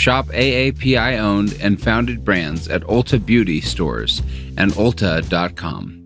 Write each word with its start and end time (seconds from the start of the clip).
Shop 0.00 0.28
AAPI 0.28 1.18
owned 1.18 1.54
and 1.60 1.78
founded 1.78 2.24
brands 2.24 2.68
at 2.68 2.80
Ulta 2.84 3.18
Beauty 3.24 3.60
stores 3.60 4.22
and 4.56 4.72
Ulta.com. 4.72 5.98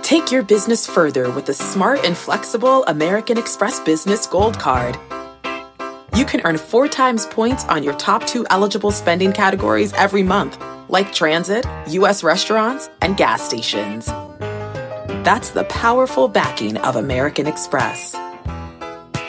Take 0.00 0.30
your 0.30 0.44
business 0.44 0.86
further 0.86 1.28
with 1.32 1.46
the 1.46 1.54
smart 1.54 2.04
and 2.04 2.16
flexible 2.16 2.84
American 2.84 3.36
Express 3.36 3.80
Business 3.80 4.28
Gold 4.28 4.60
Card. 4.60 4.96
You 6.14 6.24
can 6.24 6.42
earn 6.44 6.56
four 6.56 6.86
times 6.86 7.26
points 7.26 7.64
on 7.64 7.82
your 7.82 7.94
top 7.94 8.28
two 8.28 8.46
eligible 8.50 8.92
spending 8.92 9.32
categories 9.32 9.92
every 9.94 10.22
month, 10.22 10.62
like 10.88 11.12
transit, 11.12 11.66
U.S. 11.88 12.22
restaurants, 12.22 12.90
and 13.00 13.16
gas 13.16 13.42
stations. 13.42 14.06
That's 15.26 15.50
the 15.50 15.64
powerful 15.64 16.28
backing 16.28 16.76
of 16.76 16.94
American 16.94 17.48
Express. 17.48 18.14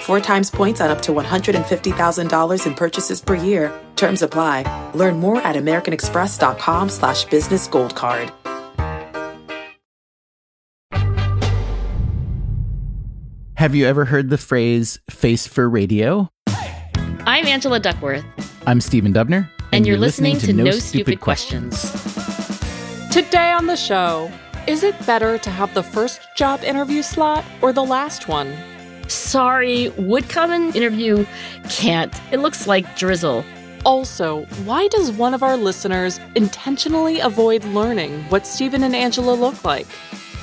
Four 0.04 0.20
times 0.20 0.52
points 0.52 0.82
on 0.82 0.92
up 0.92 1.02
to 1.04 1.14
$150,000 1.14 2.68
in 2.68 2.76
purchases 2.76 3.22
per 3.22 3.36
year. 3.36 3.72
Terms 3.96 4.22
apply. 4.22 4.92
Learn 4.94 5.18
more 5.18 5.38
at 5.38 5.56
americanexpress.com 5.56 6.90
slash 6.90 7.24
business 7.24 7.68
gold 7.68 7.96
card. 7.96 8.30
Have 13.56 13.74
you 13.74 13.86
ever 13.86 14.04
heard 14.04 14.30
the 14.30 14.38
phrase 14.38 15.00
face 15.10 15.48
for 15.48 15.70
radio? 15.70 16.30
I'm 17.26 17.46
Angela 17.46 17.80
Duckworth. 17.80 18.26
I'm 18.68 18.82
Stephen 18.82 19.14
Dubner. 19.14 19.50
And, 19.72 19.88
you're, 19.88 19.98
listening, 19.98 20.38
to, 20.40 20.52
No, 20.52 20.70
Stupid, 20.72 21.22
questions. 21.22 21.82
Today 23.10 23.54
on 23.54 23.68
the 23.68 23.78
show, 23.78 24.30
is 24.68 24.84
it 24.84 25.00
better 25.06 25.38
to 25.38 25.50
have 25.50 25.74
the 25.74 25.82
first 25.82 26.20
job 26.36 26.62
interview 26.62 27.04
slot 27.04 27.46
or 27.62 27.72
the 27.72 27.86
last 27.86 28.28
one? 28.28 28.54
Sorry, 29.08 29.90
would 29.98 30.30
come 30.30 30.52
and 30.52 30.76
interview 30.76 31.26
can't. 31.70 32.14
It 32.32 32.38
looks 32.38 32.68
like 32.68 32.98
drizzle. 32.98 33.46
Also, 33.86 34.46
why 34.64 34.88
does 34.88 35.12
one 35.12 35.34
of 35.34 35.44
our 35.44 35.58
listeners 35.58 36.20
intentionally 36.36 37.20
avoid 37.20 37.64
learning 37.66 38.24
what 38.30 38.48
Stephen 38.48 38.84
and 38.84 38.96
Angela 38.96 39.34
look 39.34 39.64
like? 39.66 39.88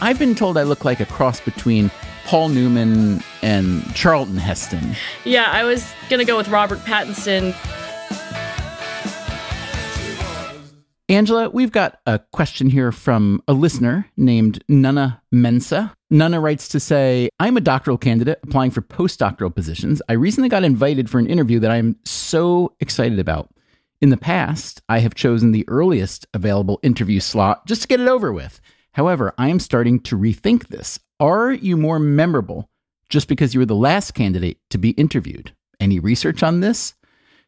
I've 0.03 0.19
been 0.19 0.35
told 0.35 0.59
I 0.59 0.63
look 0.63 0.85
like 0.85 1.01
a 1.01 1.07
cross 1.07 1.41
between 1.41 1.91
Paul 2.27 2.51
Newman 2.51 3.23
and 3.43 3.83
Charlton 3.95 4.37
Heston. 4.37 4.95
Yeah, 5.25 5.51
I 5.51 5.65
was 5.65 5.93
gonna 6.09 6.25
go 6.25 6.37
with 6.37 6.49
Robert 6.49 6.79
Pattinson. 6.81 7.55
Angela, 11.11 11.51
we've 11.51 11.73
got 11.73 11.99
a 12.07 12.21
question 12.31 12.71
here 12.71 12.93
from 12.93 13.43
a 13.49 13.53
listener 13.53 14.07
named 14.17 14.63
Nana 14.69 15.21
Mensa. 15.33 15.93
Nana 16.09 16.39
writes 16.39 16.69
to 16.69 16.79
say, 16.79 17.29
I'm 17.41 17.57
a 17.57 17.61
doctoral 17.61 17.99
candidate 17.99 18.39
applying 18.45 18.71
for 18.71 18.81
postdoctoral 18.81 19.53
positions. 19.53 20.01
I 20.09 20.13
recently 20.13 20.49
got 20.49 20.63
invited 20.63 21.11
for 21.11 21.19
an 21.19 21.27
interview 21.27 21.59
that 21.59 21.73
I'm 21.73 21.97
so 22.05 22.77
excited 22.79 23.19
about. 23.19 23.51
In 24.01 24.11
the 24.11 24.17
past, 24.17 24.83
I 24.89 25.01
have 25.01 25.17
chosen 25.17 25.51
the 25.51 25.65
earliest 25.67 26.29
available 26.33 26.79
interview 26.85 27.19
slot 27.19 27.67
just 27.67 27.83
to 27.83 27.89
get 27.89 27.99
it 27.99 28.07
over 28.07 28.33
with. 28.33 28.61
However, 28.93 29.35
I 29.37 29.49
am 29.49 29.59
starting 29.59 29.99
to 30.03 30.17
rethink 30.17 30.69
this. 30.69 31.01
Are 31.19 31.51
you 31.51 31.77
more 31.77 31.99
memorable 31.99 32.71
just 33.09 33.27
because 33.27 33.53
you 33.53 33.59
were 33.59 33.67
the 33.67 33.75
last 33.75 34.13
candidate 34.13 34.59
to 34.71 34.79
be 34.79 34.91
interviewed? 34.91 35.57
Any 35.81 35.99
research 35.99 36.45
on 36.45 36.61
this? 36.61 36.95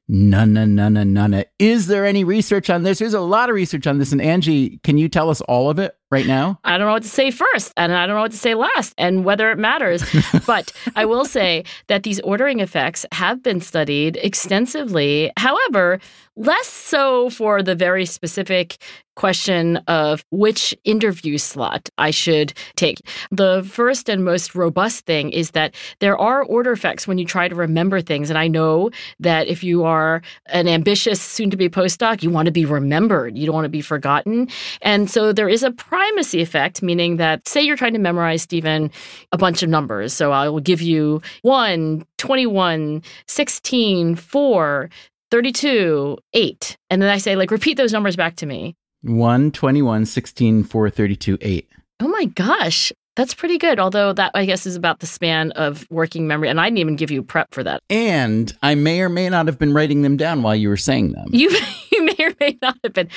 None, 0.09 0.53
none, 0.53 0.75
none, 0.75 1.13
none. 1.13 1.45
Is 1.59 1.87
there 1.87 2.05
any 2.05 2.25
research 2.25 2.69
on 2.69 2.83
this? 2.83 2.99
There's 2.99 3.15
a 3.15 3.21
lot 3.21 3.49
of 3.49 3.55
research 3.55 3.87
on 3.87 3.99
this. 3.99 4.13
And 4.13 4.21
Angie, 4.21 4.79
can 4.79 4.99
you 4.99 5.09
tell 5.09 5.31
us 5.31 5.41
all 5.43 5.71
of 5.71 5.79
it 5.79 5.97
right 6.13 6.27
now? 6.27 6.61
I 6.63 6.79
don't 6.79 6.87
know 6.87 6.93
what 6.93 7.03
to 7.03 7.09
say 7.09 7.31
first, 7.31 7.73
and 7.77 7.93
I 7.93 8.07
don't 8.07 8.15
know 8.15 8.23
what 8.23 8.31
to 8.33 8.37
say 8.37 8.55
last, 8.55 8.95
and 8.99 9.25
whether 9.25 9.51
it 9.51 9.59
matters. 9.59 10.05
but 10.47 10.73
I 10.95 11.05
will 11.07 11.25
say 11.25 11.65
that 11.89 12.05
these 12.05 12.21
ordering 12.21 12.61
effects 12.61 13.05
have 13.11 13.43
been 13.43 13.61
studied 13.61 14.19
extensively. 14.23 15.33
However, 15.37 15.99
less 16.37 16.69
so 16.69 17.31
for 17.31 17.63
the 17.63 17.75
very 17.75 18.07
specific 18.07 18.79
question 19.15 19.77
of 19.89 20.25
which 20.31 20.75
interview 20.85 21.37
slot 21.37 21.91
I 21.99 22.11
should 22.11 22.55
take. 22.77 23.01
The 23.31 23.63
first 23.71 24.09
and 24.09 24.25
most 24.25 24.55
robust 24.55 25.05
thing 25.05 25.31
is 25.31 25.51
that 25.51 25.75
there 25.99 26.17
are 26.17 26.43
order 26.45 26.73
effects 26.73 27.07
when 27.07 27.19
you 27.19 27.27
try 27.27 27.49
to 27.49 27.55
remember 27.55 28.01
things. 28.01 28.31
And 28.31 28.39
I 28.39 28.49
know 28.49 28.91
that 29.21 29.49
if 29.49 29.63
you 29.63 29.85
are 29.85 30.23
an 30.47 30.67
ambitious, 30.67 31.21
soon 31.21 31.51
to 31.51 31.57
be 31.57 31.69
postdoc, 31.69 32.23
you 32.23 32.31
want 32.31 32.47
to 32.47 32.53
be 32.53 32.65
remembered, 32.65 33.37
you 33.37 33.47
don't 33.47 33.55
want 33.55 33.67
to 33.67 33.69
be 33.69 33.83
forgotten. 33.83 34.49
And 34.81 35.11
so 35.11 35.33
there 35.33 35.49
is 35.49 35.63
a 35.63 35.73
primacy 36.03 36.43
effect, 36.43 36.83
meaning 36.83 37.17
that, 37.19 37.47
say, 37.47 37.63
you're 37.63 37.77
trying 37.77 37.93
to 37.93 37.99
memorize, 38.01 38.43
Stephen, 38.43 38.91
a 39.31 39.39
bunch 39.39 39.63
of 39.63 39.69
numbers. 39.69 40.13
So 40.13 40.33
I 40.33 40.49
will 40.49 40.59
give 40.59 40.83
you 40.83 41.23
1, 41.43 42.05
21, 42.19 43.05
16, 43.29 44.17
4, 44.17 44.91
32, 45.31 46.19
8. 46.33 46.77
And 46.91 47.01
then 47.01 47.09
I 47.09 47.19
say, 47.19 47.37
like, 47.37 47.53
repeat 47.53 47.77
those 47.77 47.93
numbers 47.93 48.17
back 48.17 48.35
to 48.37 48.47
me. 48.47 48.75
1, 49.03 49.53
21, 49.53 50.07
16, 50.07 50.65
4, 50.65 50.91
32, 50.91 51.39
8. 51.41 51.69
Oh 52.01 52.09
my 52.09 52.25
gosh. 52.25 52.93
That's 53.15 53.35
pretty 53.35 53.59
good. 53.59 53.79
Although 53.79 54.13
that, 54.15 54.33
I 54.35 54.45
guess, 54.45 54.67
is 54.67 54.75
about 54.75 54.99
the 54.99 55.07
span 55.07 55.53
of 55.53 55.87
working 55.89 56.27
memory. 56.27 56.49
And 56.49 56.61
I 56.61 56.65
didn't 56.65 56.79
even 56.79 56.97
give 56.97 57.13
you 57.13 57.23
prep 57.23 57.55
for 57.55 57.63
that. 57.63 57.81
And 57.89 58.53
I 58.61 58.75
may 58.75 59.03
or 59.03 59.09
may 59.09 59.29
not 59.29 59.47
have 59.47 59.59
been 59.59 59.73
writing 59.73 60.03
them 60.03 60.17
down 60.17 60.43
while 60.43 60.57
you 60.57 60.69
were 60.69 60.77
saying 60.77 61.13
them. 61.13 61.29
You, 61.31 61.51
you 61.51 61.61
may 62.19 62.25
or 62.25 62.35
may 62.41 62.59
not 62.63 62.77
have 62.83 62.93
been. 62.93 63.09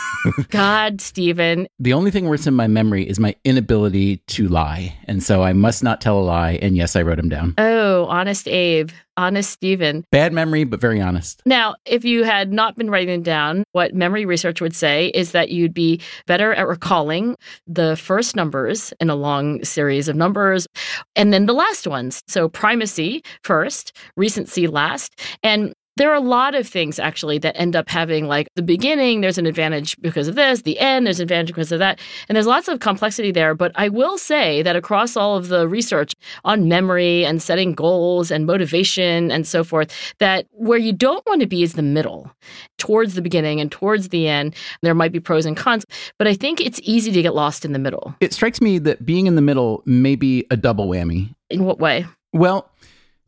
God, 0.50 1.00
Stephen. 1.00 1.66
The 1.78 1.92
only 1.92 2.10
thing 2.10 2.26
worse 2.26 2.46
in 2.46 2.54
my 2.54 2.66
memory 2.66 3.08
is 3.08 3.18
my 3.18 3.34
inability 3.44 4.18
to 4.28 4.48
lie. 4.48 4.96
And 5.06 5.22
so 5.22 5.42
I 5.42 5.52
must 5.52 5.82
not 5.82 6.00
tell 6.00 6.18
a 6.18 6.22
lie. 6.22 6.58
And 6.62 6.76
yes, 6.76 6.96
I 6.96 7.02
wrote 7.02 7.16
them 7.16 7.28
down. 7.28 7.54
Oh, 7.58 8.06
honest 8.06 8.48
Abe. 8.48 8.90
Honest 9.16 9.50
Stephen. 9.50 10.04
Bad 10.10 10.32
memory, 10.32 10.64
but 10.64 10.80
very 10.80 11.00
honest. 11.00 11.40
Now, 11.46 11.76
if 11.84 12.04
you 12.04 12.24
had 12.24 12.52
not 12.52 12.76
been 12.76 12.90
writing 12.90 13.10
them 13.10 13.22
down, 13.22 13.62
what 13.70 13.94
memory 13.94 14.24
research 14.24 14.60
would 14.60 14.74
say 14.74 15.08
is 15.08 15.30
that 15.30 15.50
you'd 15.50 15.72
be 15.72 16.00
better 16.26 16.52
at 16.52 16.66
recalling 16.66 17.36
the 17.66 17.96
first 17.96 18.34
numbers 18.34 18.92
in 19.00 19.10
a 19.10 19.14
long 19.14 19.62
series 19.62 20.08
of 20.08 20.16
numbers 20.16 20.66
and 21.14 21.32
then 21.32 21.46
the 21.46 21.52
last 21.52 21.86
ones. 21.86 22.22
So 22.26 22.48
primacy 22.48 23.22
first, 23.42 23.96
recency 24.16 24.66
last. 24.66 25.20
And 25.44 25.74
there 25.96 26.10
are 26.10 26.16
a 26.16 26.20
lot 26.20 26.54
of 26.54 26.66
things 26.66 26.98
actually 26.98 27.38
that 27.38 27.56
end 27.56 27.76
up 27.76 27.88
having 27.88 28.26
like 28.26 28.48
the 28.56 28.62
beginning, 28.62 29.20
there's 29.20 29.38
an 29.38 29.46
advantage 29.46 29.96
because 30.00 30.28
of 30.28 30.34
this, 30.34 30.62
the 30.62 30.78
end, 30.78 31.06
there's 31.06 31.20
an 31.20 31.24
advantage 31.24 31.48
because 31.48 31.72
of 31.72 31.78
that. 31.78 32.00
And 32.28 32.36
there's 32.36 32.46
lots 32.46 32.68
of 32.68 32.80
complexity 32.80 33.30
there. 33.30 33.54
But 33.54 33.72
I 33.74 33.88
will 33.88 34.18
say 34.18 34.62
that 34.62 34.76
across 34.76 35.16
all 35.16 35.36
of 35.36 35.48
the 35.48 35.68
research 35.68 36.12
on 36.44 36.68
memory 36.68 37.24
and 37.24 37.40
setting 37.40 37.74
goals 37.74 38.30
and 38.30 38.46
motivation 38.46 39.30
and 39.30 39.46
so 39.46 39.62
forth, 39.62 40.14
that 40.18 40.46
where 40.50 40.78
you 40.78 40.92
don't 40.92 41.24
want 41.26 41.40
to 41.40 41.46
be 41.46 41.62
is 41.62 41.74
the 41.74 41.82
middle, 41.82 42.30
towards 42.78 43.14
the 43.14 43.22
beginning 43.22 43.60
and 43.60 43.70
towards 43.70 44.08
the 44.08 44.28
end. 44.28 44.54
There 44.82 44.94
might 44.94 45.12
be 45.12 45.20
pros 45.20 45.46
and 45.46 45.56
cons, 45.56 45.84
but 46.18 46.26
I 46.26 46.34
think 46.34 46.60
it's 46.60 46.80
easy 46.82 47.12
to 47.12 47.22
get 47.22 47.34
lost 47.34 47.64
in 47.64 47.72
the 47.72 47.78
middle. 47.78 48.14
It 48.20 48.32
strikes 48.32 48.60
me 48.60 48.78
that 48.80 49.06
being 49.06 49.26
in 49.26 49.36
the 49.36 49.42
middle 49.42 49.82
may 49.86 50.16
be 50.16 50.44
a 50.50 50.56
double 50.56 50.88
whammy. 50.88 51.34
In 51.50 51.64
what 51.64 51.78
way? 51.78 52.06
Well, 52.32 52.68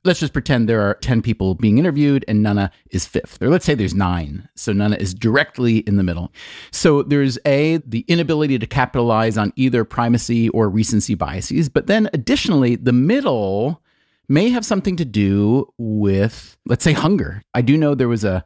let's 0.06 0.20
just 0.20 0.32
pretend 0.32 0.68
there 0.68 0.80
are 0.80 0.94
10 0.94 1.20
people 1.20 1.54
being 1.54 1.78
interviewed 1.78 2.24
and 2.28 2.42
Nana 2.42 2.70
is 2.90 3.04
fifth. 3.04 3.42
Or 3.42 3.48
let's 3.48 3.64
say 3.64 3.74
there's 3.74 3.94
nine. 3.94 4.48
So 4.54 4.72
Nana 4.72 4.96
is 4.96 5.12
directly 5.12 5.78
in 5.78 5.96
the 5.96 6.02
middle. 6.02 6.32
So 6.70 7.02
there's 7.02 7.38
A, 7.44 7.78
the 7.78 8.04
inability 8.08 8.58
to 8.58 8.66
capitalize 8.66 9.36
on 9.36 9.52
either 9.56 9.84
primacy 9.84 10.48
or 10.50 10.70
recency 10.70 11.14
biases. 11.14 11.68
But 11.68 11.86
then 11.88 12.08
additionally, 12.14 12.76
the 12.76 12.92
middle 12.92 13.82
may 14.28 14.48
have 14.50 14.64
something 14.64 14.96
to 14.96 15.04
do 15.04 15.72
with, 15.78 16.56
let's 16.66 16.84
say, 16.84 16.92
hunger. 16.92 17.42
I 17.54 17.62
do 17.62 17.76
know 17.76 17.94
there 17.94 18.08
was 18.08 18.24
a 18.24 18.44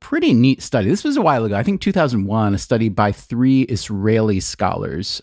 pretty 0.00 0.32
neat 0.32 0.62
study. 0.62 0.88
This 0.88 1.04
was 1.04 1.16
a 1.16 1.22
while 1.22 1.44
ago, 1.44 1.54
I 1.54 1.62
think 1.62 1.80
2001, 1.80 2.54
a 2.54 2.58
study 2.58 2.88
by 2.88 3.12
three 3.12 3.62
Israeli 3.62 4.40
scholars 4.40 5.22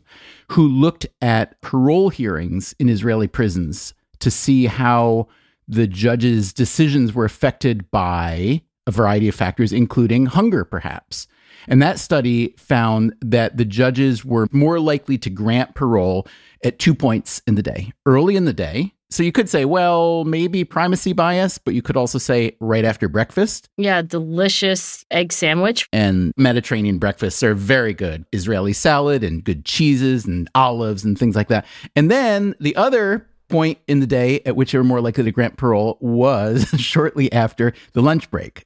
who 0.51 0.67
looked 0.67 1.07
at 1.21 1.59
parole 1.61 2.09
hearings 2.09 2.75
in 2.79 2.87
Israeli 2.87 3.27
prisons 3.27 3.93
to 4.19 4.31
see 4.31 4.65
how 4.65 5.27
the 5.67 5.87
judge's 5.87 6.53
decisions 6.53 7.13
were 7.13 7.25
affected 7.25 7.89
by 7.91 8.61
a 8.85 8.91
variety 8.91 9.27
of 9.27 9.35
factors, 9.35 9.73
including 9.73 10.25
hunger, 10.27 10.63
perhaps. 10.63 11.27
And 11.67 11.81
that 11.81 11.99
study 11.99 12.55
found 12.57 13.13
that 13.19 13.57
the 13.57 13.65
judges 13.65 14.23
were 14.23 14.47
more 14.51 14.79
likely 14.79 15.17
to 15.17 15.29
grant 15.29 15.75
parole 15.75 16.25
at 16.63 16.79
two 16.79 16.95
points 16.95 17.41
in 17.45 17.55
the 17.55 17.63
day 17.63 17.91
early 18.05 18.35
in 18.37 18.45
the 18.45 18.53
day, 18.53 18.93
So 19.09 19.23
you 19.23 19.31
could 19.31 19.47
say, 19.47 19.63
well, 19.63 20.25
maybe 20.25 20.65
primacy 20.65 21.13
bias, 21.13 21.57
but 21.57 21.73
you 21.73 21.81
could 21.81 21.95
also 21.95 22.17
say 22.17 22.57
right 22.59 22.83
after 22.83 23.07
breakfast. 23.07 23.69
Yeah, 23.77 24.01
delicious 24.01 25.05
egg 25.11 25.31
sandwich. 25.31 25.87
And 25.93 26.33
Mediterranean 26.35 26.97
breakfasts 26.97 27.41
are 27.41 27.53
very 27.53 27.93
good. 27.93 28.25
Israeli 28.33 28.73
salad 28.73 29.23
and 29.23 29.43
good 29.43 29.63
cheeses 29.63 30.25
and 30.25 30.49
olives 30.55 31.05
and 31.05 31.17
things 31.17 31.35
like 31.35 31.47
that. 31.47 31.65
And 31.95 32.11
then 32.11 32.53
the 32.59 32.75
other 32.75 33.25
point 33.47 33.79
in 33.87 33.99
the 33.99 34.07
day 34.07 34.41
at 34.45 34.55
which 34.55 34.73
you 34.73 34.79
were 34.79 34.83
more 34.83 35.01
likely 35.01 35.23
to 35.23 35.31
grant 35.31 35.57
parole 35.57 35.97
was 36.01 36.67
shortly 36.77 37.31
after 37.31 37.73
the 37.93 38.01
lunch 38.01 38.29
break. 38.29 38.65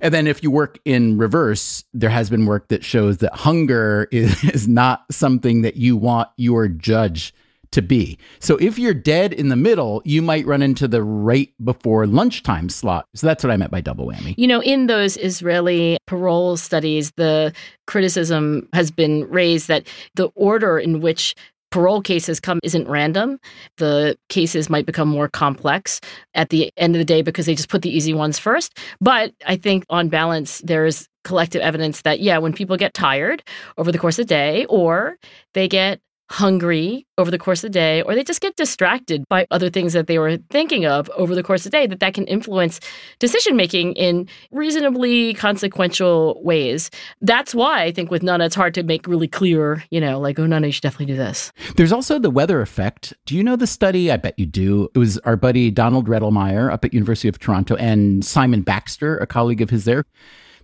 And 0.00 0.14
then 0.14 0.26
if 0.26 0.42
you 0.42 0.50
work 0.50 0.78
in 0.84 1.18
reverse, 1.18 1.84
there 1.92 2.10
has 2.10 2.30
been 2.30 2.46
work 2.46 2.68
that 2.68 2.84
shows 2.84 3.18
that 3.18 3.34
hunger 3.34 4.08
is, 4.12 4.42
is 4.44 4.68
not 4.68 5.04
something 5.10 5.62
that 5.62 5.76
you 5.76 5.96
want 5.96 6.28
your 6.36 6.68
judge 6.68 7.34
to 7.70 7.82
be. 7.82 8.18
So 8.38 8.56
if 8.56 8.78
you're 8.78 8.94
dead 8.94 9.32
in 9.32 9.48
the 9.48 9.56
middle, 9.56 10.00
you 10.04 10.22
might 10.22 10.46
run 10.46 10.62
into 10.62 10.88
the 10.88 11.02
right 11.02 11.52
before 11.62 12.06
lunchtime 12.06 12.70
slot. 12.70 13.06
So 13.14 13.26
that's 13.26 13.44
what 13.44 13.50
I 13.50 13.56
meant 13.56 13.70
by 13.70 13.82
double 13.82 14.06
whammy. 14.06 14.34
You 14.38 14.46
know, 14.46 14.62
in 14.62 14.86
those 14.86 15.18
Israeli 15.18 15.98
parole 16.06 16.56
studies, 16.56 17.12
the 17.16 17.52
criticism 17.86 18.68
has 18.72 18.90
been 18.90 19.28
raised 19.28 19.68
that 19.68 19.86
the 20.14 20.28
order 20.34 20.78
in 20.78 21.00
which 21.00 21.34
parole 21.70 22.00
cases 22.02 22.40
come 22.40 22.60
isn't 22.62 22.88
random. 22.88 23.38
The 23.76 24.16
cases 24.28 24.70
might 24.70 24.86
become 24.86 25.08
more 25.08 25.28
complex 25.28 26.00
at 26.34 26.50
the 26.50 26.72
end 26.76 26.94
of 26.94 26.98
the 26.98 27.04
day 27.04 27.22
because 27.22 27.46
they 27.46 27.54
just 27.54 27.68
put 27.68 27.82
the 27.82 27.94
easy 27.94 28.14
ones 28.14 28.38
first. 28.38 28.78
But 29.00 29.32
I 29.46 29.56
think 29.56 29.84
on 29.90 30.08
balance, 30.08 30.60
there's 30.64 31.08
collective 31.24 31.60
evidence 31.60 32.02
that, 32.02 32.20
yeah, 32.20 32.38
when 32.38 32.52
people 32.52 32.76
get 32.76 32.94
tired 32.94 33.42
over 33.76 33.92
the 33.92 33.98
course 33.98 34.18
of 34.18 34.26
the 34.26 34.34
day 34.34 34.64
or 34.66 35.16
they 35.54 35.68
get 35.68 36.00
hungry 36.30 37.06
over 37.16 37.30
the 37.30 37.38
course 37.38 37.64
of 37.64 37.70
the 37.70 37.78
day 37.78 38.02
or 38.02 38.14
they 38.14 38.22
just 38.22 38.40
get 38.40 38.54
distracted 38.56 39.24
by 39.28 39.46
other 39.50 39.70
things 39.70 39.94
that 39.94 40.06
they 40.06 40.18
were 40.18 40.36
thinking 40.50 40.84
of 40.84 41.10
over 41.16 41.34
the 41.34 41.42
course 41.42 41.64
of 41.64 41.72
the 41.72 41.78
day 41.78 41.86
that 41.86 42.00
that 42.00 42.14
can 42.14 42.26
influence 42.26 42.80
decision 43.18 43.56
making 43.56 43.94
in 43.94 44.28
reasonably 44.50 45.32
consequential 45.34 46.40
ways. 46.44 46.90
That's 47.22 47.54
why 47.54 47.84
i 47.84 47.92
think 47.92 48.10
with 48.10 48.22
nana 48.22 48.44
it's 48.44 48.54
hard 48.54 48.74
to 48.74 48.82
make 48.82 49.06
really 49.06 49.28
clear 49.28 49.82
you 49.90 50.00
know 50.00 50.20
like 50.20 50.38
oh 50.38 50.46
nana 50.46 50.66
you 50.66 50.72
should 50.72 50.82
definitely 50.82 51.06
do 51.06 51.16
this. 51.16 51.52
There's 51.76 51.92
also 51.92 52.18
the 52.18 52.30
weather 52.30 52.60
effect. 52.60 53.14
Do 53.24 53.34
you 53.34 53.42
know 53.42 53.56
the 53.56 53.66
study? 53.66 54.10
I 54.10 54.16
bet 54.16 54.38
you 54.38 54.46
do. 54.46 54.88
It 54.94 54.98
was 54.98 55.18
our 55.18 55.36
buddy 55.36 55.70
donald 55.70 56.08
redelmeier 56.08 56.70
up 56.70 56.84
at 56.84 56.92
university 56.92 57.28
of 57.28 57.38
toronto 57.38 57.76
and 57.76 58.24
simon 58.24 58.62
baxter 58.62 59.16
a 59.18 59.26
colleague 59.26 59.62
of 59.62 59.70
his 59.70 59.84
there. 59.84 60.04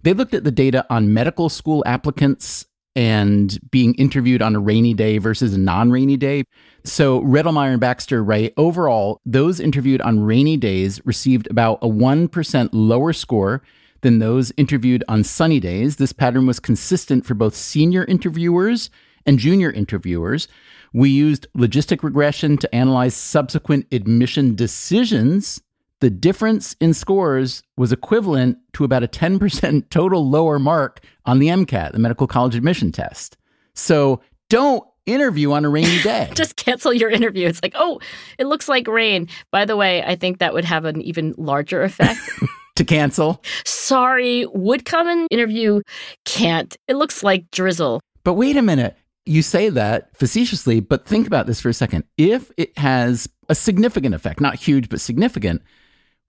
They 0.02 0.12
looked 0.12 0.34
at 0.34 0.44
the 0.44 0.50
data 0.50 0.84
on 0.90 1.14
medical 1.14 1.48
school 1.48 1.82
applicants 1.86 2.66
and 2.96 3.58
being 3.70 3.94
interviewed 3.94 4.42
on 4.42 4.54
a 4.54 4.60
rainy 4.60 4.94
day 4.94 5.18
versus 5.18 5.54
a 5.54 5.58
non 5.58 5.90
rainy 5.90 6.16
day. 6.16 6.44
So, 6.84 7.20
Redelmeier 7.22 7.72
and 7.72 7.80
Baxter 7.80 8.22
write 8.22 8.54
overall, 8.56 9.20
those 9.26 9.60
interviewed 9.60 10.00
on 10.02 10.20
rainy 10.20 10.56
days 10.56 11.04
received 11.04 11.50
about 11.50 11.78
a 11.82 11.88
1% 11.88 12.68
lower 12.72 13.12
score 13.12 13.62
than 14.02 14.18
those 14.18 14.52
interviewed 14.56 15.02
on 15.08 15.24
sunny 15.24 15.58
days. 15.58 15.96
This 15.96 16.12
pattern 16.12 16.46
was 16.46 16.60
consistent 16.60 17.24
for 17.24 17.34
both 17.34 17.54
senior 17.54 18.04
interviewers 18.04 18.90
and 19.26 19.38
junior 19.38 19.72
interviewers. 19.72 20.46
We 20.92 21.10
used 21.10 21.46
logistic 21.56 22.02
regression 22.02 22.58
to 22.58 22.72
analyze 22.74 23.16
subsequent 23.16 23.86
admission 23.90 24.54
decisions 24.54 25.62
the 26.00 26.10
difference 26.10 26.76
in 26.80 26.94
scores 26.94 27.62
was 27.76 27.92
equivalent 27.92 28.58
to 28.74 28.84
about 28.84 29.02
a 29.02 29.08
10% 29.08 29.88
total 29.90 30.28
lower 30.28 30.58
mark 30.58 31.00
on 31.24 31.38
the 31.38 31.48
MCAT, 31.48 31.92
the 31.92 31.98
medical 31.98 32.26
college 32.26 32.54
admission 32.54 32.92
test. 32.92 33.36
So 33.74 34.20
don't 34.48 34.84
interview 35.06 35.52
on 35.52 35.64
a 35.64 35.68
rainy 35.68 36.00
day. 36.02 36.30
Just 36.34 36.56
cancel 36.56 36.92
your 36.92 37.10
interview. 37.10 37.46
It's 37.46 37.62
like, 37.62 37.74
oh, 37.76 38.00
it 38.38 38.46
looks 38.46 38.68
like 38.68 38.86
rain. 38.86 39.28
By 39.50 39.64
the 39.64 39.76
way, 39.76 40.02
I 40.02 40.16
think 40.16 40.38
that 40.38 40.54
would 40.54 40.64
have 40.64 40.84
an 40.84 41.00
even 41.02 41.34
larger 41.36 41.82
effect. 41.82 42.20
to 42.76 42.84
cancel. 42.84 43.42
Sorry, 43.64 44.46
would 44.46 44.84
come 44.84 45.08
and 45.08 45.28
interview. 45.30 45.80
Can't. 46.24 46.76
It 46.88 46.96
looks 46.96 47.22
like 47.22 47.50
drizzle. 47.50 48.00
But 48.24 48.34
wait 48.34 48.56
a 48.56 48.62
minute. 48.62 48.96
You 49.26 49.40
say 49.40 49.70
that 49.70 50.14
facetiously, 50.16 50.80
but 50.80 51.06
think 51.06 51.26
about 51.26 51.46
this 51.46 51.60
for 51.60 51.70
a 51.70 51.74
second. 51.74 52.04
If 52.18 52.50
it 52.58 52.76
has 52.78 53.26
a 53.48 53.54
significant 53.54 54.14
effect, 54.14 54.40
not 54.40 54.56
huge, 54.56 54.90
but 54.90 55.00
significant, 55.00 55.62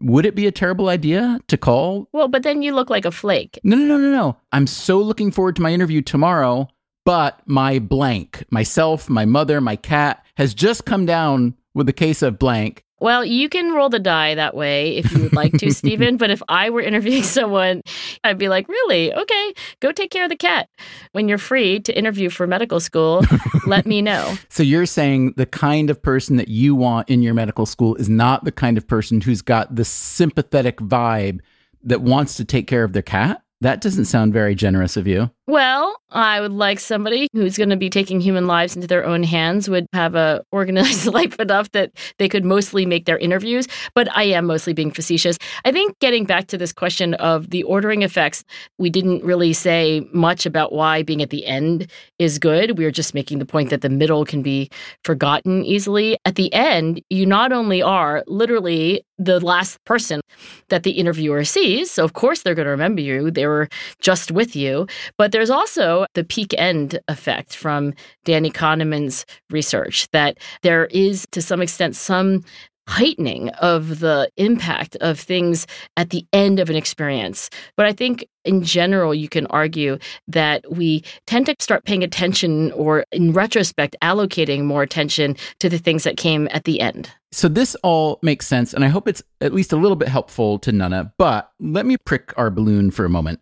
would 0.06 0.25
it 0.25 0.36
be 0.36 0.46
a 0.46 0.52
terrible 0.52 0.90
idea 0.90 1.40
to 1.48 1.57
call? 1.57 2.07
Well, 2.13 2.28
but 2.28 2.44
then 2.44 2.62
you 2.62 2.75
look 2.75 2.92
like 2.92 3.06
a 3.06 3.12
flake. 3.12 3.60
No, 3.63 3.75
no, 3.75 3.86
no, 3.86 3.98
no, 3.98 4.12
no. 4.12 4.38
I'm 4.52 4.68
so 4.68 5.00
looking 5.00 5.31
forward 5.31 5.56
to 5.56 5.63
my 5.63 5.74
interview 5.74 6.02
tomorrow, 6.02 6.68
but 7.06 7.42
my 7.48 7.80
blank, 7.80 8.46
myself, 8.52 9.10
my 9.10 9.25
mother, 9.25 9.60
my 9.60 9.75
cat 9.75 10.24
has 10.38 10.54
just 10.54 10.86
come 10.86 11.07
down 11.07 11.56
with 11.74 11.90
a 11.90 11.94
case 11.94 12.22
of 12.22 12.38
blank. 12.38 12.84
Well, 13.00 13.25
you 13.25 13.50
can 13.50 13.74
roll 13.74 13.89
the 13.89 14.00
die 14.00 14.36
that 14.36 14.56
way 14.56 14.97
if 14.97 15.12
you 15.12 15.24
would 15.24 15.33
like 15.33 15.53
to, 15.57 15.71
Stephen. 15.74 16.18
But 16.18 16.31
if 16.31 16.42
I 16.47 16.69
were 16.69 16.81
interviewing 16.81 17.24
someone, 17.38 17.81
I'd 18.24 18.38
be 18.38 18.47
like, 18.47 18.68
really? 18.69 19.13
Okay, 19.13 19.53
go 19.80 19.92
take 19.92 20.12
care 20.12 20.24
of 20.24 20.30
the 20.30 20.36
cat. 20.36 20.69
When 21.12 21.27
you're 21.27 21.38
free 21.38 21.80
to 21.81 21.97
interview 21.97 22.30
for 22.30 22.47
medical 22.47 22.80
school, 22.80 23.24
let 23.65 23.86
me 23.86 24.01
know. 24.01 24.36
So 24.50 24.63
you're 24.63 24.86
saying 24.86 25.33
the 25.36 25.45
kind 25.45 25.89
of 25.89 26.01
person 26.01 26.38
that 26.38 26.47
you 26.47 26.75
want 26.75 27.09
in 27.09 27.21
your 27.21 27.33
medical 27.33 27.65
school 27.65 27.95
is 27.95 28.07
not 28.07 28.45
the 28.45 28.51
kind 28.51 28.77
of 28.77 28.88
person 28.88 29.19
who's 29.19 29.42
got 29.42 29.75
the 29.75 29.83
sympathetic 29.83 30.77
vibe 30.77 31.42
that 31.83 32.01
wants 32.01 32.38
to 32.38 32.45
take 32.45 32.68
care 32.68 32.86
of 32.86 32.94
their 32.94 33.01
cat? 33.01 33.42
That 33.59 33.81
doesn't 33.81 34.06
sound 34.06 34.31
very 34.31 34.56
generous 34.56 34.95
of 34.95 35.07
you. 35.07 35.30
Well, 35.47 36.01
I 36.09 36.42
would 36.42 36.53
like 36.53 36.80
somebody 36.80 37.27
who's 37.33 37.56
going 37.56 37.69
to 37.69 37.75
be 37.75 37.89
taking 37.89 38.19
human 38.19 38.47
lives 38.47 38.75
into 38.75 38.88
their 38.88 39.06
own 39.06 39.21
hands 39.21 39.69
would 39.69 39.86
have 39.94 40.15
a 40.15 40.44
organized 40.51 41.06
life 41.06 41.39
enough 41.39 41.71
that 41.74 41.92
they 42.18 42.27
could 42.27 42.44
mostly 42.44 42.83
make 42.83 43.06
their 43.06 43.19
interviews, 43.19 43.68
but 43.94 44.07
I 44.18 44.24
am 44.24 44.47
mostly 44.47 44.74
being 44.74 44.89
facetious. 44.89 45.38
I 45.63 45.71
think 45.71 46.00
getting 46.00 46.25
back 46.25 46.47
to 46.47 46.57
this 46.57 46.74
question 46.74 47.13
of 47.15 47.51
the 47.51 47.62
ordering 47.62 48.01
effects, 48.01 48.44
we 48.80 48.89
didn't 48.89 49.24
really 49.24 49.53
say 49.53 50.07
much 50.12 50.47
about 50.47 50.74
why 50.74 51.03
being 51.03 51.21
at 51.21 51.30
the 51.30 51.45
end 51.45 51.92
is 52.18 52.39
good. 52.39 52.80
We 52.80 52.86
are 52.86 52.92
just 52.92 53.13
making 53.13 53.38
the 53.38 53.45
point 53.45 53.69
that 53.69 53.81
the 53.81 53.89
middle 53.89 54.25
can 54.25 54.42
be 54.42 54.71
forgotten 55.03 55.63
easily. 55.63 56.18
At 56.25 56.36
the 56.36 56.51
end, 56.53 57.01
you 57.12 57.27
not 57.27 57.51
only 57.51 57.83
are 57.83 58.24
literally 58.25 59.03
the 59.18 59.39
last 59.39 59.83
person 59.86 60.21
that 60.69 60.83
the 60.83 60.92
interviewer 60.92 61.44
sees, 61.45 61.92
so 61.92 62.03
of 62.03 62.13
course 62.13 62.42
they're 62.42 62.56
going 62.56 62.65
to 62.65 62.71
remember 62.71 63.01
you. 63.01 63.30
They 63.30 63.45
were 63.45 63.69
just 64.01 64.31
with 64.31 64.56
you, 64.56 64.88
but 65.18 65.34
there's 65.35 65.49
also 65.49 66.05
the 66.13 66.23
peak 66.23 66.55
end 66.57 66.97
effect 67.09 67.57
from 67.57 67.93
Danny 68.23 68.49
Kahneman's 68.49 69.25
research 69.49 70.07
that 70.11 70.37
there 70.61 70.85
is, 70.85 71.27
to 71.31 71.41
some 71.41 71.61
extent, 71.61 71.97
some 71.97 72.45
heightening 72.87 73.49
of 73.49 73.99
the 73.99 74.31
impact 74.37 74.95
of 75.01 75.19
things 75.19 75.67
at 75.97 76.11
the 76.11 76.25
end 76.31 76.59
of 76.59 76.69
an 76.69 76.77
experience. 76.77 77.49
But 77.75 77.85
I 77.85 77.91
think 77.91 78.25
in 78.45 78.63
general, 78.63 79.13
you 79.13 79.27
can 79.27 79.45
argue 79.47 79.97
that 80.29 80.63
we 80.71 81.03
tend 81.27 81.47
to 81.47 81.55
start 81.59 81.83
paying 81.83 82.04
attention 82.04 82.71
or, 82.71 83.04
in 83.11 83.33
retrospect, 83.33 83.97
allocating 84.01 84.63
more 84.63 84.83
attention 84.83 85.35
to 85.59 85.68
the 85.68 85.80
things 85.80 86.06
that 86.06 86.15
came 86.15 86.47
at 86.51 86.63
the 86.63 86.80
end. 86.80 87.09
So, 87.33 87.49
this 87.49 87.75
all 87.83 88.19
makes 88.21 88.47
sense, 88.47 88.73
and 88.73 88.85
I 88.85 88.87
hope 88.87 89.09
it's 89.09 89.21
at 89.42 89.54
least 89.54 89.73
a 89.73 89.77
little 89.77 89.97
bit 89.97 90.07
helpful 90.07 90.59
to 90.59 90.71
Nana. 90.71 91.11
But 91.18 91.51
let 91.59 91.85
me 91.85 91.97
prick 91.97 92.31
our 92.37 92.49
balloon 92.49 92.89
for 92.92 93.04
a 93.04 93.09
moment. 93.09 93.42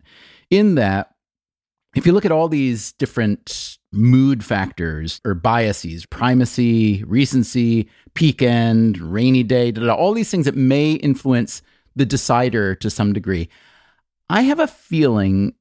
In 0.50 0.74
that, 0.74 1.13
if 1.94 2.06
you 2.06 2.12
look 2.12 2.24
at 2.24 2.32
all 2.32 2.48
these 2.48 2.92
different 2.92 3.78
mood 3.92 4.44
factors 4.44 5.20
or 5.24 5.34
biases, 5.34 6.06
primacy, 6.06 7.04
recency, 7.04 7.88
peak 8.14 8.42
end, 8.42 8.98
rainy 8.98 9.42
day, 9.42 9.72
all 9.88 10.12
these 10.12 10.30
things 10.30 10.46
that 10.46 10.56
may 10.56 10.92
influence 10.92 11.62
the 11.94 12.06
decider 12.06 12.74
to 12.74 12.90
some 12.90 13.12
degree, 13.12 13.48
I 14.28 14.42
have 14.42 14.58
a 14.58 14.66
feeling 14.66 15.54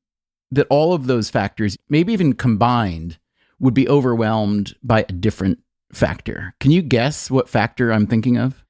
that 0.51 0.67
all 0.69 0.93
of 0.93 1.07
those 1.07 1.29
factors, 1.29 1.77
maybe 1.89 2.13
even 2.13 2.33
combined, 2.33 3.17
would 3.59 3.73
be 3.73 3.87
overwhelmed 3.87 4.75
by 4.83 5.01
a 5.01 5.13
different 5.13 5.59
factor. 5.91 6.53
Can 6.59 6.71
you 6.71 6.81
guess 6.81 7.29
what 7.29 7.49
factor 7.49 7.91
I'm 7.91 8.07
thinking 8.07 8.37
of? 8.37 8.62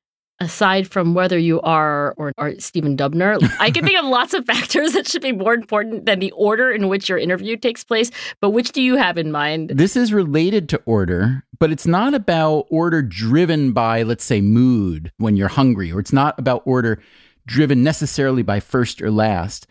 Aside 0.44 0.88
from 0.88 1.14
whether 1.14 1.38
you 1.38 1.62
are 1.62 2.14
or 2.18 2.34
are 2.38 2.54
Stephen 2.60 2.96
Dubner, 2.96 3.42
I 3.60 3.72
can 3.72 3.86
think 3.86 3.98
of 3.98 4.06
lots 4.06 4.34
of 4.34 4.46
factors 4.54 4.94
that 4.94 5.08
should 5.08 5.22
be 5.22 5.32
more 5.32 5.54
important 5.54 6.06
than 6.06 6.20
the 6.20 6.32
order 6.32 6.72
in 6.72 6.88
which 6.88 7.10
your 7.10 7.18
interview 7.18 7.58
takes 7.58 7.84
place. 7.84 8.12
But 8.40 8.52
which 8.52 8.72
do 8.72 8.82
you 8.82 8.96
have 8.96 9.18
in 9.18 9.32
mind? 9.32 9.70
This 9.70 9.96
is 9.96 10.14
related 10.14 10.70
to 10.70 10.82
order, 10.86 11.44
but 11.60 11.72
it's 11.72 11.88
not 11.88 12.14
about 12.14 12.68
order 12.70 13.02
driven 13.02 13.72
by, 13.74 14.04
let's 14.04 14.24
say, 14.26 14.42
mood 14.42 15.12
when 15.18 15.36
you're 15.36 15.48
hungry, 15.48 15.92
or 15.92 16.00
it's 16.00 16.14
not 16.14 16.38
about 16.38 16.62
order 16.66 17.02
driven 17.46 17.84
necessarily 17.84 18.44
by 18.44 18.60
first 18.60 19.02
or 19.02 19.12
last. 19.12 19.68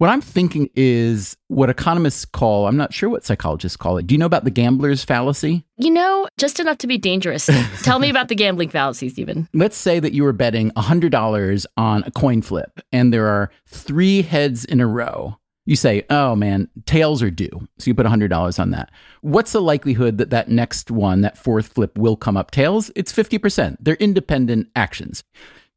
What 0.00 0.08
I'm 0.08 0.22
thinking 0.22 0.70
is 0.74 1.36
what 1.48 1.68
economists 1.68 2.24
call, 2.24 2.66
I'm 2.66 2.78
not 2.78 2.94
sure 2.94 3.10
what 3.10 3.22
psychologists 3.22 3.76
call 3.76 3.98
it. 3.98 4.06
Do 4.06 4.14
you 4.14 4.18
know 4.18 4.24
about 4.24 4.44
the 4.44 4.50
gambler's 4.50 5.04
fallacy? 5.04 5.66
You 5.76 5.90
know, 5.90 6.26
just 6.38 6.58
enough 6.58 6.78
to 6.78 6.86
be 6.86 6.96
dangerous. 6.96 7.50
Tell 7.82 7.98
me 7.98 8.08
about 8.08 8.28
the 8.28 8.34
gambling 8.34 8.70
fallacy, 8.70 9.10
Stephen. 9.10 9.46
Let's 9.52 9.76
say 9.76 10.00
that 10.00 10.14
you 10.14 10.22
were 10.22 10.32
betting 10.32 10.70
$100 10.70 11.66
on 11.76 12.02
a 12.06 12.10
coin 12.12 12.40
flip 12.40 12.80
and 12.90 13.12
there 13.12 13.26
are 13.26 13.50
three 13.66 14.22
heads 14.22 14.64
in 14.64 14.80
a 14.80 14.86
row. 14.86 15.36
You 15.66 15.76
say, 15.76 16.06
oh 16.08 16.34
man, 16.34 16.70
tails 16.86 17.22
are 17.22 17.30
due. 17.30 17.68
So 17.76 17.90
you 17.90 17.94
put 17.94 18.06
$100 18.06 18.58
on 18.58 18.70
that. 18.70 18.90
What's 19.20 19.52
the 19.52 19.60
likelihood 19.60 20.16
that 20.16 20.30
that 20.30 20.48
next 20.48 20.90
one, 20.90 21.20
that 21.20 21.36
fourth 21.36 21.74
flip, 21.74 21.98
will 21.98 22.16
come 22.16 22.38
up 22.38 22.52
tails? 22.52 22.90
It's 22.96 23.12
50%. 23.12 23.76
They're 23.78 23.96
independent 23.96 24.68
actions. 24.74 25.24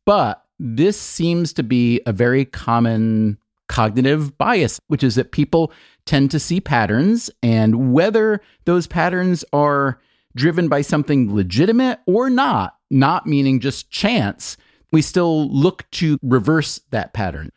But 0.05 0.45
this 0.59 0.97
seems 0.97 1.51
to 1.53 1.63
be 1.63 1.99
a 2.05 2.13
very 2.13 2.45
common 2.45 3.37
cognitive 3.67 4.37
bias, 4.37 4.79
which 4.87 5.03
is 5.03 5.15
that 5.15 5.31
people 5.31 5.71
tend 6.05 6.31
to 6.31 6.39
see 6.39 6.59
patterns, 6.59 7.29
and 7.41 7.93
whether 7.93 8.41
those 8.65 8.87
patterns 8.87 9.45
are 9.53 9.99
driven 10.35 10.67
by 10.67 10.81
something 10.81 11.33
legitimate 11.33 11.99
or 12.05 12.29
not, 12.29 12.77
not 12.89 13.25
meaning 13.27 13.59
just 13.59 13.89
chance, 13.89 14.57
we 14.91 15.01
still 15.01 15.49
look 15.49 15.89
to 15.91 16.17
reverse 16.21 16.79
that 16.91 17.13
pattern. 17.13 17.51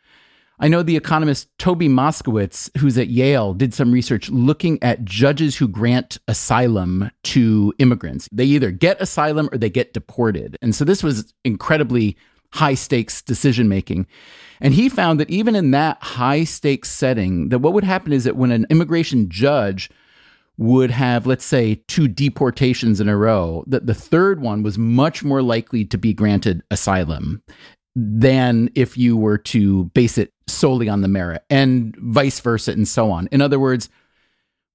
I 0.59 0.67
know 0.67 0.81
the 0.81 0.97
economist 0.97 1.49
Toby 1.59 1.87
Moskowitz, 1.87 2.75
who's 2.77 2.97
at 2.97 3.09
Yale, 3.09 3.53
did 3.53 3.75
some 3.75 3.91
research 3.91 4.29
looking 4.31 4.81
at 4.81 5.05
judges 5.05 5.55
who 5.55 5.67
grant 5.67 6.17
asylum 6.27 7.11
to 7.25 7.73
immigrants. 7.77 8.27
They 8.31 8.45
either 8.45 8.71
get 8.71 8.99
asylum 8.99 9.49
or 9.51 9.59
they 9.59 9.69
get 9.69 9.93
deported. 9.93 10.57
And 10.63 10.73
so 10.73 10.83
this 10.83 11.03
was 11.03 11.31
incredibly 11.45 12.17
high 12.53 12.73
stakes 12.73 13.21
decision 13.21 13.67
making. 13.67 14.07
And 14.59 14.73
he 14.73 14.89
found 14.89 15.19
that 15.19 15.29
even 15.29 15.55
in 15.55 15.71
that 15.71 16.01
high 16.01 16.43
stakes 16.43 16.89
setting, 16.89 17.49
that 17.49 17.59
what 17.59 17.73
would 17.73 17.83
happen 17.83 18.13
is 18.13 18.23
that 18.23 18.35
when 18.35 18.51
an 18.51 18.65
immigration 18.69 19.29
judge 19.29 19.89
would 20.57 20.89
have, 20.89 21.27
let's 21.27 21.45
say, 21.45 21.75
two 21.87 22.07
deportations 22.07 22.99
in 22.99 23.07
a 23.07 23.15
row, 23.15 23.63
that 23.67 23.85
the 23.85 23.93
third 23.93 24.41
one 24.41 24.63
was 24.63 24.77
much 24.77 25.23
more 25.23 25.43
likely 25.43 25.85
to 25.85 25.97
be 25.97 26.13
granted 26.13 26.63
asylum 26.71 27.43
than 27.95 28.69
if 28.75 28.97
you 28.97 29.15
were 29.15 29.37
to 29.37 29.85
base 29.85 30.17
it 30.17 30.33
solely 30.47 30.89
on 30.89 31.01
the 31.01 31.07
merit, 31.07 31.43
and 31.49 31.95
vice 31.97 32.39
versa, 32.39 32.71
and 32.71 32.87
so 32.87 33.11
on. 33.11 33.27
In 33.31 33.41
other 33.41 33.59
words, 33.59 33.89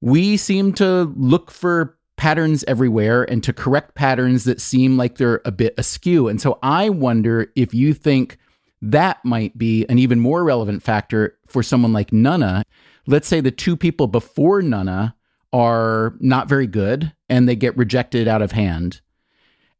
we 0.01 0.37
seem 0.37 0.73
to 0.75 1.13
look 1.17 1.51
for 1.51 1.97
patterns 2.23 2.63
everywhere 2.69 3.25
and 3.25 3.43
to 3.43 3.53
correct 3.53 3.97
patterns 3.97 4.45
that 4.45 4.61
seem 4.61 4.97
like 4.97 5.19
they're 5.19 5.41
a 5.45 5.51
bit 5.51 5.75
askew. 5.77 6.29
And 6.29 6.41
so 6.41 6.57
I 6.63 6.89
wonder 6.89 7.51
if 7.57 7.75
you 7.75 7.93
think 7.93 8.39
that 8.81 9.19
might 9.25 9.59
be 9.59 9.85
an 9.87 9.99
even 9.99 10.21
more 10.21 10.45
relevant 10.45 10.85
factor 10.85 11.37
for 11.49 11.65
someone 11.65 11.93
like 11.93 12.13
Nunna. 12.13 12.63
Let's 13.09 13.27
say 13.27 13.41
the 13.41 13.51
two 13.51 13.77
people 13.77 14.07
before 14.07 14.63
Nunna 14.63 15.15
are 15.53 16.15
not 16.21 16.49
very 16.49 16.69
good 16.69 17.13
and 17.29 17.49
they 17.49 17.57
get 17.57 17.77
rejected 17.77 18.29
out 18.29 18.41
of 18.41 18.53
hand. 18.53 19.01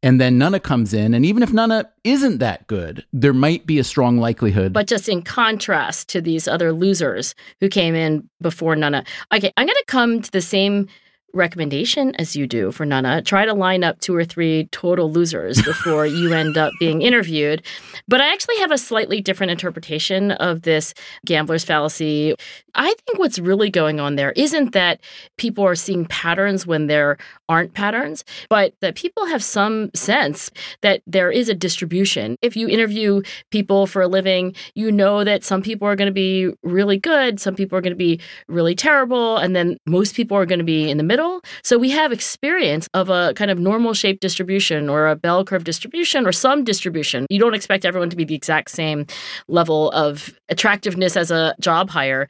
And 0.03 0.21
then 0.21 0.37
Nunna 0.37 0.61
comes 0.61 0.93
in, 0.93 1.15
and 1.15 1.25
even 1.25 1.45
if 1.45 1.53
Nunna 1.53 1.85
isn't 2.03 2.39
that 2.39 2.67
good, 2.67 3.07
there 3.13 3.33
might 3.33 3.67
be 3.67 3.79
a 3.79 3.85
strong 3.85 4.19
likelihood. 4.19 4.73
But 4.73 4.89
just 4.89 5.09
in 5.09 5.23
contrast 5.23 6.09
to 6.09 6.21
these 6.21 6.49
other 6.49 6.73
losers 6.73 7.37
who 7.61 7.69
came 7.69 7.95
in 7.95 8.29
before 8.41 8.75
Nunna. 8.75 9.07
Okay, 9.33 9.53
I'm 9.57 9.67
going 9.67 9.77
to 9.77 9.85
come 9.87 10.21
to 10.21 10.31
the 10.33 10.41
same 10.41 10.89
recommendation 11.35 12.15
as 12.17 12.37
you 12.37 12.47
do 12.47 12.73
for 12.73 12.85
Nana. 12.85 13.23
Try 13.23 13.45
to 13.45 13.55
line 13.55 13.85
up 13.85 14.01
two 14.01 14.15
or 14.15 14.25
three 14.25 14.69
total 14.73 15.11
losers 15.11 15.61
before 15.65 16.07
you 16.07 16.33
end 16.33 16.57
up 16.57 16.73
being 16.79 17.03
interviewed. 17.03 17.65
But 18.09 18.21
I 18.21 18.33
actually 18.33 18.59
have 18.59 18.71
a 18.71 18.79
slightly 18.79 19.21
different 19.21 19.51
interpretation 19.51 20.33
of 20.33 20.63
this 20.63 20.95
gambler's 21.25 21.65
fallacy. 21.65 22.35
I 22.75 22.95
think 23.07 23.19
what's 23.19 23.39
really 23.39 23.71
going 23.71 24.01
on 24.01 24.17
there 24.17 24.33
isn't 24.33 24.73
that 24.73 25.01
people 25.37 25.65
are 25.65 25.75
seeing 25.75 26.07
patterns 26.07 26.67
when 26.67 26.87
there 26.87 27.19
aren't 27.49 27.75
patterns, 27.75 28.25
but 28.49 28.75
that 28.81 28.95
people 28.95 29.27
have 29.27 29.43
some 29.43 29.91
sense 29.95 30.51
that 30.81 31.03
there 31.07 31.31
is 31.31 31.49
a 31.49 31.55
distribution. 31.55 32.37
If 32.43 32.57
you 32.57 32.69
interview 32.69 33.23
people 33.51 33.87
for 33.87 34.03
a 34.03 34.09
living, 34.09 34.55
you 34.75 34.91
know 34.91 35.25
that 35.25 35.45
some 35.45 35.63
people 35.63 35.87
are 35.87 35.97
going 35.97 36.07
to 36.07 36.13
be 36.13 36.51
really 36.63 36.99
good, 36.99 37.41
some 37.41 37.55
people 37.55 37.77
are 37.77 37.83
going 37.83 37.93
to 37.93 37.97
be 37.97 38.21
really 38.49 38.75
terrible, 38.75 39.37
and 39.37 39.55
then 39.55 39.77
most 39.87 40.15
people 40.15 40.37
are 40.37 40.47
going 40.47 40.59
to 40.59 40.65
be 40.65 40.91
in 40.91 40.97
the 40.97 41.05
middle 41.05 41.22
middle. 41.23 41.43
So 41.63 41.79
we 41.79 41.91
have 41.91 42.13
experience 42.13 42.89
of 42.95 43.09
a 43.09 43.33
kind 43.35 43.51
of 43.51 43.59
normal 43.59 43.95
shape 43.95 44.21
distribution 44.21 44.89
or 44.89 45.09
a 45.09 45.17
bell 45.17 45.45
curve 45.45 45.65
distribution 45.65 46.27
or 46.27 46.33
some 46.33 46.65
distribution. 46.65 47.27
You 47.31 47.39
don't 47.39 47.55
expect 47.55 47.85
everyone 47.85 48.11
to 48.11 48.17
be 48.17 48.25
the 48.25 48.35
exact 48.35 48.71
same 48.71 49.07
level 49.49 49.91
of 49.93 50.39
attractiveness 50.49 51.17
as 51.17 51.31
a 51.31 51.55
job 51.61 51.91
hire. 51.91 52.27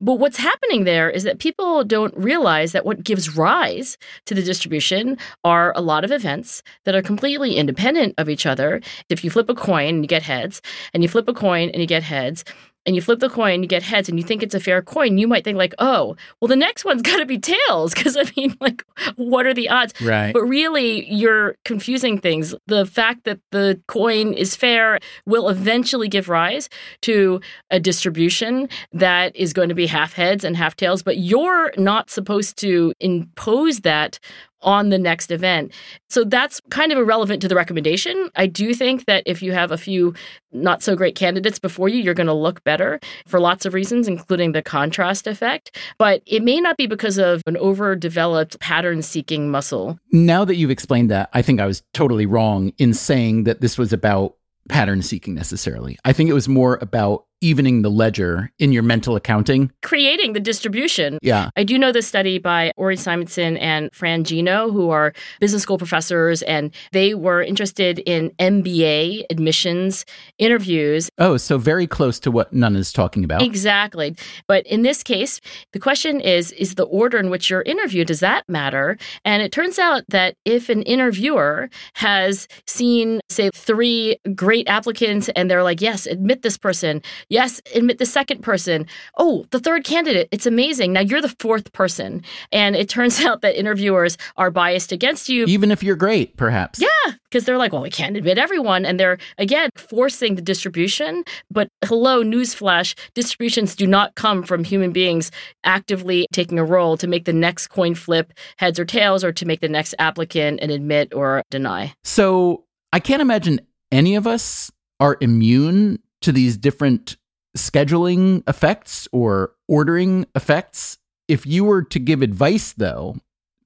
But 0.00 0.14
what's 0.14 0.36
happening 0.36 0.84
there 0.84 1.08
is 1.08 1.22
that 1.22 1.38
people 1.38 1.84
don't 1.84 2.14
realize 2.16 2.72
that 2.72 2.84
what 2.84 3.04
gives 3.04 3.36
rise 3.36 3.96
to 4.26 4.34
the 4.34 4.42
distribution 4.42 5.16
are 5.44 5.72
a 5.76 5.80
lot 5.80 6.04
of 6.04 6.10
events 6.10 6.62
that 6.84 6.94
are 6.94 7.00
completely 7.00 7.54
independent 7.54 8.14
of 8.18 8.28
each 8.28 8.44
other. 8.44 8.82
If 9.08 9.24
you 9.24 9.30
flip 9.30 9.48
a 9.48 9.54
coin 9.54 9.94
and 9.94 10.04
you 10.04 10.08
get 10.08 10.22
heads, 10.22 10.60
and 10.92 11.02
you 11.02 11.08
flip 11.08 11.28
a 11.28 11.32
coin 11.32 11.70
and 11.70 11.80
you 11.80 11.86
get 11.86 12.02
heads, 12.02 12.44
and 12.86 12.94
you 12.94 13.02
flip 13.02 13.20
the 13.20 13.28
coin, 13.28 13.62
you 13.62 13.68
get 13.68 13.82
heads, 13.82 14.08
and 14.08 14.18
you 14.18 14.24
think 14.24 14.42
it's 14.42 14.54
a 14.54 14.60
fair 14.60 14.82
coin, 14.82 15.18
you 15.18 15.26
might 15.26 15.44
think 15.44 15.56
like, 15.56 15.74
oh, 15.78 16.16
well, 16.40 16.48
the 16.48 16.56
next 16.56 16.84
one's 16.84 17.02
got 17.10 17.18
to 17.18 17.26
be 17.26 17.38
tails, 17.38 17.94
because 17.94 18.16
I 18.16 18.24
mean, 18.36 18.56
like, 18.60 18.84
what 19.16 19.46
are 19.46 19.54
the 19.54 19.68
odds? 19.68 19.94
Right. 20.00 20.32
But 20.32 20.42
really, 20.42 21.10
you're 21.12 21.56
confusing 21.64 22.18
things. 22.18 22.54
The 22.66 22.86
fact 22.86 23.24
that 23.24 23.40
the 23.50 23.80
coin 23.86 24.32
is 24.32 24.56
fair 24.56 24.98
will 25.26 25.48
eventually 25.48 26.08
give 26.08 26.28
rise 26.28 26.68
to 27.02 27.40
a 27.70 27.80
distribution 27.80 28.68
that 28.92 29.34
is 29.36 29.52
going 29.52 29.68
to 29.68 29.74
be 29.74 29.86
half 29.86 30.12
heads 30.12 30.44
and 30.44 30.56
half 30.56 30.76
tails, 30.76 31.02
but 31.02 31.18
you're 31.18 31.72
not 31.76 32.10
supposed 32.10 32.56
to 32.58 32.92
impose 33.00 33.80
that 33.80 34.18
on 34.64 34.88
the 34.88 34.98
next 34.98 35.30
event. 35.30 35.72
So 36.08 36.24
that's 36.24 36.60
kind 36.70 36.90
of 36.90 36.98
irrelevant 36.98 37.42
to 37.42 37.48
the 37.48 37.54
recommendation. 37.54 38.30
I 38.34 38.46
do 38.46 38.74
think 38.74 39.04
that 39.06 39.22
if 39.26 39.42
you 39.42 39.52
have 39.52 39.70
a 39.70 39.78
few 39.78 40.14
not 40.52 40.82
so 40.82 40.96
great 40.96 41.14
candidates 41.16 41.58
before 41.58 41.88
you, 41.88 42.00
you're 42.00 42.14
going 42.14 42.26
to 42.26 42.32
look 42.32 42.62
better 42.64 43.00
for 43.26 43.40
lots 43.40 43.66
of 43.66 43.74
reasons, 43.74 44.08
including 44.08 44.52
the 44.52 44.62
contrast 44.62 45.26
effect. 45.26 45.76
But 45.98 46.22
it 46.26 46.42
may 46.42 46.60
not 46.60 46.76
be 46.76 46.86
because 46.86 47.18
of 47.18 47.42
an 47.46 47.56
overdeveloped 47.56 48.58
pattern 48.60 49.02
seeking 49.02 49.50
muscle. 49.50 49.98
Now 50.12 50.44
that 50.44 50.56
you've 50.56 50.70
explained 50.70 51.10
that, 51.10 51.30
I 51.32 51.42
think 51.42 51.60
I 51.60 51.66
was 51.66 51.82
totally 51.92 52.26
wrong 52.26 52.72
in 52.78 52.94
saying 52.94 53.44
that 53.44 53.60
this 53.60 53.76
was 53.76 53.92
about 53.92 54.36
pattern 54.68 55.02
seeking 55.02 55.34
necessarily. 55.34 55.98
I 56.04 56.12
think 56.12 56.30
it 56.30 56.34
was 56.34 56.48
more 56.48 56.78
about 56.80 57.26
evening 57.44 57.82
the 57.82 57.90
ledger 57.90 58.50
in 58.58 58.72
your 58.72 58.82
mental 58.82 59.16
accounting. 59.16 59.70
Creating 59.82 60.32
the 60.32 60.40
distribution. 60.40 61.18
Yeah. 61.22 61.50
I 61.56 61.64
do 61.64 61.78
know 61.78 61.92
this 61.92 62.06
study 62.06 62.38
by 62.38 62.72
Uri 62.78 62.96
Simonsohn 62.96 63.58
and 63.60 63.90
Fran 63.92 64.24
Gino, 64.24 64.70
who 64.70 64.90
are 64.90 65.12
business 65.40 65.62
school 65.62 65.76
professors, 65.76 66.42
and 66.42 66.74
they 66.92 67.14
were 67.14 67.42
interested 67.42 67.98
in 68.00 68.30
MBA 68.38 69.24
admissions 69.30 70.06
interviews. 70.38 71.10
Oh, 71.18 71.36
so 71.36 71.58
very 71.58 71.86
close 71.86 72.18
to 72.20 72.30
what 72.30 72.52
Nunna's 72.52 72.92
talking 72.92 73.24
about. 73.24 73.42
Exactly. 73.42 74.16
But 74.48 74.66
in 74.66 74.82
this 74.82 75.02
case, 75.02 75.40
the 75.72 75.78
question 75.78 76.20
is 76.20 76.52
is 76.52 76.76
the 76.76 76.84
order 76.84 77.18
in 77.18 77.28
which 77.28 77.50
you're 77.50 77.62
interviewed, 77.62 78.06
does 78.06 78.20
that 78.20 78.48
matter? 78.48 78.96
And 79.24 79.42
it 79.42 79.52
turns 79.52 79.78
out 79.78 80.04
that 80.08 80.36
if 80.44 80.70
an 80.70 80.82
interviewer 80.82 81.68
has 81.94 82.48
seen, 82.66 83.20
say, 83.28 83.50
three 83.54 84.16
great 84.34 84.66
applicants 84.68 85.28
and 85.36 85.50
they're 85.50 85.62
like, 85.62 85.80
yes, 85.80 86.06
admit 86.06 86.42
this 86.42 86.56
person, 86.56 87.02
Yes, 87.34 87.60
admit 87.74 87.98
the 87.98 88.06
second 88.06 88.42
person. 88.42 88.86
Oh, 89.18 89.44
the 89.50 89.58
third 89.58 89.82
candidate. 89.82 90.28
It's 90.30 90.46
amazing. 90.46 90.92
Now 90.92 91.00
you're 91.00 91.20
the 91.20 91.34
fourth 91.40 91.72
person. 91.72 92.22
And 92.52 92.76
it 92.76 92.88
turns 92.88 93.20
out 93.24 93.42
that 93.42 93.58
interviewers 93.58 94.16
are 94.36 94.52
biased 94.52 94.92
against 94.92 95.28
you. 95.28 95.44
Even 95.46 95.72
if 95.72 95.82
you're 95.82 95.96
great, 95.96 96.36
perhaps. 96.36 96.80
Yeah, 96.80 97.14
because 97.24 97.44
they're 97.44 97.58
like, 97.58 97.72
well, 97.72 97.82
we 97.82 97.90
can't 97.90 98.16
admit 98.16 98.38
everyone. 98.38 98.86
And 98.86 99.00
they're, 99.00 99.18
again, 99.36 99.70
forcing 99.76 100.36
the 100.36 100.42
distribution. 100.42 101.24
But 101.50 101.66
hello, 101.84 102.22
newsflash 102.22 102.96
distributions 103.14 103.74
do 103.74 103.88
not 103.88 104.14
come 104.14 104.44
from 104.44 104.62
human 104.62 104.92
beings 104.92 105.32
actively 105.64 106.28
taking 106.32 106.60
a 106.60 106.64
role 106.64 106.96
to 106.98 107.08
make 107.08 107.24
the 107.24 107.32
next 107.32 107.66
coin 107.66 107.96
flip 107.96 108.32
heads 108.58 108.78
or 108.78 108.84
tails 108.84 109.24
or 109.24 109.32
to 109.32 109.44
make 109.44 109.58
the 109.58 109.68
next 109.68 109.92
applicant 109.98 110.60
an 110.60 110.70
admit 110.70 111.12
or 111.12 111.42
deny. 111.50 111.92
So 112.04 112.62
I 112.92 113.00
can't 113.00 113.22
imagine 113.22 113.60
any 113.90 114.14
of 114.14 114.24
us 114.24 114.70
are 115.00 115.16
immune 115.20 115.98
to 116.20 116.30
these 116.30 116.56
different 116.56 117.16
scheduling 117.56 118.42
effects 118.48 119.08
or 119.12 119.52
ordering 119.68 120.26
effects. 120.34 120.98
If 121.28 121.46
you 121.46 121.64
were 121.64 121.82
to 121.82 121.98
give 121.98 122.22
advice, 122.22 122.72
though, 122.72 123.16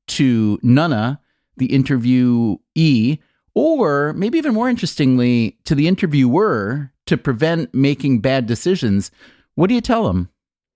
to 0.08 0.58
Nunna, 0.62 1.18
the 1.56 1.68
interviewee, 1.68 3.18
or 3.54 4.12
maybe 4.12 4.38
even 4.38 4.54
more 4.54 4.68
interestingly, 4.68 5.58
to 5.64 5.74
the 5.74 5.88
interviewer 5.88 6.92
to 7.06 7.16
prevent 7.16 7.74
making 7.74 8.20
bad 8.20 8.46
decisions, 8.46 9.10
what 9.54 9.68
do 9.68 9.74
you 9.74 9.80
tell 9.80 10.04
them? 10.04 10.28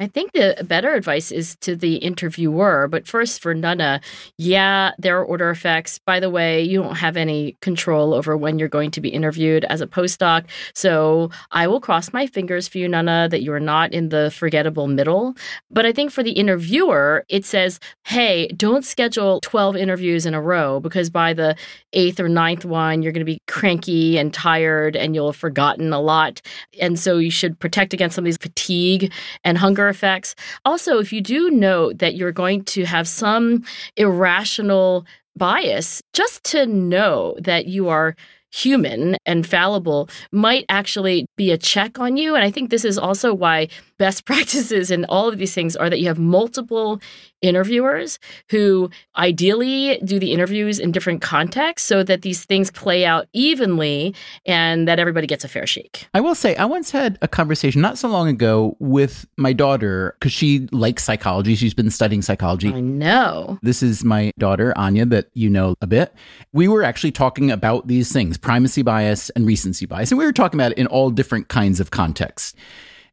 I 0.02 0.08
think 0.08 0.32
the 0.32 0.56
better 0.64 0.94
advice 0.94 1.30
is 1.30 1.54
to 1.60 1.76
the 1.76 1.96
interviewer. 1.96 2.88
But 2.88 3.06
first, 3.06 3.40
for 3.40 3.54
Nana, 3.54 4.00
yeah, 4.36 4.90
there 4.98 5.16
are 5.18 5.24
order 5.24 5.48
effects. 5.50 6.00
By 6.00 6.18
the 6.18 6.28
way, 6.28 6.60
you 6.62 6.82
don't 6.82 6.96
have 6.96 7.16
any 7.16 7.56
control 7.60 8.12
over 8.12 8.36
when 8.36 8.58
you're 8.58 8.68
going 8.68 8.90
to 8.90 9.00
be 9.00 9.10
interviewed 9.10 9.64
as 9.66 9.80
a 9.80 9.86
postdoc. 9.86 10.46
So 10.74 11.30
I 11.52 11.68
will 11.68 11.80
cross 11.80 12.12
my 12.12 12.26
fingers 12.26 12.66
for 12.66 12.78
you, 12.78 12.88
Nana, 12.88 13.28
that 13.30 13.42
you 13.42 13.52
are 13.52 13.60
not 13.60 13.92
in 13.92 14.08
the 14.08 14.32
forgettable 14.32 14.88
middle. 14.88 15.34
But 15.70 15.86
I 15.86 15.92
think 15.92 16.10
for 16.10 16.24
the 16.24 16.32
interviewer, 16.32 17.24
it 17.28 17.44
says, 17.44 17.78
hey, 18.04 18.48
don't 18.48 18.84
schedule 18.84 19.40
12 19.42 19.76
interviews 19.76 20.26
in 20.26 20.34
a 20.34 20.42
row 20.42 20.80
because 20.80 21.10
by 21.10 21.32
the 21.32 21.54
eighth 21.92 22.18
or 22.18 22.28
ninth 22.28 22.64
one, 22.64 23.02
you're 23.02 23.12
going 23.12 23.24
to 23.24 23.32
be 23.32 23.40
cranky 23.46 24.18
and 24.18 24.34
tired 24.34 24.96
and 24.96 25.14
you'll 25.14 25.30
have 25.30 25.36
forgotten 25.36 25.92
a 25.92 26.00
lot. 26.00 26.42
And 26.80 26.98
so 26.98 27.18
you 27.18 27.30
should 27.30 27.60
protect 27.60 27.94
against 27.94 28.16
some 28.16 28.24
of 28.24 28.26
these 28.26 28.36
fatigue 28.36 29.12
and 29.44 29.56
hunger 29.56 29.91
effects. 29.92 30.34
Also, 30.64 30.98
if 30.98 31.12
you 31.12 31.20
do 31.20 31.50
know 31.50 31.92
that 31.92 32.14
you're 32.16 32.32
going 32.32 32.64
to 32.64 32.84
have 32.84 33.06
some 33.06 33.62
irrational 33.96 35.06
bias, 35.36 36.02
just 36.12 36.42
to 36.44 36.66
know 36.66 37.36
that 37.38 37.66
you 37.66 37.88
are 37.88 38.16
human 38.52 39.16
and 39.24 39.46
fallible 39.46 40.08
might 40.30 40.64
actually 40.68 41.26
be 41.36 41.50
a 41.50 41.58
check 41.58 41.98
on 41.98 42.16
you. 42.16 42.34
And 42.34 42.44
I 42.44 42.50
think 42.50 42.70
this 42.70 42.84
is 42.84 42.98
also 42.98 43.32
why 43.32 43.68
best 44.02 44.24
practices 44.32 44.90
in 44.90 45.04
all 45.04 45.28
of 45.28 45.38
these 45.38 45.54
things 45.54 45.76
are 45.76 45.88
that 45.88 46.00
you 46.00 46.08
have 46.08 46.18
multiple 46.18 47.00
interviewers 47.40 48.18
who 48.50 48.90
ideally 49.16 49.98
do 50.04 50.18
the 50.18 50.32
interviews 50.32 50.78
in 50.78 50.90
different 50.92 51.20
contexts 51.20 51.86
so 51.86 52.02
that 52.02 52.22
these 52.22 52.44
things 52.44 52.70
play 52.70 53.04
out 53.04 53.28
evenly 53.32 54.14
and 54.44 54.88
that 54.88 54.98
everybody 54.98 55.26
gets 55.26 55.44
a 55.44 55.48
fair 55.48 55.66
shake. 55.66 56.06
I 56.14 56.20
will 56.20 56.34
say, 56.34 56.56
I 56.56 56.64
once 56.64 56.90
had 56.90 57.18
a 57.22 57.28
conversation 57.28 57.80
not 57.80 57.98
so 57.98 58.08
long 58.08 58.28
ago 58.28 58.76
with 58.80 59.26
my 59.36 59.52
daughter 59.52 60.16
because 60.18 60.32
she 60.32 60.68
likes 60.72 61.04
psychology. 61.04 61.54
She's 61.54 61.74
been 61.74 61.90
studying 61.90 62.22
psychology. 62.22 62.72
I 62.72 62.80
know. 62.80 63.58
This 63.62 63.82
is 63.82 64.04
my 64.04 64.32
daughter, 64.38 64.72
Anya, 64.76 65.06
that 65.06 65.26
you 65.34 65.48
know 65.50 65.74
a 65.80 65.86
bit. 65.86 66.14
We 66.52 66.68
were 66.68 66.82
actually 66.82 67.12
talking 67.12 67.50
about 67.50 67.86
these 67.88 68.12
things 68.12 68.38
primacy 68.38 68.82
bias 68.82 69.30
and 69.30 69.46
recency 69.46 69.86
bias. 69.86 70.10
And 70.10 70.18
we 70.18 70.24
were 70.24 70.32
talking 70.32 70.58
about 70.58 70.72
it 70.72 70.78
in 70.78 70.86
all 70.86 71.10
different 71.10 71.48
kinds 71.48 71.80
of 71.80 71.90
contexts. 71.90 72.54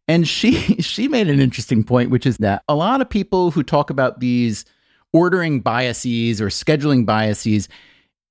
And 0.09 0.27
she 0.27 0.51
she 0.81 1.07
made 1.07 1.29
an 1.29 1.39
interesting 1.39 1.85
point, 1.85 2.09
which 2.09 2.25
is 2.25 2.37
that 2.37 2.63
a 2.67 2.75
lot 2.75 2.99
of 2.99 3.09
people 3.09 3.51
who 3.51 3.63
talk 3.63 3.89
about 3.89 4.19
these 4.19 4.65
ordering 5.13 5.61
biases 5.61 6.41
or 6.41 6.47
scheduling 6.47 7.05
biases, 7.05 7.69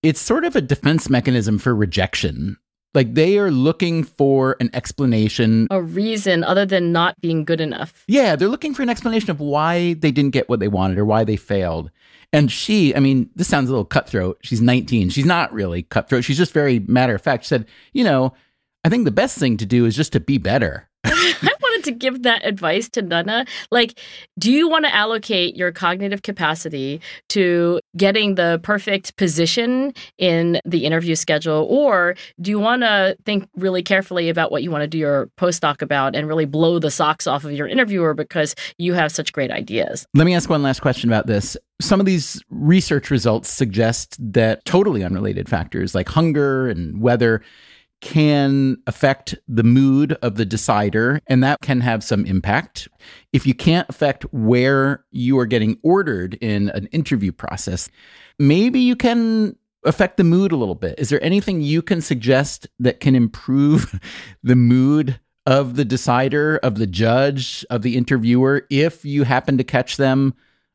it's 0.03 0.21
sort 0.21 0.45
of 0.45 0.55
a 0.57 0.61
defense 0.61 1.09
mechanism 1.09 1.59
for 1.59 1.75
rejection. 1.75 2.59
Like 2.95 3.15
they 3.15 3.39
are 3.39 3.51
looking 3.51 4.03
for 4.03 4.57
an 4.61 4.71
explanation, 4.73 5.69
a 5.71 5.81
reason 5.81 6.43
other 6.43 6.67
than 6.67 6.91
not 6.91 7.21
being 7.21 7.45
good 7.45 7.61
enough. 7.61 8.05
Yeah, 8.09 8.35
they're 8.35 8.49
looking 8.49 8.75
for 8.75 8.83
an 8.83 8.89
explanation 8.89 9.31
of 9.31 9.41
why 9.41 9.95
they 9.95 10.11
didn't 10.11 10.33
get 10.33 10.49
what 10.49 10.59
they 10.59 10.69
wanted 10.69 10.99
or 10.99 11.05
why 11.05 11.23
they 11.25 11.37
failed. 11.37 11.91
And 12.33 12.51
she, 12.51 12.95
I 12.95 13.01
mean, 13.01 13.31
this 13.37 13.49
sounds 13.49 13.69
a 13.69 13.73
little 13.73 13.85
cutthroat. 13.85 14.39
She's 14.43 14.61
19. 14.61 15.11
She's 15.11 15.25
not 15.25 15.53
really 15.53 15.83
cutthroat. 15.85 16.25
She's 16.25 16.37
just 16.37 16.53
very 16.53 16.81
matter 16.81 17.15
of 17.15 17.23
fact. 17.23 17.45
She 17.45 17.49
said, 17.49 17.67
you 17.93 18.05
know, 18.05 18.35
I 18.85 18.89
think 18.89 19.05
the 19.05 19.11
best 19.11 19.39
thing 19.39 19.57
to 19.59 19.67
do 19.67 19.87
is 19.87 19.95
just 19.95 20.13
to 20.13 20.21
be 20.21 20.39
better. 20.39 20.89
To 21.89 21.95
give 21.95 22.23
that 22.25 22.45
advice 22.45 22.87
to 22.91 23.01
Nana. 23.01 23.47
Like, 23.71 23.99
do 24.39 24.53
you 24.53 24.69
want 24.69 24.85
to 24.85 24.95
allocate 24.95 25.57
your 25.57 25.73
cognitive 25.73 26.21
capacity 26.21 27.01
to 27.31 27.81
getting 27.97 28.35
the 28.35 28.61
perfect 28.63 29.17
position 29.17 29.95
in 30.19 30.61
the 30.67 30.85
interview 30.85 31.15
schedule? 31.15 31.67
Or 31.71 32.15
do 32.43 32.51
you 32.51 32.59
want 32.59 32.83
to 32.83 33.17
think 33.25 33.49
really 33.57 33.83
carefully 33.83 34.29
about 34.29 34.53
what 34.53 34.63
you 34.63 34.71
want 34.71 34.83
to 34.83 34.87
do 34.87 34.99
your 34.99 35.31
postdoc 35.39 35.81
about 35.81 36.15
and 36.15 36.29
really 36.29 36.45
blow 36.45 36.79
the 36.79 36.91
socks 36.91 37.27
off 37.27 37.45
of 37.45 37.53
your 37.53 37.67
interviewer 37.67 38.13
because 38.13 38.55
you 38.77 38.93
have 38.93 39.11
such 39.11 39.33
great 39.33 39.51
ideas? 39.51 40.07
Let 40.13 40.27
me 40.27 40.35
ask 40.35 40.51
one 40.51 40.63
last 40.63 40.81
question 40.81 41.09
about 41.09 41.27
this. 41.27 41.57
Some 41.81 42.01
of 42.01 42.07
these 42.07 42.43
research 42.51 43.11
results 43.11 43.49
suggest 43.49 44.19
that 44.21 44.63
totally 44.67 45.03
unrelated 45.03 45.49
factors 45.49 45.95
like 45.95 46.11
hunger 46.11 46.69
and 46.69 47.01
weather 47.01 47.41
can 48.01 48.77
affect 48.87 49.37
the 49.49 49.65
mood 49.65 50.13
of 50.23 50.37
the 50.37 50.45
decider, 50.45 51.21
and 51.27 51.43
that 51.43 51.61
can 51.61 51.81
have 51.81 52.05
some 52.05 52.25
impact. 52.27 52.89
If 53.33 53.47
you 53.47 53.55
can't 53.55 53.89
affect 53.89 54.23
where 54.33 55.05
you 55.11 55.39
are 55.39 55.47
getting 55.47 55.79
ordered 55.83 56.35
in 56.35 56.69
an 56.71 56.87
interview 56.87 57.33
process, 57.33 57.91
maybe 58.39 58.81
you 58.81 58.95
can 58.95 59.57
affect 59.85 60.17
the 60.17 60.25
mood 60.25 60.53
a 60.53 60.57
little 60.57 60.75
bit. 60.75 60.99
Is 60.99 61.09
there 61.09 61.23
anything 61.23 61.61
you 61.61 61.83
can 61.83 62.01
suggest 62.01 62.69
that 62.79 63.01
can 63.01 63.15
improve 63.15 63.99
the 64.43 64.57
mood 64.57 65.19
of 65.47 65.77
the 65.77 65.85
decider, 65.85 66.59
of 66.59 66.77
the 66.77 66.87
judge, 66.87 67.65
of 67.71 67.83
the 67.83 67.97
interviewer, 67.97 68.67
if 68.71 69.05
you 69.05 69.25
happen 69.25 69.57
to 69.59 69.65
catch 69.65 69.97
them 69.97 70.35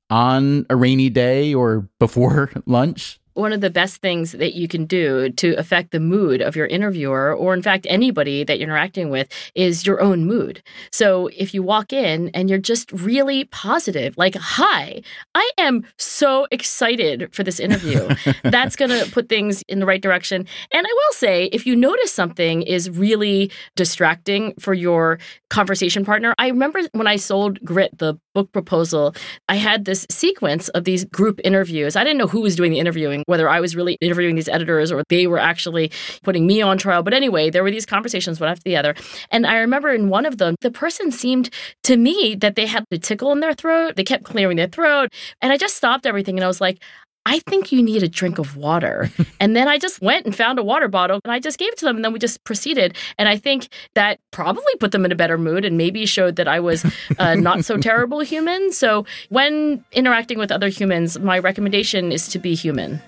on 0.09 0.65
a 0.69 0.75
rainy 0.75 1.09
day 1.09 1.53
or 1.53 1.87
before 1.99 2.51
lunch? 2.65 3.19
One 3.33 3.53
of 3.53 3.61
the 3.61 3.69
best 3.69 4.01
things 4.01 4.33
that 4.33 4.53
you 4.53 4.67
can 4.67 4.85
do 4.85 5.29
to 5.29 5.53
affect 5.55 5.91
the 5.91 5.99
mood 5.99 6.41
of 6.41 6.55
your 6.55 6.67
interviewer, 6.67 7.33
or 7.33 7.53
in 7.53 7.61
fact, 7.61 7.87
anybody 7.89 8.43
that 8.43 8.59
you're 8.59 8.69
interacting 8.69 9.09
with, 9.09 9.27
is 9.55 9.85
your 9.85 10.01
own 10.01 10.25
mood. 10.25 10.61
So 10.91 11.27
if 11.37 11.53
you 11.53 11.63
walk 11.63 11.93
in 11.93 12.29
and 12.29 12.49
you're 12.49 12.59
just 12.59 12.91
really 12.91 13.45
positive, 13.45 14.17
like, 14.17 14.35
hi, 14.35 15.01
I 15.35 15.51
am 15.57 15.85
so 15.97 16.47
excited 16.51 17.33
for 17.33 17.43
this 17.43 17.59
interview, 17.59 18.07
that's 18.43 18.75
going 18.75 18.91
to 18.91 19.09
put 19.11 19.29
things 19.29 19.63
in 19.63 19.79
the 19.79 19.85
right 19.85 20.01
direction. 20.01 20.45
And 20.71 20.87
I 20.87 20.93
will 20.93 21.13
say, 21.13 21.45
if 21.45 21.65
you 21.65 21.75
notice 21.75 22.11
something 22.11 22.61
is 22.63 22.89
really 22.89 23.51
distracting 23.75 24.53
for 24.59 24.73
your 24.73 25.19
conversation 25.49 26.05
partner, 26.05 26.33
I 26.37 26.47
remember 26.47 26.81
when 26.91 27.07
I 27.07 27.15
sold 27.15 27.63
Grit, 27.63 27.97
the 27.97 28.15
book 28.33 28.51
proposal, 28.51 29.15
I 29.47 29.55
had 29.55 29.85
this 29.85 30.05
sequence 30.09 30.69
of 30.69 30.83
these 30.83 31.05
group 31.05 31.39
interviews. 31.43 31.95
I 31.95 32.03
didn't 32.03 32.17
know 32.17 32.27
who 32.27 32.41
was 32.41 32.55
doing 32.55 32.71
the 32.71 32.79
interviewing 32.79 33.22
whether 33.25 33.49
I 33.49 33.59
was 33.59 33.75
really 33.75 33.97
interviewing 34.01 34.35
these 34.35 34.49
editors 34.49 34.91
or 34.91 35.03
they 35.09 35.27
were 35.27 35.39
actually 35.39 35.91
putting 36.23 36.47
me 36.47 36.61
on 36.61 36.77
trial. 36.77 37.03
But 37.03 37.13
anyway, 37.13 37.49
there 37.49 37.63
were 37.63 37.71
these 37.71 37.85
conversations 37.85 38.39
one 38.39 38.49
after 38.49 38.63
the 38.63 38.75
other. 38.75 38.95
And 39.31 39.45
I 39.45 39.57
remember 39.57 39.89
in 39.89 40.09
one 40.09 40.25
of 40.25 40.37
them, 40.37 40.55
the 40.61 40.71
person 40.71 41.11
seemed 41.11 41.49
to 41.83 41.97
me 41.97 42.35
that 42.39 42.55
they 42.55 42.65
had 42.65 42.85
the 42.89 42.97
tickle 42.97 43.31
in 43.31 43.39
their 43.39 43.53
throat. 43.53 43.95
They 43.95 44.03
kept 44.03 44.23
clearing 44.23 44.57
their 44.57 44.67
throat. 44.67 45.09
And 45.41 45.51
I 45.51 45.57
just 45.57 45.75
stopped 45.75 46.05
everything 46.05 46.37
and 46.37 46.43
I 46.43 46.47
was 46.47 46.61
like, 46.61 46.81
I 47.25 47.39
think 47.39 47.71
you 47.71 47.81
need 47.81 48.03
a 48.03 48.09
drink 48.09 48.37
of 48.37 48.57
water. 48.57 49.09
and 49.39 49.55
then 49.55 49.67
I 49.67 49.77
just 49.77 50.01
went 50.01 50.25
and 50.25 50.35
found 50.35 50.59
a 50.59 50.63
water 50.63 50.87
bottle 50.87 51.19
and 51.23 51.31
I 51.31 51.39
just 51.39 51.57
gave 51.57 51.69
it 51.69 51.77
to 51.79 51.85
them. 51.85 51.95
And 51.95 52.05
then 52.05 52.13
we 52.13 52.19
just 52.19 52.43
proceeded. 52.43 52.95
And 53.17 53.29
I 53.29 53.37
think 53.37 53.69
that 53.93 54.19
probably 54.31 54.75
put 54.79 54.91
them 54.91 55.05
in 55.05 55.11
a 55.11 55.15
better 55.15 55.37
mood 55.37 55.65
and 55.65 55.77
maybe 55.77 56.05
showed 56.05 56.35
that 56.35 56.47
I 56.47 56.59
was 56.59 56.85
a 57.17 57.35
not 57.35 57.63
so 57.65 57.77
terrible 57.81 58.19
human. 58.19 58.71
So 58.71 59.05
when 59.29 59.83
interacting 59.91 60.37
with 60.37 60.51
other 60.51 60.67
humans, 60.69 61.19
my 61.19 61.39
recommendation 61.39 62.11
is 62.11 62.27
to 62.29 62.39
be 62.39 62.55
human. 62.55 63.01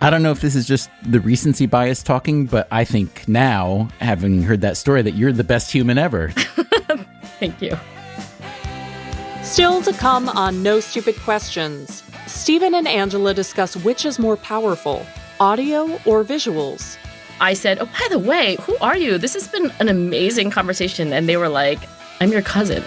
I 0.00 0.10
don't 0.10 0.24
know 0.24 0.32
if 0.32 0.40
this 0.40 0.56
is 0.56 0.66
just 0.66 0.90
the 1.06 1.20
recency 1.20 1.66
bias 1.66 2.02
talking, 2.02 2.46
but 2.46 2.66
I 2.72 2.84
think 2.84 3.28
now, 3.28 3.88
having 4.00 4.42
heard 4.42 4.60
that 4.62 4.76
story, 4.76 5.00
that 5.02 5.12
you're 5.12 5.30
the 5.30 5.44
best 5.44 5.70
human 5.70 5.96
ever. 5.96 6.30
Thank 7.38 7.62
you. 7.62 7.78
Still 9.44 9.80
to 9.82 9.92
come 9.92 10.28
on 10.28 10.60
No 10.64 10.80
Stupid 10.80 11.14
Questions. 11.20 12.02
Stephen 12.42 12.74
and 12.74 12.88
Angela 12.88 13.32
discuss 13.32 13.76
which 13.76 14.04
is 14.04 14.18
more 14.18 14.36
powerful, 14.36 15.06
audio 15.38 15.92
or 16.04 16.24
visuals. 16.24 16.96
I 17.40 17.54
said, 17.54 17.78
Oh, 17.78 17.84
by 17.84 18.08
the 18.10 18.18
way, 18.18 18.56
who 18.62 18.76
are 18.78 18.96
you? 18.96 19.16
This 19.16 19.34
has 19.34 19.46
been 19.46 19.72
an 19.78 19.88
amazing 19.88 20.50
conversation. 20.50 21.12
And 21.12 21.28
they 21.28 21.36
were 21.36 21.48
like, 21.48 21.78
I'm 22.20 22.32
your 22.32 22.42
cousin. 22.42 22.82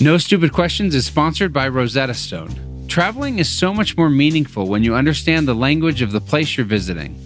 No 0.00 0.16
Stupid 0.16 0.54
Questions 0.54 0.94
is 0.94 1.04
sponsored 1.04 1.52
by 1.52 1.68
Rosetta 1.68 2.14
Stone. 2.14 2.86
Traveling 2.88 3.38
is 3.38 3.50
so 3.50 3.74
much 3.74 3.98
more 3.98 4.08
meaningful 4.08 4.66
when 4.66 4.82
you 4.82 4.94
understand 4.94 5.46
the 5.46 5.54
language 5.54 6.00
of 6.00 6.10
the 6.10 6.22
place 6.22 6.56
you're 6.56 6.64
visiting. 6.64 7.25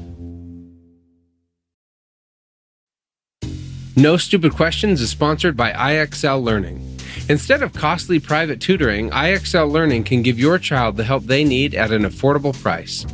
No 3.97 4.15
Stupid 4.15 4.53
Questions 4.53 5.01
is 5.01 5.09
sponsored 5.09 5.57
by 5.57 5.73
IXL 5.73 6.41
Learning. 6.41 6.97
Instead 7.27 7.61
of 7.61 7.73
costly 7.73 8.21
private 8.21 8.61
tutoring, 8.61 9.09
IXL 9.09 9.69
Learning 9.69 10.05
can 10.05 10.21
give 10.21 10.39
your 10.39 10.57
child 10.57 10.95
the 10.95 11.03
help 11.03 11.25
they 11.25 11.43
need 11.43 11.75
at 11.75 11.91
an 11.91 12.03
affordable 12.03 12.59
price. 12.61 13.05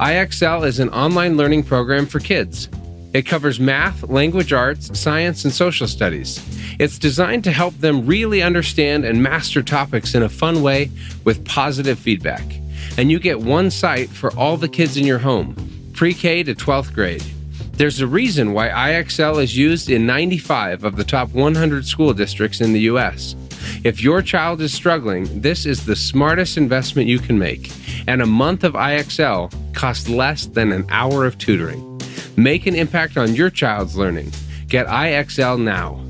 IXL 0.00 0.66
is 0.66 0.80
an 0.80 0.88
online 0.88 1.36
learning 1.36 1.62
program 1.62 2.04
for 2.04 2.18
kids. 2.18 2.68
It 3.12 3.26
covers 3.26 3.60
math, 3.60 4.02
language 4.08 4.52
arts, 4.52 4.98
science, 4.98 5.44
and 5.44 5.54
social 5.54 5.86
studies. 5.86 6.44
It's 6.80 6.98
designed 6.98 7.44
to 7.44 7.52
help 7.52 7.78
them 7.78 8.04
really 8.04 8.42
understand 8.42 9.04
and 9.04 9.22
master 9.22 9.62
topics 9.62 10.16
in 10.16 10.24
a 10.24 10.28
fun 10.28 10.62
way 10.62 10.90
with 11.22 11.44
positive 11.46 11.96
feedback. 11.96 12.44
And 12.98 13.08
you 13.08 13.20
get 13.20 13.38
one 13.38 13.70
site 13.70 14.10
for 14.10 14.36
all 14.36 14.56
the 14.56 14.68
kids 14.68 14.96
in 14.96 15.06
your 15.06 15.20
home, 15.20 15.54
pre 15.92 16.12
K 16.12 16.42
to 16.42 16.56
12th 16.56 16.92
grade. 16.92 17.22
There's 17.76 18.00
a 18.00 18.06
reason 18.06 18.52
why 18.52 18.68
IXL 18.68 19.42
is 19.42 19.56
used 19.56 19.90
in 19.90 20.06
95 20.06 20.84
of 20.84 20.94
the 20.94 21.02
top 21.02 21.30
100 21.30 21.84
school 21.84 22.14
districts 22.14 22.60
in 22.60 22.72
the 22.72 22.82
U.S. 22.82 23.34
If 23.82 24.00
your 24.00 24.22
child 24.22 24.60
is 24.60 24.72
struggling, 24.72 25.40
this 25.40 25.66
is 25.66 25.84
the 25.84 25.96
smartest 25.96 26.56
investment 26.56 27.08
you 27.08 27.18
can 27.18 27.36
make, 27.36 27.72
and 28.06 28.22
a 28.22 28.26
month 28.26 28.62
of 28.62 28.74
IXL 28.74 29.52
costs 29.74 30.08
less 30.08 30.46
than 30.46 30.70
an 30.70 30.86
hour 30.88 31.26
of 31.26 31.36
tutoring. 31.36 32.00
Make 32.36 32.66
an 32.66 32.76
impact 32.76 33.16
on 33.16 33.34
your 33.34 33.50
child's 33.50 33.96
learning. 33.96 34.30
Get 34.68 34.86
IXL 34.86 35.60
now. 35.60 36.00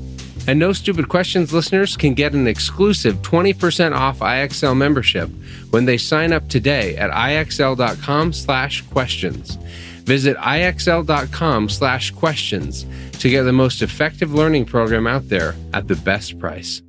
And 0.47 0.59
No 0.59 0.71
Stupid 0.71 1.09
Questions 1.09 1.51
listeners 1.51 1.97
can 1.97 2.13
get 2.13 2.33
an 2.33 2.47
exclusive 2.47 3.15
20% 3.23 3.95
off 3.95 4.19
IXL 4.19 4.77
membership 4.77 5.31
when 5.71 5.85
they 5.85 5.97
sign 5.97 6.31
up 6.31 6.47
today 6.47 6.95
at 6.97 7.09
ixl.com/questions. 7.09 9.57
Visit 10.05 10.37
ixl.com 10.37 11.69
slash 11.69 12.11
questions 12.11 12.85
to 13.19 13.29
get 13.29 13.43
the 13.43 13.51
most 13.51 13.81
effective 13.81 14.33
learning 14.33 14.65
program 14.65 15.07
out 15.07 15.29
there 15.29 15.55
at 15.73 15.87
the 15.87 15.95
best 15.95 16.39
price. 16.39 16.81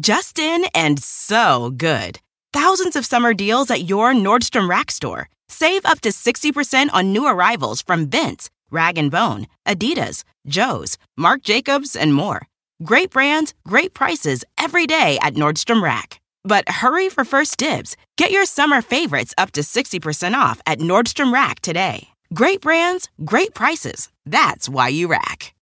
Just 0.00 0.38
in 0.38 0.64
and 0.74 0.98
so 1.02 1.70
good. 1.76 2.18
Thousands 2.52 2.96
of 2.96 3.04
summer 3.04 3.34
deals 3.34 3.70
at 3.70 3.88
your 3.88 4.14
Nordstrom 4.14 4.68
Rack 4.68 4.90
store. 4.90 5.28
Save 5.48 5.84
up 5.84 6.00
to 6.00 6.08
60% 6.08 6.88
on 6.94 7.12
new 7.12 7.26
arrivals 7.26 7.82
from 7.82 8.08
Vince, 8.08 8.48
Rag 8.70 9.10
& 9.10 9.10
Bone, 9.10 9.46
Adidas, 9.66 10.24
Joe's, 10.46 10.96
Marc 11.16 11.42
Jacobs, 11.42 11.94
and 11.94 12.14
more. 12.14 12.46
Great 12.82 13.10
brands, 13.10 13.52
great 13.66 13.92
prices 13.92 14.44
every 14.56 14.86
day 14.86 15.18
at 15.20 15.34
Nordstrom 15.34 15.82
Rack. 15.82 16.21
But 16.44 16.68
hurry 16.68 17.08
for 17.08 17.24
first 17.24 17.56
dibs. 17.56 17.96
Get 18.16 18.30
your 18.30 18.44
summer 18.44 18.82
favorites 18.82 19.34
up 19.38 19.52
to 19.52 19.60
60% 19.60 20.34
off 20.34 20.60
at 20.66 20.78
Nordstrom 20.78 21.32
Rack 21.32 21.60
today. 21.60 22.08
Great 22.34 22.60
brands, 22.60 23.08
great 23.24 23.54
prices. 23.54 24.08
That's 24.26 24.68
why 24.68 24.88
you 24.88 25.08
rack. 25.08 25.54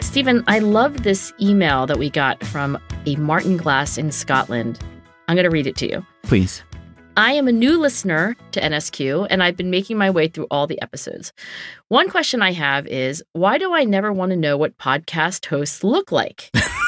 Stephen, 0.00 0.44
I 0.46 0.60
love 0.60 1.02
this 1.02 1.32
email 1.40 1.86
that 1.86 1.98
we 1.98 2.08
got 2.08 2.42
from 2.44 2.78
a 3.06 3.16
Martin 3.16 3.56
Glass 3.56 3.98
in 3.98 4.10
Scotland. 4.10 4.78
I'm 5.28 5.36
going 5.36 5.44
to 5.44 5.50
read 5.50 5.66
it 5.66 5.76
to 5.76 5.88
you. 5.88 6.06
Please. 6.22 6.62
I 7.18 7.32
am 7.32 7.48
a 7.48 7.52
new 7.52 7.80
listener 7.80 8.36
to 8.52 8.60
NSQ 8.60 9.26
and 9.30 9.42
I've 9.42 9.56
been 9.56 9.70
making 9.70 9.96
my 9.96 10.10
way 10.10 10.28
through 10.28 10.46
all 10.50 10.66
the 10.66 10.80
episodes. 10.82 11.32
One 11.88 12.08
question 12.10 12.42
I 12.42 12.52
have 12.52 12.86
is 12.86 13.22
why 13.32 13.58
do 13.58 13.74
I 13.74 13.84
never 13.84 14.12
want 14.12 14.30
to 14.30 14.36
know 14.36 14.56
what 14.56 14.76
podcast 14.78 15.46
hosts 15.46 15.82
look 15.82 16.12
like? 16.12 16.50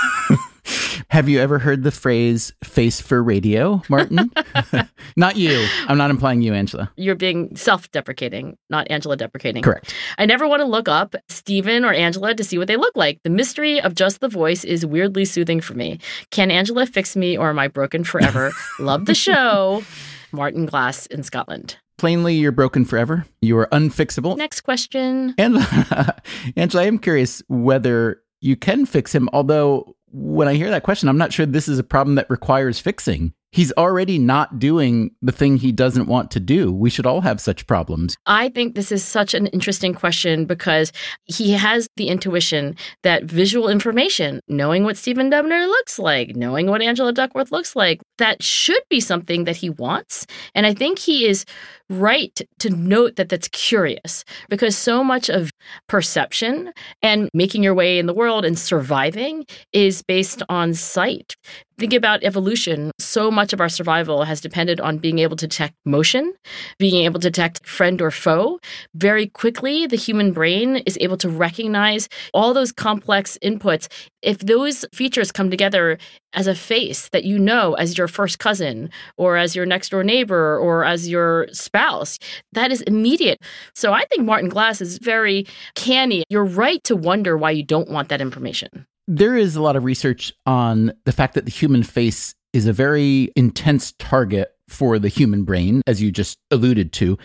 Have 1.10 1.26
you 1.26 1.40
ever 1.40 1.58
heard 1.58 1.84
the 1.84 1.90
phrase 1.90 2.52
face 2.62 3.00
for 3.00 3.22
radio, 3.22 3.82
Martin? 3.88 4.30
not 5.16 5.36
you. 5.36 5.66
I'm 5.86 5.96
not 5.96 6.10
implying 6.10 6.42
you, 6.42 6.52
Angela. 6.52 6.92
You're 6.96 7.14
being 7.14 7.56
self 7.56 7.90
deprecating, 7.92 8.58
not 8.68 8.86
Angela 8.90 9.16
deprecating. 9.16 9.62
Correct. 9.62 9.94
I 10.18 10.26
never 10.26 10.46
want 10.46 10.60
to 10.60 10.66
look 10.66 10.86
up 10.86 11.14
Stephen 11.30 11.86
or 11.86 11.94
Angela 11.94 12.34
to 12.34 12.44
see 12.44 12.58
what 12.58 12.68
they 12.68 12.76
look 12.76 12.94
like. 12.94 13.22
The 13.22 13.30
mystery 13.30 13.80
of 13.80 13.94
just 13.94 14.20
the 14.20 14.28
voice 14.28 14.64
is 14.64 14.84
weirdly 14.84 15.24
soothing 15.24 15.62
for 15.62 15.72
me. 15.72 15.98
Can 16.30 16.50
Angela 16.50 16.84
fix 16.84 17.16
me 17.16 17.38
or 17.38 17.48
am 17.48 17.58
I 17.58 17.68
broken 17.68 18.04
forever? 18.04 18.52
Love 18.78 19.06
the 19.06 19.14
show. 19.14 19.82
Martin 20.30 20.66
Glass 20.66 21.06
in 21.06 21.22
Scotland. 21.22 21.78
Plainly, 21.96 22.34
you're 22.34 22.52
broken 22.52 22.84
forever. 22.84 23.24
You 23.40 23.56
are 23.58 23.68
unfixable. 23.72 24.36
Next 24.36 24.60
question. 24.60 25.34
Angela, 25.38 26.16
Angela, 26.56 26.82
I 26.82 26.86
am 26.86 26.98
curious 26.98 27.42
whether 27.48 28.20
you 28.40 28.56
can 28.56 28.84
fix 28.84 29.14
him, 29.14 29.28
although 29.32 29.96
when 30.12 30.48
I 30.48 30.54
hear 30.54 30.70
that 30.70 30.82
question, 30.82 31.08
I'm 31.08 31.18
not 31.18 31.32
sure 31.32 31.46
this 31.46 31.68
is 31.68 31.78
a 31.78 31.84
problem 31.84 32.16
that 32.16 32.30
requires 32.30 32.78
fixing. 32.78 33.32
He's 33.50 33.72
already 33.72 34.18
not 34.18 34.58
doing 34.58 35.10
the 35.22 35.32
thing 35.32 35.56
he 35.56 35.72
doesn't 35.72 36.06
want 36.06 36.30
to 36.32 36.40
do. 36.40 36.70
We 36.70 36.90
should 36.90 37.06
all 37.06 37.22
have 37.22 37.40
such 37.40 37.66
problems. 37.66 38.16
I 38.26 38.50
think 38.50 38.74
this 38.74 38.92
is 38.92 39.02
such 39.02 39.32
an 39.32 39.46
interesting 39.48 39.94
question 39.94 40.44
because 40.44 40.92
he 41.24 41.52
has 41.52 41.88
the 41.96 42.08
intuition 42.08 42.76
that 43.04 43.24
visual 43.24 43.68
information, 43.68 44.40
knowing 44.48 44.84
what 44.84 44.98
Stephen 44.98 45.30
Dubner 45.30 45.66
looks 45.66 45.98
like, 45.98 46.36
knowing 46.36 46.66
what 46.66 46.82
Angela 46.82 47.12
Duckworth 47.12 47.50
looks 47.50 47.74
like, 47.74 48.00
that 48.18 48.42
should 48.42 48.82
be 48.90 49.00
something 49.00 49.44
that 49.44 49.56
he 49.56 49.70
wants. 49.70 50.26
And 50.54 50.66
I 50.66 50.74
think 50.74 50.98
he 50.98 51.26
is 51.26 51.44
right 51.90 52.40
to 52.58 52.70
note 52.70 53.16
that 53.16 53.30
that's 53.30 53.48
curious 53.48 54.24
because 54.50 54.76
so 54.76 55.02
much 55.02 55.30
of 55.30 55.50
perception 55.88 56.70
and 57.02 57.30
making 57.32 57.62
your 57.62 57.74
way 57.74 57.98
in 57.98 58.06
the 58.06 58.14
world 58.14 58.44
and 58.44 58.58
surviving 58.58 59.46
is 59.72 60.02
based 60.02 60.42
on 60.50 60.74
sight. 60.74 61.34
Think 61.78 61.92
about 61.92 62.24
evolution. 62.24 62.90
So 62.98 63.30
much 63.30 63.37
of 63.52 63.60
our 63.60 63.68
survival 63.68 64.24
has 64.24 64.40
depended 64.40 64.80
on 64.80 64.98
being 64.98 65.18
able 65.18 65.36
to 65.36 65.46
detect 65.46 65.74
motion, 65.84 66.32
being 66.78 67.04
able 67.04 67.20
to 67.20 67.30
detect 67.30 67.66
friend 67.66 68.02
or 68.02 68.10
foe. 68.10 68.58
Very 68.94 69.26
quickly, 69.26 69.86
the 69.86 69.96
human 69.96 70.32
brain 70.32 70.76
is 70.78 70.98
able 71.00 71.16
to 71.18 71.28
recognize 71.28 72.08
all 72.34 72.52
those 72.52 72.72
complex 72.72 73.38
inputs. 73.42 73.88
If 74.22 74.38
those 74.40 74.84
features 74.92 75.30
come 75.30 75.50
together 75.50 75.98
as 76.32 76.46
a 76.46 76.54
face 76.54 77.08
that 77.10 77.24
you 77.24 77.38
know 77.38 77.74
as 77.74 77.96
your 77.96 78.08
first 78.08 78.38
cousin 78.38 78.90
or 79.16 79.36
as 79.36 79.56
your 79.56 79.66
next 79.66 79.90
door 79.90 80.04
neighbor 80.04 80.58
or 80.58 80.84
as 80.84 81.08
your 81.08 81.48
spouse, 81.52 82.18
that 82.52 82.70
is 82.70 82.82
immediate. 82.82 83.38
So 83.74 83.92
I 83.92 84.04
think 84.06 84.24
Martin 84.24 84.48
Glass 84.48 84.80
is 84.80 84.98
very 84.98 85.46
canny. 85.74 86.24
You're 86.28 86.44
right 86.44 86.82
to 86.84 86.96
wonder 86.96 87.36
why 87.36 87.52
you 87.52 87.62
don't 87.62 87.88
want 87.88 88.08
that 88.08 88.20
information. 88.20 88.86
There 89.10 89.36
is 89.36 89.56
a 89.56 89.62
lot 89.62 89.74
of 89.74 89.84
research 89.84 90.34
on 90.44 90.92
the 91.04 91.12
fact 91.12 91.32
that 91.34 91.46
the 91.46 91.50
human 91.50 91.82
face 91.82 92.34
is 92.52 92.66
a 92.66 92.72
very 92.72 93.32
intense 93.36 93.92
target 93.98 94.54
for 94.68 94.98
the 94.98 95.08
human 95.08 95.44
brain, 95.44 95.82
as 95.86 96.02
you 96.02 96.10
just 96.10 96.38
alluded 96.50 96.92
to. 96.94 97.18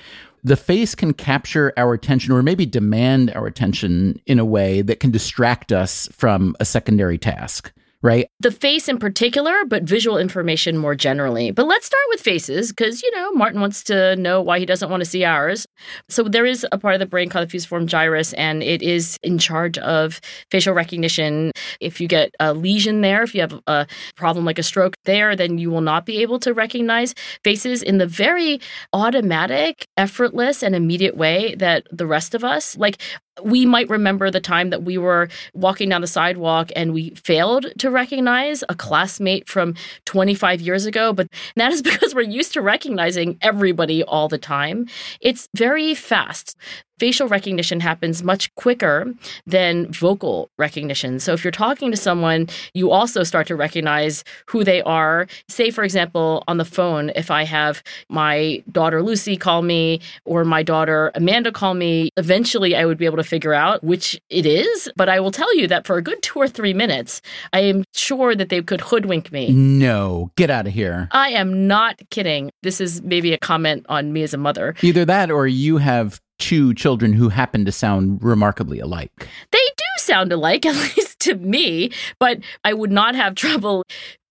The 0.44 0.58
face 0.58 0.96
can 0.96 1.14
capture 1.14 1.72
our 1.78 1.94
attention 1.94 2.34
or 2.34 2.44
maybe 2.44 2.66
demand 2.66 3.32
our 3.34 3.46
attention 3.48 4.20
in 4.26 4.40
a 4.40 4.46
way 4.46 4.82
that 4.82 5.00
can 5.00 5.12
distract 5.12 5.72
us 5.72 6.10
from 6.12 6.56
a 6.60 6.66
secondary 6.66 7.18
task 7.18 7.72
right? 8.04 8.28
The 8.42 8.52
face 8.52 8.88
in 8.88 9.00
particular, 9.00 9.54
but 9.66 9.84
visual 9.84 10.18
information 10.18 10.78
more 10.78 10.94
generally. 10.94 11.52
But 11.52 11.66
let's 11.66 11.86
start 11.86 12.04
with 12.10 12.20
faces 12.20 12.72
because, 12.72 13.02
you 13.02 13.10
know, 13.16 13.32
Martin 13.32 13.62
wants 13.62 13.82
to 13.86 14.16
know 14.18 14.42
why 14.42 14.60
he 14.60 14.66
doesn't 14.66 14.90
want 14.90 15.02
to 15.02 15.10
see 15.10 15.24
ours. 15.24 15.66
So 16.10 16.24
there 16.24 16.46
is 16.46 16.66
a 16.72 16.78
part 16.78 16.94
of 16.94 17.00
the 17.00 17.06
brain 17.06 17.30
called 17.30 17.48
the 17.48 17.52
fusiform 17.52 17.88
gyrus, 17.88 18.34
and 18.34 18.64
it 18.64 18.82
is 18.82 19.18
in 19.24 19.38
charge 19.38 19.78
of 19.80 20.22
facial 20.50 20.74
recognition. 20.74 21.52
If 21.80 22.00
you 22.00 22.08
get 22.08 22.34
a 22.40 22.54
lesion 22.54 23.02
there, 23.02 23.24
if 23.24 23.34
you 23.36 23.42
have 23.42 23.60
a 23.68 23.88
problem 24.16 24.46
like 24.46 24.60
a 24.60 24.64
stroke 24.64 24.96
there, 25.06 25.36
then 25.36 25.58
you 25.58 25.70
will 25.70 25.82
not 25.82 26.06
be 26.06 26.22
able 26.22 26.40
to 26.40 26.54
recognize 26.54 27.14
faces 27.44 27.84
in 27.84 27.98
the 27.98 28.08
very 28.08 28.60
automatic, 28.94 29.88
effortless, 29.98 30.64
and 30.64 30.76
immediate 30.76 31.18
way 31.18 31.56
that 31.56 31.88
the 31.92 32.06
rest 32.06 32.36
of 32.36 32.44
us, 32.44 32.78
like 32.78 33.00
we 33.42 33.66
might 33.66 33.90
remember 33.90 34.30
the 34.30 34.40
time 34.40 34.70
that 34.70 34.84
we 34.84 34.98
were 34.98 35.28
walking 35.54 35.90
down 35.90 36.02
the 36.02 36.08
sidewalk 36.08 36.72
and 36.76 36.94
we 36.94 37.10
failed 37.12 37.66
to 37.80 37.90
recognize 37.90 38.64
a 38.70 38.76
classmate 38.76 39.48
from 39.50 39.74
25 40.06 40.62
years 40.62 40.86
ago, 40.86 41.14
but 41.14 41.28
that 41.56 41.72
is 41.72 41.82
because 41.94 42.14
we're 42.14 42.22
used 42.22 42.54
to 42.54 42.62
recognizing 42.62 43.38
everybody 43.42 44.04
all 44.04 44.28
the 44.28 44.38
time. 44.38 44.88
It's 45.20 45.48
very 45.64 45.96
fast 45.96 46.58
facial 47.00 47.28
recognition 47.28 47.80
happens 47.80 48.24
much 48.24 48.54
quicker 48.56 49.14
than 49.46 49.92
vocal 49.92 50.50
recognition. 50.58 51.20
So 51.20 51.34
if 51.34 51.44
you're 51.44 51.52
talking 51.52 51.92
to 51.92 51.98
someone, 51.98 52.48
you 52.74 52.92
also 52.92 53.24
start 53.24 53.48
to 53.48 53.56
recognize 53.56 54.24
who 54.48 54.64
they 54.64 54.82
are. 54.84 55.28
Say, 55.50 55.72
for 55.72 55.84
example, 55.84 56.44
on 56.48 56.58
the 56.58 56.66
phone, 56.66 57.12
if 57.16 57.32
I 57.32 57.44
have 57.44 57.84
my 58.10 58.64
daughter 58.72 59.02
Lucy 59.02 59.38
call 59.38 59.62
me 59.62 60.00
or 60.26 60.46
my 60.46 60.64
daughter 60.64 61.12
Amanda 61.16 61.52
call 61.52 61.74
me, 61.74 62.10
eventually 62.18 62.76
I 62.76 62.86
would 62.86 62.98
be 62.98 63.06
able 63.06 63.18
to 63.18 63.24
figure 63.24 63.54
out 63.54 63.84
which 63.84 64.20
it 64.30 64.46
is. 64.46 64.90
But 64.96 65.10
I 65.10 65.20
will 65.20 65.32
tell 65.32 65.56
you 65.58 65.68
that 65.68 65.86
for 65.86 65.98
a 65.98 66.02
good 66.02 66.22
two 66.22 66.40
or 66.40 66.48
three 66.48 66.74
minutes, 66.74 67.22
I 67.52 67.62
am 67.62 67.84
sure 67.94 68.36
that 68.36 68.50
they 68.50 68.62
could 68.62 68.82
hoodwink 68.82 69.32
me. 69.32 69.52
No, 69.52 70.32
get 70.36 70.50
out 70.50 70.68
of 70.68 70.74
here. 70.74 71.08
I 71.12 71.30
am 71.30 71.68
not 71.68 72.00
kidding. 72.10 72.52
This 72.62 72.80
is 72.80 73.02
maybe 73.02 73.34
a 73.34 73.38
comment 73.38 73.86
on 73.90 74.14
me 74.14 74.24
as 74.24 74.34
a 74.34 74.38
mother. 74.38 74.76
Either 74.82 75.06
that 75.06 75.32
or 75.32 75.48
you 75.48 75.78
have 75.78 76.20
two 76.40 76.74
children 76.74 77.14
who 77.14 77.30
happen 77.30 77.66
to 77.66 77.72
sound 77.72 78.24
remarkably 78.24 78.80
alike. 78.80 79.28
They 79.52 79.60
do 79.78 79.84
sound 79.98 80.32
alike, 80.32 80.66
at 80.66 80.76
least 80.76 81.20
to 81.22 81.36
me, 81.36 81.92
but 82.20 82.40
I 82.64 82.74
would 82.74 82.92
not 82.92 83.16
have 83.16 83.36
trouble 83.36 83.84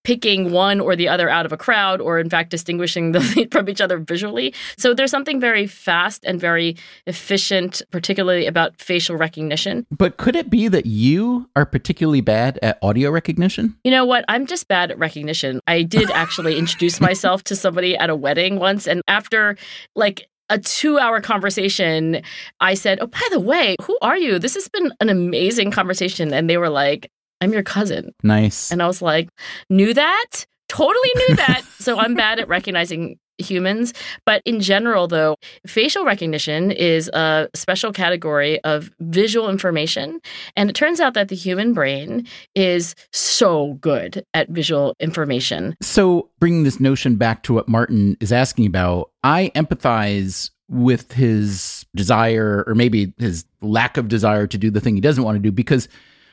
picking 0.03 0.51
one 0.51 0.79
or 0.79 0.95
the 0.95 1.07
other 1.07 1.29
out 1.29 1.45
of 1.45 1.51
a 1.51 1.57
crowd 1.57 2.01
or 2.01 2.19
in 2.19 2.29
fact 2.29 2.49
distinguishing 2.49 3.13
them 3.13 3.23
from 3.51 3.69
each 3.69 3.81
other 3.81 3.97
visually. 3.97 4.53
So 4.77 4.93
there's 4.93 5.11
something 5.11 5.39
very 5.39 5.65
fast 5.65 6.23
and 6.25 6.39
very 6.39 6.75
efficient 7.07 7.81
particularly 7.91 8.45
about 8.45 8.77
facial 8.77 9.15
recognition. 9.15 9.85
But 9.91 10.17
could 10.17 10.35
it 10.35 10.49
be 10.49 10.67
that 10.67 10.85
you 10.85 11.49
are 11.55 11.65
particularly 11.65 12.21
bad 12.21 12.59
at 12.61 12.77
audio 12.81 13.11
recognition? 13.11 13.77
You 13.83 13.91
know 13.91 14.05
what? 14.05 14.25
I'm 14.27 14.45
just 14.45 14.67
bad 14.67 14.91
at 14.91 14.99
recognition. 14.99 15.61
I 15.67 15.83
did 15.83 16.11
actually 16.11 16.57
introduce 16.59 16.99
myself 16.99 17.43
to 17.45 17.55
somebody 17.55 17.95
at 17.95 18.09
a 18.09 18.15
wedding 18.15 18.59
once 18.59 18.87
and 18.87 19.01
after 19.07 19.57
like 19.95 20.27
a 20.49 20.59
two 20.59 20.99
hour 20.99 21.21
conversation, 21.21 22.21
I 22.59 22.73
said, 22.73 22.99
Oh, 23.01 23.07
by 23.07 23.27
the 23.31 23.39
way, 23.39 23.75
who 23.81 23.97
are 24.01 24.17
you? 24.17 24.39
This 24.39 24.55
has 24.55 24.67
been 24.67 24.91
an 24.99 25.09
amazing 25.09 25.71
conversation. 25.71 26.33
And 26.33 26.49
they 26.49 26.57
were 26.57 26.69
like, 26.69 27.09
I'm 27.41 27.53
your 27.53 27.63
cousin. 27.63 28.13
Nice. 28.23 28.71
And 28.71 28.81
I 28.81 28.87
was 28.87 29.01
like, 29.01 29.29
Knew 29.69 29.93
that? 29.93 30.45
Totally 30.69 31.11
knew 31.15 31.35
that. 31.35 31.63
so 31.79 31.99
I'm 31.99 32.15
bad 32.15 32.39
at 32.39 32.47
recognizing 32.47 33.17
humans. 33.37 33.93
But 34.25 34.41
in 34.45 34.59
general, 34.59 35.07
though, 35.07 35.35
facial 35.65 36.05
recognition 36.05 36.71
is 36.71 37.09
a 37.09 37.49
special 37.53 37.91
category 37.91 38.59
of 38.63 38.91
visual 38.99 39.49
information. 39.49 40.19
And 40.55 40.69
it 40.69 40.75
turns 40.75 40.99
out 40.99 41.13
that 41.13 41.29
the 41.29 41.35
human 41.35 41.73
brain 41.73 42.27
is 42.55 42.95
so 43.11 43.73
good 43.81 44.25
at 44.33 44.49
visual 44.49 44.95
information. 44.99 45.75
So, 45.81 46.29
bringing 46.39 46.63
this 46.63 46.79
notion 46.79 47.15
back 47.15 47.43
to 47.43 47.53
what 47.53 47.67
Martin 47.67 48.17
is 48.19 48.31
asking 48.31 48.65
about, 48.65 49.11
I 49.23 49.51
empathize 49.55 50.51
with 50.69 51.11
his 51.11 51.85
desire, 51.95 52.63
or 52.67 52.75
maybe 52.75 53.13
his 53.17 53.45
lack 53.61 53.97
of 53.97 54.07
desire 54.07 54.47
to 54.47 54.57
do 54.57 54.71
the 54.71 54.81
thing 54.81 54.95
he 54.95 55.01
doesn't 55.01 55.23
want 55.23 55.35
to 55.35 55.39
do, 55.39 55.51
because 55.51 55.87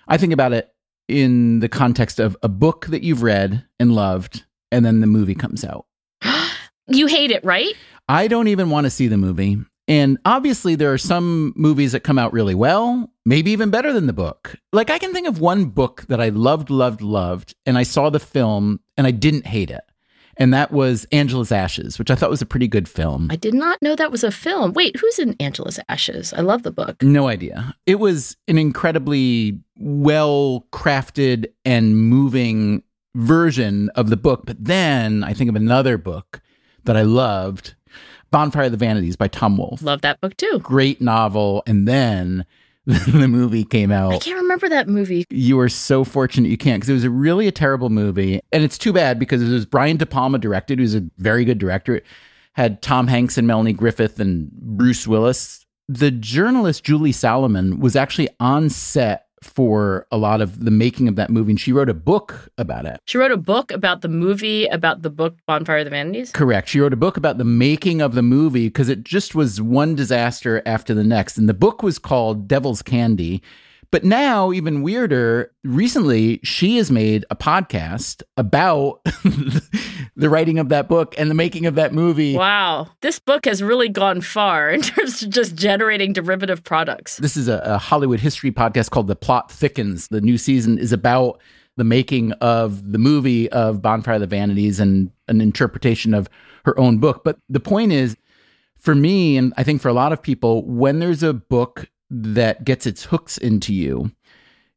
I 0.09 0.17
think 0.17 0.33
about 0.33 0.53
it 0.53 0.73
in 1.09 1.61
the 1.61 1.69
context 1.69 2.21
of 2.21 2.37
a 2.43 2.49
book 2.49 2.87
that 2.87 3.03
you've 3.03 3.23
read 3.23 3.65
and 3.79 3.95
loved, 3.95 4.45
and 4.73 4.85
then 4.85 5.01
the 5.01 5.07
movie 5.07 5.35
comes 5.35 5.65
out. 5.65 5.87
You 6.91 7.07
hate 7.07 7.31
it, 7.31 7.45
right? 7.45 7.75
I 8.09 8.29
don't 8.29 8.49
even 8.49 8.71
want 8.71 8.85
to 8.85 8.91
see 8.91 9.07
the 9.07 9.17
movie. 9.17 9.59
And 9.87 10.19
obviously, 10.25 10.77
there 10.77 10.93
are 10.93 10.99
some 10.99 11.53
movies 11.57 11.93
that 11.93 12.01
come 12.01 12.19
out 12.19 12.33
really 12.33 12.55
well, 12.55 13.11
maybe 13.25 13.51
even 13.51 13.71
better 13.71 13.93
than 13.93 14.07
the 14.07 14.13
book. 14.13 14.57
Like, 14.73 14.91
I 14.91 14.99
can 14.99 15.13
think 15.13 15.27
of 15.27 15.41
one 15.41 15.67
book 15.67 16.05
that 16.09 16.21
I 16.21 16.29
loved, 16.29 16.71
loved, 16.71 17.01
loved, 17.01 17.55
and 17.67 17.77
I 17.77 17.83
saw 17.83 18.11
the 18.11 18.21
film 18.21 18.81
and 18.97 19.07
I 19.07 19.11
didn't 19.11 19.47
hate 19.47 19.71
it. 19.71 19.83
And 20.37 20.55
that 20.55 20.73
was 20.73 21.07
Angela's 21.13 21.53
Ashes, 21.53 21.99
which 21.99 22.11
I 22.11 22.15
thought 22.15 22.31
was 22.31 22.41
a 22.41 22.47
pretty 22.47 22.69
good 22.69 22.89
film. 22.89 23.29
I 23.31 23.37
did 23.37 23.53
not 23.53 23.83
know 23.83 23.95
that 23.97 24.13
was 24.13 24.25
a 24.25 24.31
film. 24.31 24.73
Wait, 24.73 24.97
who's 24.97 25.19
in 25.19 25.37
Angela's 25.41 25.79
Ashes? 25.89 26.33
I 26.33 26.41
love 26.41 26.63
the 26.63 26.71
book. 26.71 27.03
No 27.03 27.29
idea. 27.29 27.75
It 27.85 27.97
was 27.97 28.37
an 28.49 28.59
incredibly 28.59 29.61
well 29.77 30.67
crafted 30.73 31.47
and 31.65 31.97
moving 31.97 32.83
version 33.15 33.91
of 33.97 34.09
the 34.09 34.17
book. 34.17 34.47
But 34.47 34.65
then 34.65 35.25
I 35.25 35.35
think 35.35 35.51
of 35.51 35.57
another 35.57 35.99
book 35.99 36.41
that 36.85 36.97
I 36.97 37.03
loved, 37.03 37.75
Bonfire 38.31 38.65
of 38.65 38.73
the 38.73 38.77
Vanities 38.77 39.17
by 39.17 39.29
Tom 39.29 39.57
Wolfe. 39.57 39.83
Love 39.83 40.03
that 40.03 40.21
book 40.21 40.37
too. 40.37 40.61
Great 40.63 41.01
novel. 41.01 41.63
And 41.67 41.87
then 41.87 42.47
the 42.87 43.29
movie 43.29 43.65
came 43.65 43.91
out. 43.93 44.13
I 44.13 44.19
can't 44.19 44.41
remember 44.41 44.69
that 44.69 44.89
movie. 44.89 45.25
You 45.31 45.59
are 45.61 45.69
so 45.69 46.05
fortunate 46.05 46.49
you 46.49 46.57
can't 46.57 46.81
because 46.81 46.89
it 46.89 46.95
was 46.95 47.05
a 47.05 47.11
really 47.11 47.47
a 47.47 47.53
terrible 47.53 47.91
movie. 47.91 48.41
And 48.53 48.65
it's 48.65 48.79
too 48.79 48.93
bad 48.93 49.19
because 49.19 49.43
it 49.43 49.53
was 49.53 49.67
Brian 49.67 49.97
De 49.97 50.07
Palma 50.07 50.39
directed, 50.39 50.79
who's 50.79 50.95
a 50.95 51.05
very 51.19 51.45
good 51.45 51.59
director. 51.59 51.97
It 51.97 52.07
had 52.55 52.83
Tom 52.83 53.07
Hanks 53.07 53.37
and 53.37 53.47
Melanie 53.47 53.73
Griffith 53.73 54.19
and 54.19 54.51
Bruce 54.53 55.07
Willis. 55.07 55.67
The 55.89 56.11
journalist 56.11 56.85
Julie 56.85 57.13
Salomon 57.13 57.81
was 57.81 57.97
actually 57.97 58.29
on 58.39 58.71
set 58.71 59.27
for 59.43 60.07
a 60.11 60.17
lot 60.17 60.41
of 60.41 60.65
the 60.65 60.71
making 60.71 61.09
of 61.09 61.17
that 61.17 61.31
movie. 61.31 61.53
And 61.53 61.61
she 61.61 61.73
wrote 61.73 61.89
a 61.89 61.95
book 61.95 62.51
about 62.59 62.85
it. 62.85 63.01
She 63.07 63.19
wrote 63.19 63.33
a 63.33 63.37
book 63.37 63.73
about 63.73 64.03
the 64.03 64.09
movie, 64.09 64.67
about 64.67 65.03
the 65.03 65.11
book 65.11 65.37
Bonfire 65.47 65.79
of 65.79 65.85
the 65.87 65.91
Vanities? 65.91 66.31
Correct. 66.31 66.69
She 66.69 66.81
wrote 66.81 66.93
a 66.93 66.97
book 66.97 67.17
about 67.17 67.39
the 67.39 67.45
making 67.45 68.03
of 68.03 68.15
the 68.15 68.23
movie 68.23 68.67
because 68.69 68.89
it 68.89 69.03
just 69.03 69.35
was 69.35 69.61
one 69.61 69.95
disaster 69.95 70.63
after 70.67 70.95
the 70.95 71.05
next. 71.05 71.39
And 71.39 71.49
the 71.49 71.55
book 71.55 71.83
was 71.83 71.99
called 71.99 72.49
Devil's 72.49 72.83
Candy. 72.83 73.43
But 73.93 74.05
now, 74.05 74.53
even 74.53 74.83
weirder, 74.83 75.53
recently 75.65 76.39
she 76.45 76.77
has 76.77 76.91
made 76.91 77.25
a 77.29 77.35
podcast 77.35 78.23
about 78.37 79.03
the 80.15 80.31
writing 80.31 80.61
of 80.61 80.69
that 80.69 80.89
book 80.89 81.15
and 81.19 81.29
the 81.29 81.35
making 81.35 81.67
of 81.67 81.75
that 81.75 81.93
movie. 81.93 82.37
Wow. 82.37 82.89
This 83.03 83.19
book 83.19 83.47
has 83.47 83.63
really 83.63 83.89
gone 83.89 84.21
far 84.21 84.71
in 84.75 84.83
terms 84.83 85.23
of 85.23 85.31
just 85.31 85.57
generating 85.57 86.13
derivative 86.13 86.63
products. 86.63 87.17
This 87.17 87.37
is 87.37 87.49
a, 87.49 87.59
a 87.65 87.79
Hollywood 87.79 88.21
history 88.21 88.53
podcast 88.53 88.91
called 88.91 89.09
The 89.09 89.17
Plot 89.17 89.51
Thickens. 89.51 90.09
The 90.09 90.21
new 90.21 90.39
season 90.39 90.79
is 90.79 90.93
about 90.93 91.41
the 91.77 91.85
making 91.85 92.33
of 92.33 92.93
the 92.93 92.99
movie 92.99 93.51
of 93.51 93.83
Bonfire 93.83 94.15
of 94.15 94.21
the 94.21 94.27
Vanities 94.27 94.79
and 94.79 95.11
an 95.27 95.41
interpretation 95.41 96.15
of 96.15 96.29
her 96.65 96.79
own 96.79 96.99
book. 96.99 97.23
But 97.25 97.39
the 97.49 97.61
point 97.61 97.91
is, 97.91 98.17
for 98.79 98.95
me, 98.95 99.37
and 99.37 99.53
I 99.57 99.63
think 99.63 99.81
for 99.81 99.89
a 99.89 99.93
lot 99.93 100.13
of 100.13 100.23
people, 100.23 100.65
when 100.65 101.01
there's 101.01 101.23
a 101.23 101.35
book 101.35 101.91
that 102.11 102.65
gets 102.65 102.87
its 102.87 103.05
hooks 103.05 103.39
into 103.39 103.73
you, 103.73 104.11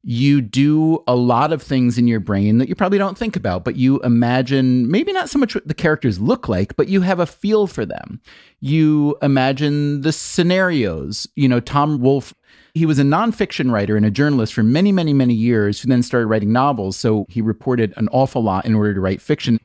you 0.05 0.41
do 0.41 1.01
a 1.07 1.15
lot 1.15 1.53
of 1.53 1.61
things 1.61 1.97
in 1.97 2.07
your 2.07 2.19
brain 2.19 2.57
that 2.57 2.67
you 2.67 2.75
probably 2.75 2.97
don't 2.97 3.17
think 3.17 3.37
about, 3.37 3.63
but 3.63 3.77
you 3.77 4.01
imagine 4.01 4.91
maybe 4.91 5.13
not 5.13 5.29
so 5.29 5.39
much 5.39 5.55
what 5.55 5.65
the 5.65 5.73
characters 5.73 6.19
look 6.19 6.49
like, 6.49 6.75
but 6.75 6.89
you 6.89 7.01
have 7.01 7.21
a 7.21 7.25
feel 7.25 7.67
for 7.67 7.85
them. 7.85 8.19
You 8.59 9.17
imagine 9.21 10.01
the 10.01 10.11
scenarios. 10.11 11.25
You 11.37 11.47
know, 11.47 11.61
Tom 11.61 12.01
Wolfe, 12.01 12.33
he 12.73 12.85
was 12.85 12.99
a 12.99 13.03
nonfiction 13.03 13.71
writer 13.71 13.95
and 13.95 14.05
a 14.05 14.11
journalist 14.11 14.53
for 14.53 14.63
many, 14.63 14.91
many, 14.91 15.13
many 15.13 15.33
years 15.33 15.79
who 15.79 15.87
then 15.87 16.03
started 16.03 16.27
writing 16.27 16.51
novels. 16.51 16.97
So 16.97 17.25
he 17.29 17.41
reported 17.41 17.93
an 17.95 18.09
awful 18.11 18.43
lot 18.43 18.65
in 18.65 18.75
order 18.75 18.93
to 18.93 18.99
write 18.99 19.21
fiction 19.21 19.57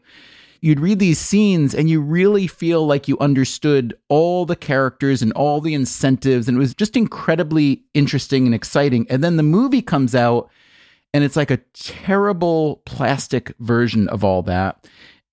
you'd 0.61 0.81
read 0.81 0.99
these 0.99 1.18
scenes 1.18 1.75
and 1.75 1.88
you 1.88 2.01
really 2.01 2.47
feel 2.47 2.87
like 2.87 3.09
you 3.09 3.18
understood 3.18 3.97
all 4.09 4.44
the 4.44 4.57
characters 4.57 5.23
and 5.23 5.33
all 5.33 5.61
the 5.61 5.75
incentives. 5.75 6.49
And 6.49 6.57
it 6.57 6.61
was 6.61 6.75
just 6.75 6.97
incredibly 6.97 7.85
interesting 7.94 8.47
and 8.47 8.55
exciting. 8.55 9.07
And 9.09 9.23
then 9.23 9.37
the 9.37 9.42
movie 9.42 9.83
comes 9.83 10.14
out 10.14 10.51
and 11.14 11.25
it's 11.25 11.37
like 11.37 11.51
a 11.51 11.61
terrible 11.73 12.83
plastic 12.85 13.53
version 13.59 14.09
of 14.09 14.25
all 14.25 14.42
that. 14.42 14.87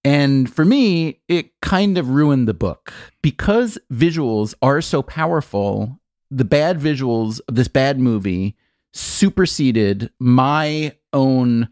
And 0.03 0.53
for 0.53 0.63
me, 0.63 1.19
it 1.27 1.59
kind 1.61 1.97
of 1.97 2.09
ruined 2.09 2.47
the 2.47 2.53
book 2.53 2.93
because 3.21 3.77
visuals 3.91 4.53
are 4.61 4.81
so 4.81 5.01
powerful. 5.01 5.99
The 6.29 6.45
bad 6.45 6.79
visuals 6.79 7.41
of 7.47 7.55
this 7.55 7.67
bad 7.67 7.99
movie 7.99 8.55
superseded 8.93 10.11
my 10.19 10.95
own 11.11 11.69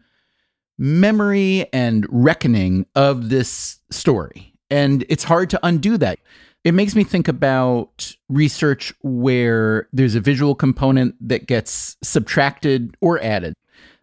memory 0.78 1.66
and 1.72 2.06
reckoning 2.10 2.86
of 2.94 3.28
this 3.28 3.78
story. 3.90 4.52
And 4.70 5.04
it's 5.08 5.24
hard 5.24 5.50
to 5.50 5.60
undo 5.62 5.96
that. 5.98 6.18
It 6.64 6.72
makes 6.72 6.94
me 6.94 7.04
think 7.04 7.28
about 7.28 8.16
research 8.28 8.92
where 9.02 9.88
there's 9.92 10.14
a 10.14 10.20
visual 10.20 10.54
component 10.54 11.14
that 11.20 11.46
gets 11.46 11.96
subtracted 12.02 12.96
or 13.00 13.22
added. 13.22 13.54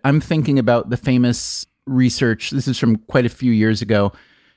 I'm 0.03 0.21
thinking 0.21 0.59
about 0.59 0.89
the 0.89 0.97
famous 0.97 1.65
research, 1.87 2.51
this 2.51 2.67
is 2.67 2.77
from 2.77 2.97
quite 2.97 3.25
a 3.25 3.29
few 3.29 3.51
years 3.51 3.81
ago, 3.81 4.13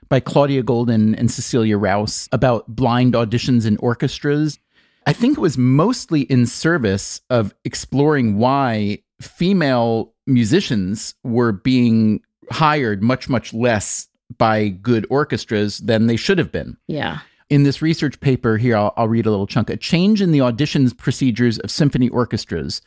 by 0.08 0.20
Claudia 0.20 0.62
Goldin 0.62 1.18
and 1.18 1.30
Cecilia 1.30 1.78
Rouse 1.78 2.28
about 2.30 2.68
blind 2.68 3.14
auditions 3.14 3.66
in 3.66 3.76
orchestras. 3.78 4.58
I 5.06 5.12
think 5.12 5.36
it 5.36 5.40
was 5.40 5.58
mostly 5.58 6.22
in 6.22 6.46
service 6.46 7.20
of 7.30 7.54
exploring 7.64 8.36
why 8.36 8.98
female 9.20 10.13
musicians 10.26 11.14
were 11.22 11.52
being 11.52 12.20
hired 12.50 13.02
much, 13.02 13.28
much 13.28 13.52
less 13.52 14.08
by 14.38 14.68
good 14.68 15.06
orchestras 15.10 15.78
than 15.78 16.06
they 16.06 16.16
should 16.16 16.38
have 16.38 16.52
been. 16.52 16.76
Yeah. 16.88 17.20
In 17.50 17.62
this 17.62 17.82
research 17.82 18.18
paper 18.20 18.56
here, 18.56 18.76
I'll, 18.76 18.92
I'll 18.96 19.08
read 19.08 19.26
a 19.26 19.30
little 19.30 19.46
chunk. 19.46 19.70
A 19.70 19.76
change 19.76 20.22
in 20.22 20.32
the 20.32 20.38
auditions 20.38 20.96
procedures 20.96 21.58
of 21.58 21.70
symphony 21.70 22.08
orchestras 22.08 22.80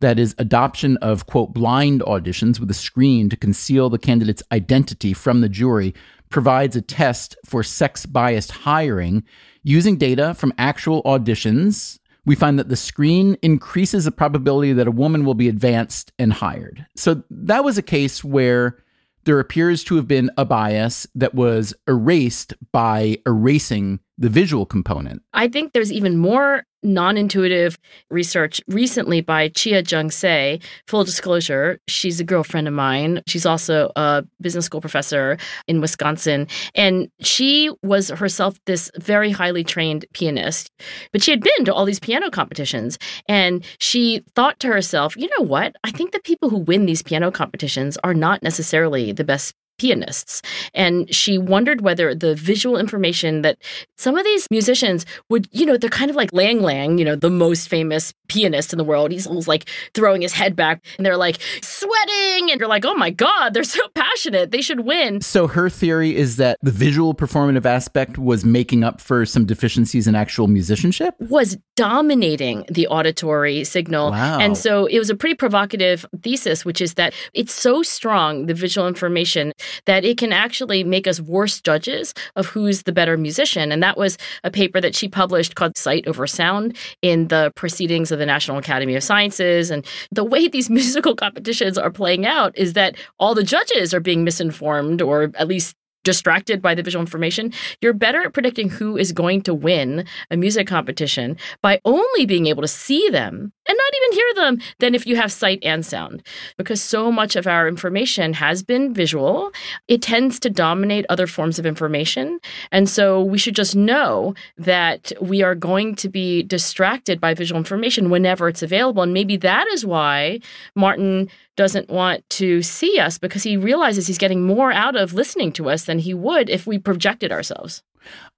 that 0.00 0.18
is 0.18 0.34
adoption 0.38 0.96
of 0.98 1.26
quote 1.26 1.52
blind 1.52 2.02
auditions 2.02 2.60
with 2.60 2.70
a 2.70 2.74
screen 2.74 3.28
to 3.28 3.36
conceal 3.36 3.90
the 3.90 3.98
candidate's 3.98 4.42
identity 4.52 5.12
from 5.12 5.40
the 5.40 5.48
jury 5.48 5.94
provides 6.28 6.76
a 6.76 6.82
test 6.82 7.36
for 7.44 7.62
sex 7.62 8.06
biased 8.06 8.52
hiring 8.52 9.24
using 9.62 9.96
data 9.96 10.34
from 10.34 10.52
actual 10.58 11.02
auditions 11.02 11.98
we 12.28 12.34
find 12.34 12.58
that 12.58 12.68
the 12.68 12.76
screen 12.76 13.38
increases 13.40 14.04
the 14.04 14.12
probability 14.12 14.74
that 14.74 14.86
a 14.86 14.90
woman 14.90 15.24
will 15.24 15.32
be 15.32 15.48
advanced 15.48 16.12
and 16.18 16.30
hired. 16.30 16.84
So 16.94 17.22
that 17.30 17.64
was 17.64 17.78
a 17.78 17.82
case 17.82 18.22
where 18.22 18.76
there 19.24 19.40
appears 19.40 19.82
to 19.84 19.96
have 19.96 20.06
been 20.06 20.30
a 20.36 20.44
bias 20.44 21.06
that 21.14 21.34
was 21.34 21.72
erased 21.88 22.52
by 22.70 23.16
erasing 23.26 24.00
the 24.18 24.28
visual 24.28 24.66
component. 24.66 25.22
I 25.32 25.48
think 25.48 25.72
there's 25.72 25.92
even 25.92 26.18
more 26.18 26.64
non 26.82 27.16
intuitive 27.16 27.78
research 28.10 28.60
recently 28.68 29.20
by 29.20 29.48
Chia-Jung 29.48 30.10
Tsay. 30.10 30.60
Full 30.86 31.04
disclosure, 31.04 31.80
she's 31.88 32.20
a 32.20 32.24
girlfriend 32.24 32.68
of 32.68 32.74
mine. 32.74 33.22
She's 33.26 33.46
also 33.46 33.90
a 33.96 34.24
business 34.40 34.66
school 34.66 34.80
professor 34.80 35.38
in 35.66 35.80
Wisconsin. 35.80 36.46
And 36.74 37.10
she 37.20 37.70
was 37.82 38.08
herself 38.10 38.58
this 38.66 38.90
very 38.96 39.30
highly 39.30 39.64
trained 39.64 40.06
pianist, 40.12 40.70
but 41.12 41.22
she 41.22 41.30
had 41.30 41.40
been 41.40 41.64
to 41.64 41.74
all 41.74 41.84
these 41.84 42.00
piano 42.00 42.30
competitions. 42.30 42.98
And 43.28 43.64
she 43.78 44.24
thought 44.34 44.60
to 44.60 44.68
herself, 44.68 45.16
you 45.16 45.28
know 45.38 45.46
what? 45.46 45.74
I 45.84 45.90
think 45.90 46.12
the 46.12 46.20
people 46.20 46.48
who 46.48 46.58
win 46.58 46.86
these 46.86 47.02
piano 47.02 47.30
competitions 47.30 47.98
are 48.04 48.14
not 48.14 48.42
necessarily 48.42 49.12
the 49.12 49.24
best 49.24 49.54
pianists. 49.78 50.42
And 50.74 51.12
she 51.14 51.38
wondered 51.38 51.80
whether 51.80 52.14
the 52.14 52.34
visual 52.34 52.76
information 52.76 53.42
that 53.42 53.58
some 53.96 54.16
of 54.16 54.24
these 54.24 54.46
musicians 54.50 55.06
would, 55.30 55.48
you 55.52 55.64
know, 55.64 55.76
they're 55.76 55.90
kind 55.90 56.10
of 56.10 56.16
like 56.16 56.32
Lang 56.32 56.62
Lang, 56.62 56.98
you 56.98 57.04
know, 57.04 57.16
the 57.16 57.30
most 57.30 57.68
famous 57.68 58.12
pianist 58.28 58.72
in 58.72 58.78
the 58.78 58.84
world. 58.84 59.10
He's 59.10 59.26
always 59.26 59.48
like 59.48 59.68
throwing 59.94 60.22
his 60.22 60.32
head 60.32 60.54
back 60.54 60.84
and 60.96 61.06
they're 61.06 61.16
like 61.16 61.38
sweating 61.62 62.50
and 62.50 62.60
you're 62.60 62.68
like, 62.68 62.84
oh 62.84 62.94
my 62.94 63.10
God, 63.10 63.54
they're 63.54 63.64
so 63.64 63.86
passionate. 63.94 64.50
They 64.50 64.60
should 64.60 64.80
win. 64.80 65.20
So 65.20 65.46
her 65.46 65.70
theory 65.70 66.14
is 66.14 66.36
that 66.36 66.58
the 66.62 66.70
visual 66.70 67.14
performative 67.14 67.64
aspect 67.64 68.18
was 68.18 68.44
making 68.44 68.84
up 68.84 69.00
for 69.00 69.24
some 69.24 69.46
deficiencies 69.46 70.06
in 70.06 70.14
actual 70.14 70.46
musicianship? 70.48 71.14
Was 71.20 71.56
dominating 71.76 72.64
the 72.68 72.86
auditory 72.88 73.64
signal. 73.64 74.10
Wow. 74.10 74.38
And 74.38 74.56
so 74.58 74.86
it 74.86 74.98
was 74.98 75.10
a 75.10 75.14
pretty 75.14 75.36
provocative 75.36 76.04
thesis, 76.22 76.64
which 76.64 76.80
is 76.80 76.94
that 76.94 77.14
it's 77.34 77.52
so 77.52 77.82
strong, 77.82 78.46
the 78.46 78.54
visual 78.54 78.88
information, 78.88 79.52
that 79.86 80.04
it 80.04 80.18
can 80.18 80.32
actually 80.32 80.84
make 80.84 81.06
us 81.06 81.20
worse 81.20 81.60
judges 81.60 82.14
of 82.36 82.46
who's 82.46 82.82
the 82.82 82.92
better 82.92 83.16
musician. 83.16 83.72
And 83.72 83.82
that 83.82 83.96
was 83.96 84.18
a 84.44 84.50
paper 84.50 84.80
that 84.80 84.94
she 84.94 85.08
published 85.08 85.54
called 85.54 85.76
Sight 85.76 86.06
Over 86.06 86.26
Sound 86.26 86.76
in 87.02 87.28
the 87.28 87.52
Proceedings 87.54 88.12
of 88.12 88.18
the 88.18 88.26
National 88.26 88.58
Academy 88.58 88.94
of 88.94 89.02
Sciences. 89.02 89.70
And 89.70 89.86
the 90.10 90.24
way 90.24 90.48
these 90.58 90.70
musical 90.70 91.14
competitions 91.14 91.78
are 91.78 91.90
playing 91.90 92.26
out 92.26 92.56
is 92.56 92.72
that 92.74 92.96
all 93.18 93.34
the 93.34 93.44
judges 93.44 93.94
are 93.94 94.00
being 94.00 94.24
misinformed 94.24 95.02
or 95.02 95.30
at 95.34 95.48
least 95.48 95.74
distracted 96.04 96.62
by 96.62 96.74
the 96.74 96.82
visual 96.82 97.02
information, 97.02 97.52
you're 97.82 97.92
better 97.92 98.22
at 98.22 98.32
predicting 98.32 98.70
who 98.70 98.96
is 98.96 99.12
going 99.12 99.42
to 99.42 99.52
win 99.52 100.06
a 100.30 100.38
music 100.38 100.66
competition 100.66 101.36
by 101.60 101.78
only 101.84 102.24
being 102.24 102.46
able 102.46 102.62
to 102.62 102.68
see 102.68 103.10
them 103.10 103.52
and 103.68 103.76
not 103.76 103.92
even 103.96 104.16
hear 104.16 104.34
them 104.34 104.58
than 104.78 104.94
if 104.94 105.06
you 105.06 105.16
have 105.16 105.30
sight 105.30 105.58
and 105.62 105.84
sound. 105.84 106.22
Because 106.56 106.82
so 106.82 107.12
much 107.12 107.36
of 107.36 107.46
our 107.46 107.68
information 107.68 108.32
has 108.32 108.62
been 108.62 108.94
visual, 108.94 109.52
it 109.86 110.02
tends 110.02 110.40
to 110.40 110.50
dominate 110.50 111.04
other 111.08 111.26
forms 111.26 111.58
of 111.58 111.66
information. 111.66 112.40
And 112.72 112.88
so 112.88 113.22
we 113.22 113.38
should 113.38 113.54
just 113.54 113.76
know 113.76 114.34
that 114.56 115.12
we 115.20 115.42
are 115.42 115.54
going 115.54 115.94
to 115.96 116.08
be 116.08 116.42
distracted 116.42 117.20
by 117.20 117.34
visual 117.34 117.58
information 117.58 118.10
whenever 118.10 118.48
it's 118.48 118.62
available. 118.62 119.02
And 119.02 119.12
maybe 119.12 119.36
that 119.36 119.66
is 119.68 119.84
why 119.84 120.40
Martin 120.74 121.28
doesn't 121.56 121.90
want 121.90 122.28
to 122.30 122.62
see 122.62 122.98
us 122.98 123.18
because 123.18 123.42
he 123.42 123.56
realizes 123.56 124.06
he's 124.06 124.16
getting 124.16 124.46
more 124.46 124.72
out 124.72 124.96
of 124.96 125.12
listening 125.12 125.52
to 125.52 125.68
us 125.68 125.84
than 125.84 125.98
he 125.98 126.14
would 126.14 126.48
if 126.48 126.66
we 126.66 126.78
projected 126.78 127.32
ourselves. 127.32 127.82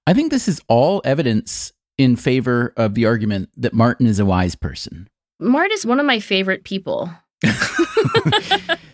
I 0.07 0.13
think 0.13 0.31
this 0.31 0.47
is 0.47 0.59
all 0.67 1.01
evidence 1.05 1.71
in 1.97 2.15
favor 2.15 2.73
of 2.77 2.95
the 2.95 3.05
argument 3.05 3.49
that 3.55 3.73
Martin 3.73 4.07
is 4.07 4.19
a 4.19 4.25
wise 4.25 4.55
person. 4.55 5.07
Mart 5.41 5.71
is 5.71 5.85
one 5.85 5.99
of 5.99 6.05
my 6.05 6.19
favorite 6.19 6.63
people. 6.63 7.11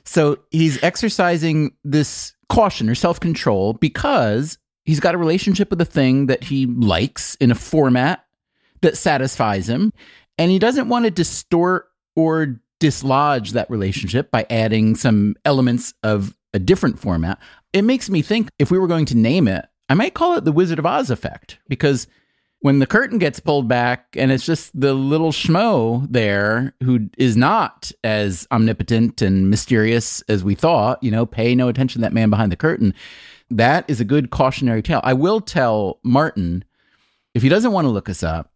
so 0.05 0.39
he's 0.49 0.81
exercising 0.81 1.73
this 1.83 2.33
caution 2.49 2.89
or 2.89 2.95
self 2.95 3.19
control 3.19 3.73
because 3.73 4.57
he's 4.85 4.99
got 4.99 5.13
a 5.13 5.17
relationship 5.17 5.69
with 5.69 5.81
a 5.81 5.85
thing 5.85 6.27
that 6.27 6.45
he 6.45 6.65
likes 6.65 7.35
in 7.35 7.51
a 7.51 7.55
format 7.55 8.25
that 8.81 8.97
satisfies 8.97 9.67
him. 9.69 9.91
And 10.37 10.49
he 10.49 10.59
doesn't 10.59 10.87
want 10.87 11.05
to 11.05 11.11
distort 11.11 11.87
or 12.15 12.59
dislodge 12.79 13.51
that 13.51 13.69
relationship 13.69 14.31
by 14.31 14.45
adding 14.49 14.95
some 14.95 15.35
elements 15.45 15.93
of 16.03 16.37
a 16.53 16.59
different 16.59 16.99
format. 16.99 17.39
It 17.73 17.81
makes 17.81 18.09
me 18.09 18.21
think 18.21 18.49
if 18.59 18.71
we 18.71 18.79
were 18.79 18.87
going 18.87 19.05
to 19.07 19.17
name 19.17 19.47
it, 19.47 19.65
I 19.89 19.93
might 19.93 20.13
call 20.13 20.37
it 20.37 20.45
the 20.45 20.51
Wizard 20.51 20.79
of 20.79 20.85
Oz 20.85 21.09
effect 21.09 21.59
because 21.67 22.07
when 22.59 22.79
the 22.79 22.87
curtain 22.87 23.19
gets 23.19 23.39
pulled 23.39 23.67
back 23.67 24.07
and 24.17 24.31
it's 24.31 24.45
just 24.45 24.77
the 24.79 24.93
little 24.93 25.31
schmo 25.31 26.07
there 26.09 26.73
who 26.83 27.09
is 27.17 27.37
not 27.37 27.91
as 28.03 28.47
omnipotent 28.51 29.21
and 29.21 29.49
mysterious 29.49 30.21
as 30.21 30.43
we 30.43 30.55
thought, 30.55 31.01
you 31.03 31.11
know, 31.11 31.25
pay 31.25 31.53
no 31.53 31.67
attention 31.67 32.01
to 32.01 32.03
that 32.03 32.13
man 32.13 32.29
behind 32.29 32.51
the 32.51 32.57
curtain. 32.57 32.93
That 33.49 33.85
is 33.87 34.01
a 34.01 34.05
good 34.05 34.31
cautionary 34.31 34.81
tale. 34.81 35.01
I 35.03 35.13
will 35.13 35.39
tell 35.39 35.99
Martin 36.03 36.65
if 37.33 37.43
he 37.43 37.49
doesn't 37.49 37.71
want 37.71 37.85
to 37.85 37.91
look 37.91 38.09
us 38.09 38.23
up, 38.23 38.51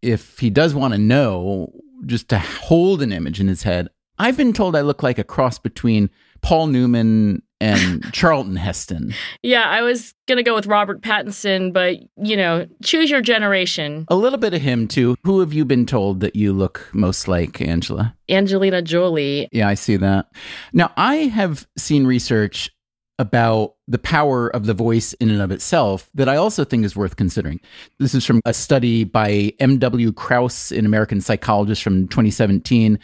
if 0.00 0.38
he 0.38 0.50
does 0.50 0.74
want 0.74 0.94
to 0.94 0.98
know 0.98 1.70
just 2.06 2.28
to 2.30 2.38
hold 2.38 3.02
an 3.02 3.12
image 3.12 3.40
in 3.40 3.48
his 3.48 3.62
head. 3.62 3.88
I've 4.18 4.36
been 4.36 4.52
told 4.52 4.76
I 4.76 4.80
look 4.80 5.02
like 5.02 5.18
a 5.18 5.24
cross 5.24 5.58
between 5.58 6.10
Paul 6.40 6.68
Newman 6.68 7.42
and 7.60 8.12
Charlton 8.12 8.56
Heston. 8.56 9.14
Yeah, 9.42 9.64
I 9.64 9.82
was 9.82 10.14
going 10.26 10.36
to 10.36 10.42
go 10.42 10.54
with 10.54 10.66
Robert 10.66 11.00
Pattinson, 11.00 11.72
but 11.72 11.96
you 12.16 12.36
know, 12.36 12.66
choose 12.82 13.10
your 13.10 13.20
generation. 13.20 14.04
A 14.08 14.16
little 14.16 14.38
bit 14.38 14.54
of 14.54 14.60
him 14.60 14.88
too. 14.88 15.16
Who 15.24 15.40
have 15.40 15.52
you 15.52 15.64
been 15.64 15.86
told 15.86 16.20
that 16.20 16.36
you 16.36 16.52
look 16.52 16.88
most 16.92 17.28
like, 17.28 17.60
Angela? 17.60 18.16
Angelina 18.28 18.82
Jolie. 18.82 19.48
Yeah, 19.52 19.68
I 19.68 19.74
see 19.74 19.96
that. 19.96 20.28
Now, 20.72 20.92
I 20.96 21.16
have 21.16 21.66
seen 21.76 22.06
research 22.06 22.70
about 23.18 23.74
the 23.86 23.98
power 23.98 24.48
of 24.48 24.66
the 24.66 24.74
voice 24.74 25.12
in 25.14 25.30
and 25.30 25.40
of 25.40 25.52
itself 25.52 26.10
that 26.14 26.28
I 26.28 26.36
also 26.36 26.64
think 26.64 26.84
is 26.84 26.96
worth 26.96 27.14
considering. 27.16 27.60
This 28.00 28.14
is 28.14 28.26
from 28.26 28.40
a 28.44 28.52
study 28.52 29.04
by 29.04 29.52
M.W. 29.60 30.12
Kraus, 30.12 30.72
an 30.72 30.84
American 30.84 31.20
psychologist 31.20 31.82
from 31.82 32.08
2017. 32.08 32.98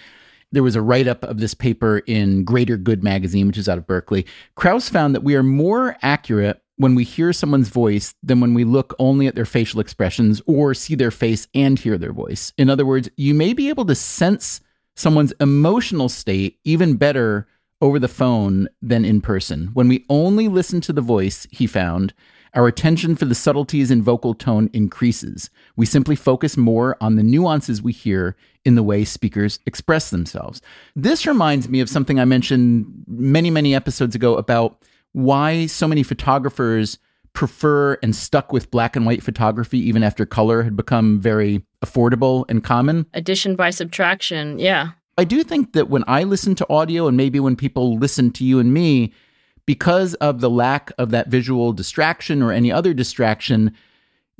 There 0.52 0.62
was 0.62 0.76
a 0.76 0.82
write 0.82 1.06
up 1.06 1.22
of 1.24 1.38
this 1.38 1.54
paper 1.54 1.98
in 2.06 2.44
Greater 2.44 2.76
Good 2.76 3.04
magazine, 3.04 3.46
which 3.46 3.58
is 3.58 3.68
out 3.68 3.78
of 3.78 3.86
Berkeley. 3.86 4.26
Kraus 4.56 4.88
found 4.88 5.14
that 5.14 5.22
we 5.22 5.36
are 5.36 5.42
more 5.42 5.96
accurate 6.02 6.60
when 6.76 6.94
we 6.94 7.04
hear 7.04 7.32
someone's 7.32 7.68
voice 7.68 8.14
than 8.22 8.40
when 8.40 8.54
we 8.54 8.64
look 8.64 8.94
only 8.98 9.26
at 9.26 9.34
their 9.34 9.44
facial 9.44 9.80
expressions 9.80 10.40
or 10.46 10.74
see 10.74 10.94
their 10.94 11.10
face 11.10 11.46
and 11.54 11.78
hear 11.78 11.98
their 11.98 12.12
voice. 12.12 12.52
In 12.56 12.70
other 12.70 12.86
words, 12.86 13.08
you 13.16 13.34
may 13.34 13.52
be 13.52 13.68
able 13.68 13.84
to 13.84 13.94
sense 13.94 14.60
someone's 14.96 15.34
emotional 15.40 16.08
state 16.08 16.58
even 16.64 16.96
better 16.96 17.46
over 17.80 17.98
the 17.98 18.08
phone 18.08 18.68
than 18.82 19.04
in 19.04 19.20
person. 19.20 19.70
When 19.74 19.88
we 19.88 20.04
only 20.08 20.48
listen 20.48 20.80
to 20.82 20.92
the 20.92 21.00
voice, 21.00 21.46
he 21.50 21.66
found, 21.66 22.12
our 22.54 22.66
attention 22.66 23.16
for 23.16 23.24
the 23.24 23.34
subtleties 23.34 23.90
in 23.90 24.02
vocal 24.02 24.34
tone 24.34 24.70
increases. 24.72 25.50
We 25.76 25.86
simply 25.86 26.16
focus 26.16 26.56
more 26.56 26.96
on 27.00 27.16
the 27.16 27.22
nuances 27.22 27.82
we 27.82 27.92
hear 27.92 28.36
in 28.64 28.74
the 28.74 28.82
way 28.82 29.04
speakers 29.04 29.58
express 29.66 30.10
themselves. 30.10 30.60
This 30.94 31.26
reminds 31.26 31.68
me 31.68 31.80
of 31.80 31.88
something 31.88 32.18
I 32.20 32.24
mentioned 32.24 33.04
many, 33.06 33.50
many 33.50 33.74
episodes 33.74 34.14
ago 34.14 34.36
about 34.36 34.82
why 35.12 35.66
so 35.66 35.88
many 35.88 36.02
photographers 36.02 36.98
prefer 37.32 37.94
and 38.02 38.14
stuck 38.14 38.52
with 38.52 38.70
black 38.70 38.96
and 38.96 39.06
white 39.06 39.22
photography 39.22 39.78
even 39.78 40.02
after 40.02 40.26
color 40.26 40.62
had 40.62 40.76
become 40.76 41.20
very 41.20 41.64
affordable 41.84 42.44
and 42.48 42.64
common. 42.64 43.06
Addition 43.14 43.56
by 43.56 43.70
subtraction, 43.70 44.58
yeah. 44.58 44.90
I 45.16 45.24
do 45.24 45.42
think 45.42 45.72
that 45.74 45.88
when 45.90 46.04
I 46.06 46.24
listen 46.24 46.54
to 46.56 46.66
audio 46.70 47.06
and 47.06 47.16
maybe 47.16 47.40
when 47.40 47.56
people 47.56 47.98
listen 47.98 48.30
to 48.32 48.44
you 48.44 48.58
and 48.58 48.72
me, 48.72 49.12
because 49.66 50.14
of 50.14 50.40
the 50.40 50.50
lack 50.50 50.92
of 50.98 51.10
that 51.10 51.28
visual 51.28 51.72
distraction 51.72 52.42
or 52.42 52.52
any 52.52 52.72
other 52.72 52.94
distraction, 52.94 53.74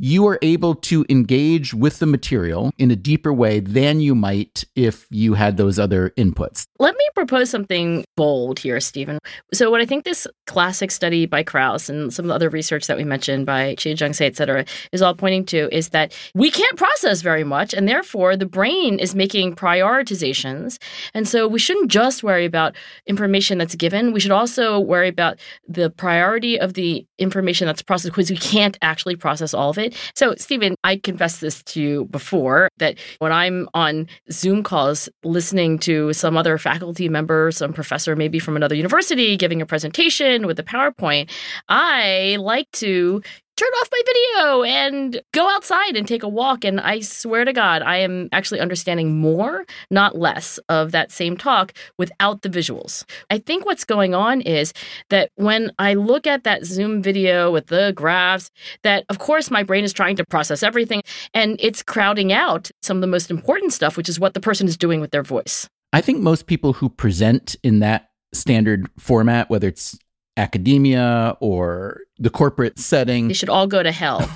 you 0.03 0.27
are 0.27 0.39
able 0.41 0.75
to 0.75 1.05
engage 1.11 1.75
with 1.75 1.99
the 1.99 2.07
material 2.07 2.73
in 2.79 2.91
a 2.91 2.97
deeper 2.97 3.35
way 3.35 3.61
than 3.61 4.01
you 4.01 4.15
might 4.15 4.65
if 4.75 5.07
you 5.11 5.35
had 5.35 5.59
those 5.59 5.79
other 5.79 6.09
inputs. 6.17 6.65
Let 6.79 6.97
me 6.97 7.07
propose 7.15 7.51
something 7.51 8.03
bold 8.17 8.59
here, 8.59 8.81
Stephen. 8.81 9.19
So, 9.53 9.71
what 9.71 9.83
I 9.83 9.85
think 9.85 10.05
this 10.05 10.27
classic 10.47 10.91
study 10.91 11.27
by 11.27 11.43
Kraus 11.43 11.91
and 11.91 12.13
some 12.15 12.25
of 12.25 12.29
the 12.29 12.35
other 12.35 12.49
research 12.49 12.87
that 12.87 12.97
we 12.97 13.05
mentioned 13.05 13.45
by 13.45 13.75
Chia-Jung 13.75 14.15
Tsay, 14.15 14.27
et 14.27 14.37
cetera, 14.37 14.65
is 14.91 15.03
all 15.03 15.15
pointing 15.15 15.45
to 15.47 15.69
is 15.71 15.91
that 15.91 16.17
we 16.35 16.51
can't 16.51 16.79
process 16.79 17.21
very 17.21 17.45
much, 17.45 17.75
and 17.75 17.87
therefore 17.87 18.37
the 18.37 18.47
brain 18.47 18.99
is 18.99 19.15
making 19.15 19.55
prioritizations. 19.55 20.79
And 21.13 21.29
so, 21.29 21.47
we 21.47 21.59
shouldn't 21.59 21.91
just 21.91 22.23
worry 22.23 22.47
about 22.47 22.75
information 23.07 23.59
that's 23.59 23.75
given, 23.75 24.13
we 24.13 24.21
should 24.21 24.31
also 24.31 24.81
worry 24.81 25.09
about 25.09 25.39
the 25.69 25.91
priority 25.91 26.59
of 26.59 26.73
the 26.73 27.07
information 27.19 27.67
that's 27.67 27.83
processed 27.83 28.15
because 28.15 28.31
we 28.31 28.39
can't 28.39 28.79
actually 28.81 29.17
process 29.17 29.53
all 29.53 29.69
of 29.69 29.77
it. 29.77 29.90
So, 30.15 30.35
Stephen, 30.37 30.75
I 30.85 30.97
confessed 30.97 31.41
this 31.41 31.63
to 31.65 31.81
you 31.81 32.05
before 32.07 32.69
that 32.79 32.99
when 33.19 33.33
I'm 33.33 33.69
on 33.75 34.09
Zoom 34.31 34.63
calls 34.63 35.09
listening 35.25 35.79
to 35.81 36.13
some 36.13 36.37
other 36.37 36.59
faculty 36.59 37.09
member, 37.09 37.51
some 37.51 37.73
professor, 37.73 38.17
maybe 38.17 38.39
from 38.39 38.57
another 38.57 38.75
university, 38.75 39.37
giving 39.37 39.63
a 39.63 39.67
presentation 39.67 40.47
with 40.47 40.59
a 40.59 40.63
PowerPoint, 40.63 41.31
I 41.69 42.37
like 42.41 42.71
to 42.73 43.23
turn 43.61 43.69
off 43.69 43.89
my 43.93 44.03
video 44.07 44.63
and 44.63 45.21
go 45.33 45.47
outside 45.51 45.95
and 45.95 46.09
take 46.09 46.23
a 46.23 46.29
walk. 46.29 46.65
And 46.65 46.81
I 46.81 47.01
swear 47.01 47.45
to 47.45 47.53
God, 47.53 47.83
I 47.83 47.99
am 47.99 48.31
actually 48.33 48.59
understanding 48.59 49.19
more, 49.19 49.67
not 49.91 50.17
less, 50.17 50.59
of 50.71 50.93
that 50.93 51.13
same 51.13 51.37
talk 51.37 51.75
without 51.99 52.41
the 52.41 52.49
visuals. 52.49 53.05
I 53.29 53.37
think 53.37 53.67
what's 53.67 53.85
going 53.85 54.15
on 54.15 54.41
is 54.41 54.73
that 55.11 55.31
when 55.35 55.73
I 55.79 55.93
look 55.93 56.27
at 56.27 56.45
that 56.45 56.65
Zoom 56.65 57.03
video 57.03 57.51
with 57.51 57.67
the 57.67 57.93
graphs, 57.95 58.51
that 58.83 59.05
of 59.11 59.19
course 59.19 59.51
my 59.51 59.63
brain 59.63 59.85
is 59.85 59.93
trying 59.93 60.17
to 60.17 60.25
process 60.25 60.63
everything 60.63 61.03
and 61.35 61.57
it's 61.61 61.83
crowding 61.83 62.33
out 62.33 62.71
some 62.81 62.97
of 62.97 63.01
the 63.03 63.07
most 63.07 63.31
important 63.31 63.75
stuff, 63.75 63.99
which 63.99 64.09
is 64.09 64.19
what 64.19 64.33
the 64.33 64.41
person 64.41 64.69
is 64.69 64.77
doing 64.79 65.01
with 65.01 65.11
their 65.11 65.23
voice. 65.23 65.69
I 65.93 66.01
think 66.01 66.21
most 66.21 66.47
people 66.47 66.73
who 66.73 66.89
present 66.89 67.57
in 67.63 67.81
that 67.81 68.09
standard 68.33 68.89
format, 68.99 69.51
whether 69.51 69.69
it's 69.69 69.99
academia 70.37 71.37
or 71.41 72.01
the 72.19 72.31
corporate 72.31 72.79
setting. 72.79 73.29
They 73.29 73.35
should 73.35 73.49
all 73.49 73.67
go 73.67 73.83
to 73.83 73.93
hell. 73.93 74.31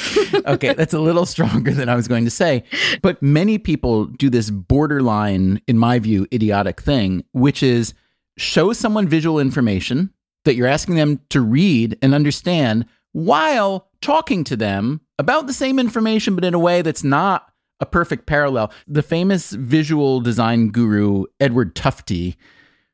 okay, 0.46 0.74
that's 0.74 0.94
a 0.94 1.00
little 1.00 1.26
stronger 1.26 1.72
than 1.72 1.88
I 1.88 1.96
was 1.96 2.08
going 2.08 2.24
to 2.24 2.30
say. 2.30 2.64
But 3.02 3.20
many 3.22 3.58
people 3.58 4.06
do 4.06 4.30
this 4.30 4.50
borderline, 4.50 5.60
in 5.66 5.78
my 5.78 5.98
view, 5.98 6.26
idiotic 6.32 6.80
thing, 6.80 7.24
which 7.32 7.62
is 7.62 7.94
show 8.36 8.72
someone 8.72 9.08
visual 9.08 9.38
information 9.38 10.12
that 10.44 10.54
you're 10.54 10.66
asking 10.66 10.94
them 10.94 11.20
to 11.30 11.40
read 11.40 11.98
and 12.00 12.14
understand 12.14 12.86
while 13.12 13.88
talking 14.00 14.44
to 14.44 14.56
them 14.56 15.00
about 15.18 15.46
the 15.46 15.52
same 15.52 15.78
information, 15.78 16.34
but 16.34 16.44
in 16.44 16.54
a 16.54 16.58
way 16.58 16.82
that's 16.82 17.04
not 17.04 17.52
a 17.80 17.86
perfect 17.86 18.26
parallel. 18.26 18.72
The 18.86 19.02
famous 19.02 19.50
visual 19.52 20.20
design 20.20 20.68
guru, 20.68 21.24
Edward 21.38 21.74
Tufte, 21.74 22.36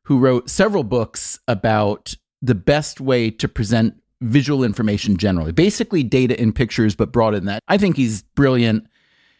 who 0.04 0.18
wrote 0.18 0.48
several 0.48 0.84
books 0.84 1.38
about 1.48 2.14
the 2.42 2.54
best 2.54 3.00
way 3.00 3.30
to 3.30 3.48
present 3.48 3.94
visual 4.20 4.64
information 4.64 5.16
generally, 5.16 5.52
basically 5.52 6.02
data 6.02 6.40
in 6.40 6.52
pictures, 6.52 6.94
but 6.94 7.12
broader 7.12 7.36
than 7.38 7.46
that. 7.46 7.62
I 7.68 7.78
think 7.78 7.96
he's 7.96 8.22
brilliant, 8.22 8.86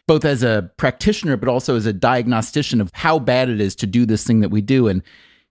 both 0.07 0.25
as 0.25 0.43
a 0.43 0.71
practitioner, 0.77 1.37
but 1.37 1.49
also 1.49 1.77
as 1.77 1.87
a 1.87 1.93
diagnostician 1.93 2.81
of 2.81 2.91
how 2.95 3.19
bad 3.19 3.49
it 3.49 3.61
is 3.61 3.75
to 3.77 3.87
do 3.87 4.07
this 4.07 4.25
thing 4.25 4.41
that 4.41 4.51
we 4.51 4.61
do. 4.61 4.89
And 4.89 5.03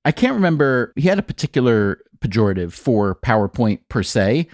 I 0.03 0.11
can't 0.11 0.35
remember, 0.35 0.93
he 0.95 1.07
had 1.07 1.19
a 1.19 1.23
particular 1.23 1.99
pejorative 2.19 2.73
for 2.73 3.15
PowerPoint 3.15 3.79
per 3.89 4.03
se, 4.03 4.47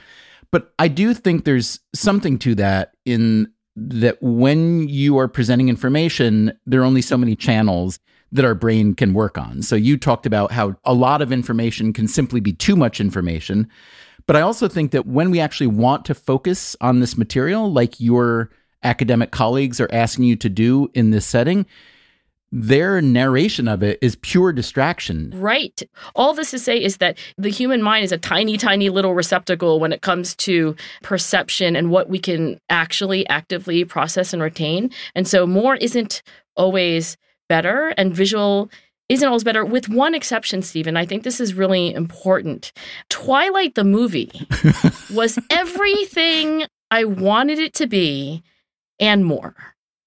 but 0.52 0.74
I 0.80 0.88
do 0.88 1.14
think 1.14 1.46
there's 1.46 1.80
something 1.94 2.38
to 2.40 2.56
that 2.56 2.94
in 3.06 3.52
that 3.76 4.18
when 4.22 4.88
you 4.90 5.18
are 5.18 5.28
presenting 5.28 5.70
information, 5.70 6.54
there 6.66 6.82
are 6.82 6.86
only 6.86 7.02
so 7.02 7.18
many 7.18 7.36
channels 7.36 8.00
that 8.32 8.46
our 8.46 8.56
brain 8.56 8.94
can 8.94 9.14
work 9.14 9.38
on. 9.38 9.62
So 9.62 9.76
you 9.76 9.98
talked 9.98 10.26
about 10.26 10.52
how 10.52 10.76
a 10.86 10.94
lot 10.94 11.22
of 11.22 11.32
information 11.32 11.94
can 11.94 12.08
simply 12.08 12.40
be 12.40 12.54
too 12.54 12.76
much 12.76 13.02
information. 13.02 13.68
But 14.26 14.36
I 14.36 14.42
also 14.42 14.68
think 14.68 14.92
that 14.92 15.06
when 15.06 15.32
we 15.32 15.40
actually 15.40 15.68
want 15.68 16.06
to 16.06 16.16
focus 16.16 16.76
on 16.80 17.00
this 17.00 17.18
material, 17.18 17.72
like 17.72 18.00
your 18.00 18.50
academic 18.84 19.32
colleagues 19.32 19.82
are 19.82 19.90
asking 19.92 20.26
you 20.26 20.36
to 20.38 20.50
do 20.50 20.90
in 20.94 21.12
this 21.12 21.26
setting, 21.26 21.66
their 22.54 23.02
narration 23.02 23.68
of 23.68 23.82
it 23.82 23.98
is 24.02 24.18
pure 24.18 24.52
distraction. 24.52 25.32
Right. 25.36 25.82
All 26.16 26.34
this 26.34 26.52
to 26.52 26.60
say 26.60 26.82
is 26.82 26.98
that 26.98 27.18
the 27.38 27.50
human 27.50 27.82
mind 27.82 28.04
is 28.04 28.12
a 28.12 28.18
tiny, 28.18 28.58
tiny 28.58 28.90
little 28.90 29.14
receptacle 29.14 29.80
when 29.80 29.94
it 29.94 30.02
comes 30.02 30.36
to 30.38 30.76
perception 31.02 31.76
and 31.78 31.92
what 31.92 32.10
we 32.10 32.20
can 32.20 32.60
actually 32.70 33.28
actively 33.30 33.86
process 33.86 34.34
and 34.34 34.42
retain. 34.42 34.92
And 35.16 35.28
so 35.28 35.48
more 35.48 35.76
isn't 35.76 36.24
always 36.58 37.16
better, 37.52 37.94
and 37.98 38.16
visual 38.16 38.72
isn't 39.10 39.28
always 39.28 39.44
better, 39.44 39.66
with 39.66 39.90
one 39.90 40.16
exception, 40.16 40.62
Stephen. 40.62 40.96
I 40.96 41.06
think 41.06 41.24
this 41.24 41.42
is 41.42 41.54
really 41.54 41.94
important. 41.94 42.72
Twilight, 43.10 43.76
the 43.76 43.84
movie, 43.84 44.32
was 45.14 45.38
everything 45.50 46.64
I 46.92 47.04
wanted 47.04 47.60
it 47.60 47.74
to 47.74 47.88
be 47.88 48.42
and 49.02 49.26
more. 49.26 49.54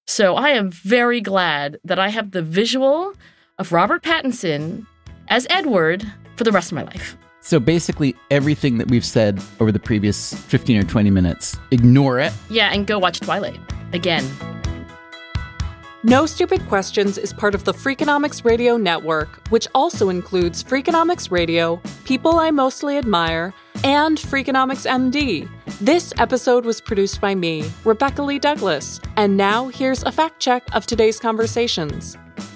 So 0.07 0.35
I 0.37 0.49
am 0.49 0.71
very 0.71 1.21
glad 1.21 1.77
that 1.83 1.99
I 1.99 2.09
have 2.09 2.31
the 2.31 2.41
visual 2.41 3.13
of 3.59 3.71
Robert 3.71 4.01
Pattinson 4.01 4.87
as 5.27 5.45
Edward 5.51 6.03
for 6.35 6.43
the 6.43 6.51
rest 6.51 6.71
of 6.71 6.75
my 6.77 6.83
life. 6.83 7.15
So 7.41 7.59
basically, 7.59 8.15
everything 8.31 8.79
that 8.79 8.89
we've 8.89 9.05
said 9.05 9.39
over 9.59 9.71
the 9.71 9.77
previous 9.77 10.33
15 10.33 10.77
or 10.77 10.83
20 10.83 11.11
minutes, 11.11 11.55
ignore 11.69 12.19
it. 12.19 12.33
Yeah, 12.49 12.73
and 12.73 12.87
go 12.87 12.97
watch 12.97 13.19
Twilight 13.19 13.59
again. 13.93 14.25
No 16.05 16.27
Stupid 16.27 16.63
Questions 16.67 17.17
is 17.17 17.33
part 17.33 17.55
of 17.55 17.63
the 17.63 17.73
Freakonomics 17.73 18.45
Radio 18.45 18.77
Network, 18.77 19.47
which 19.47 19.67
also 19.73 20.09
includes 20.09 20.63
Freakonomics 20.63 21.31
Radio, 21.31 21.81
People 22.03 22.37
I 22.37 22.51
Mostly 22.51 22.99
Admire, 22.99 23.55
and 23.83 24.15
Freakonomics 24.19 24.85
MD. 24.85 25.49
This 25.81 26.13
episode 26.19 26.63
was 26.63 26.79
produced 26.79 27.19
by 27.21 27.33
me, 27.33 27.67
Rebecca 27.83 28.21
Lee 28.21 28.37
Douglas, 28.37 29.01
and 29.17 29.35
now 29.35 29.69
here's 29.69 30.03
a 30.03 30.11
fact 30.11 30.39
check 30.39 30.63
of 30.73 30.85
today's 30.85 31.19
conversations. 31.19 32.15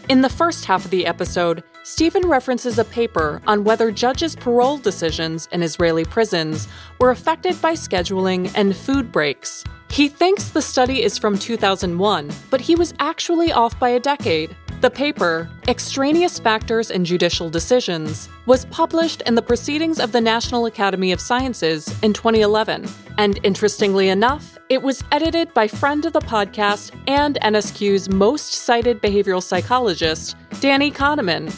In 0.09 0.21
the 0.21 0.29
first 0.29 0.65
half 0.65 0.85
of 0.85 0.91
the 0.91 1.07
episode, 1.07 1.63
Stephen 1.81 2.27
references 2.27 2.77
a 2.77 2.85
paper 2.85 3.41
on 3.47 3.63
whether 3.63 3.91
judges' 3.91 4.35
parole 4.35 4.77
decisions 4.77 5.47
in 5.51 5.63
Israeli 5.63 6.05
prisons 6.05 6.67
were 6.99 7.09
affected 7.09 7.59
by 7.63 7.73
scheduling 7.73 8.51
and 8.53 8.77
food 8.77 9.11
breaks. 9.11 9.63
He 9.91 10.07
thinks 10.07 10.49
the 10.49 10.61
study 10.61 11.03
is 11.03 11.17
from 11.17 11.37
2001, 11.37 12.29
but 12.49 12.61
he 12.61 12.75
was 12.75 12.93
actually 12.99 13.51
off 13.51 13.77
by 13.79 13.89
a 13.89 13.99
decade. 13.99 14.55
The 14.81 14.89
paper, 14.89 15.49
Extraneous 15.67 16.39
Factors 16.39 16.89
in 16.89 17.03
Judicial 17.03 17.49
Decisions, 17.49 18.29
was 18.45 18.63
published 18.65 19.21
in 19.23 19.35
the 19.35 19.41
Proceedings 19.41 19.99
of 19.99 20.13
the 20.13 20.21
National 20.21 20.67
Academy 20.67 21.11
of 21.11 21.19
Sciences 21.19 21.87
in 22.01 22.13
2011. 22.13 22.87
And 23.17 23.39
interestingly 23.43 24.07
enough, 24.07 24.57
it 24.69 24.81
was 24.81 25.03
edited 25.11 25.53
by 25.53 25.67
friend 25.67 26.05
of 26.05 26.13
the 26.13 26.21
podcast 26.21 26.97
and 27.07 27.37
NSQ's 27.41 28.09
most 28.09 28.53
cited 28.53 29.01
behavioral 29.01 29.43
psychologist, 29.43 30.37
Danny 30.61 30.91
Kahneman, 30.91 31.53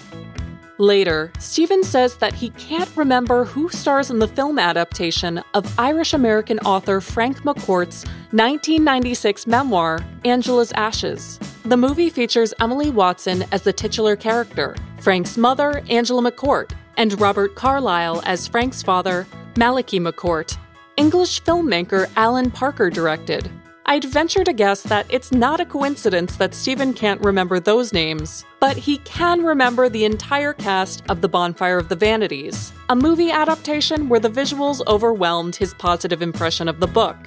Later, 0.82 1.32
Stephen 1.38 1.84
says 1.84 2.15
that 2.15 2.34
he 2.34 2.49
can't 2.49 2.89
remember 2.97 3.45
who 3.45 3.69
stars 3.69 4.09
in 4.09 4.17
the 4.17 4.27
film 4.27 4.57
adaptation 4.57 5.39
of 5.53 5.71
Irish 5.77 6.11
American 6.11 6.57
author 6.61 6.99
Frank 6.99 7.43
McCourt's 7.43 8.03
1996 8.32 9.45
memoir, 9.45 10.03
Angela's 10.25 10.71
Ashes. 10.71 11.38
The 11.65 11.77
movie 11.77 12.09
features 12.09 12.51
Emily 12.59 12.89
Watson 12.89 13.45
as 13.51 13.61
the 13.61 13.71
titular 13.71 14.15
character, 14.15 14.75
Frank's 14.99 15.38
mother, 15.38 15.84
Angela 15.88 16.32
McCourt, 16.32 16.71
and 16.97 17.21
Robert 17.21 17.53
Carlyle 17.53 18.23
as 18.25 18.47
Frank's 18.47 18.82
father, 18.82 19.27
Malachy 19.57 19.99
McCourt. 19.99 20.57
English 20.97 21.43
filmmaker 21.43 22.09
Alan 22.15 22.49
Parker 22.49 22.89
directed. 22.89 23.51
I'd 23.86 24.03
venture 24.03 24.43
to 24.43 24.53
guess 24.53 24.84
that 24.84 25.07
it's 25.09 25.32
not 25.32 25.59
a 25.59 25.65
coincidence 25.65 26.36
that 26.38 26.53
Stephen 26.53 26.93
can't 26.93 27.19
remember 27.21 27.59
those 27.59 27.91
names, 27.91 28.45
but 28.59 28.77
he 28.77 28.99
can 28.99 29.43
remember 29.43 29.89
the 29.89 30.05
entire 30.05 30.53
cast 30.53 31.03
of 31.09 31.21
The 31.21 31.27
Bonfire 31.27 31.77
of 31.77 31.89
the 31.89 31.95
Vanities, 31.95 32.71
a 32.89 32.95
movie 32.95 33.32
adaptation 33.32 34.07
where 34.07 34.19
the 34.19 34.29
visuals 34.29 34.86
overwhelmed 34.88 35.55
his 35.55 35.73
positive 35.73 36.21
impression 36.21 36.67
of 36.67 36.79
the 36.79 36.88
book. 36.88 37.17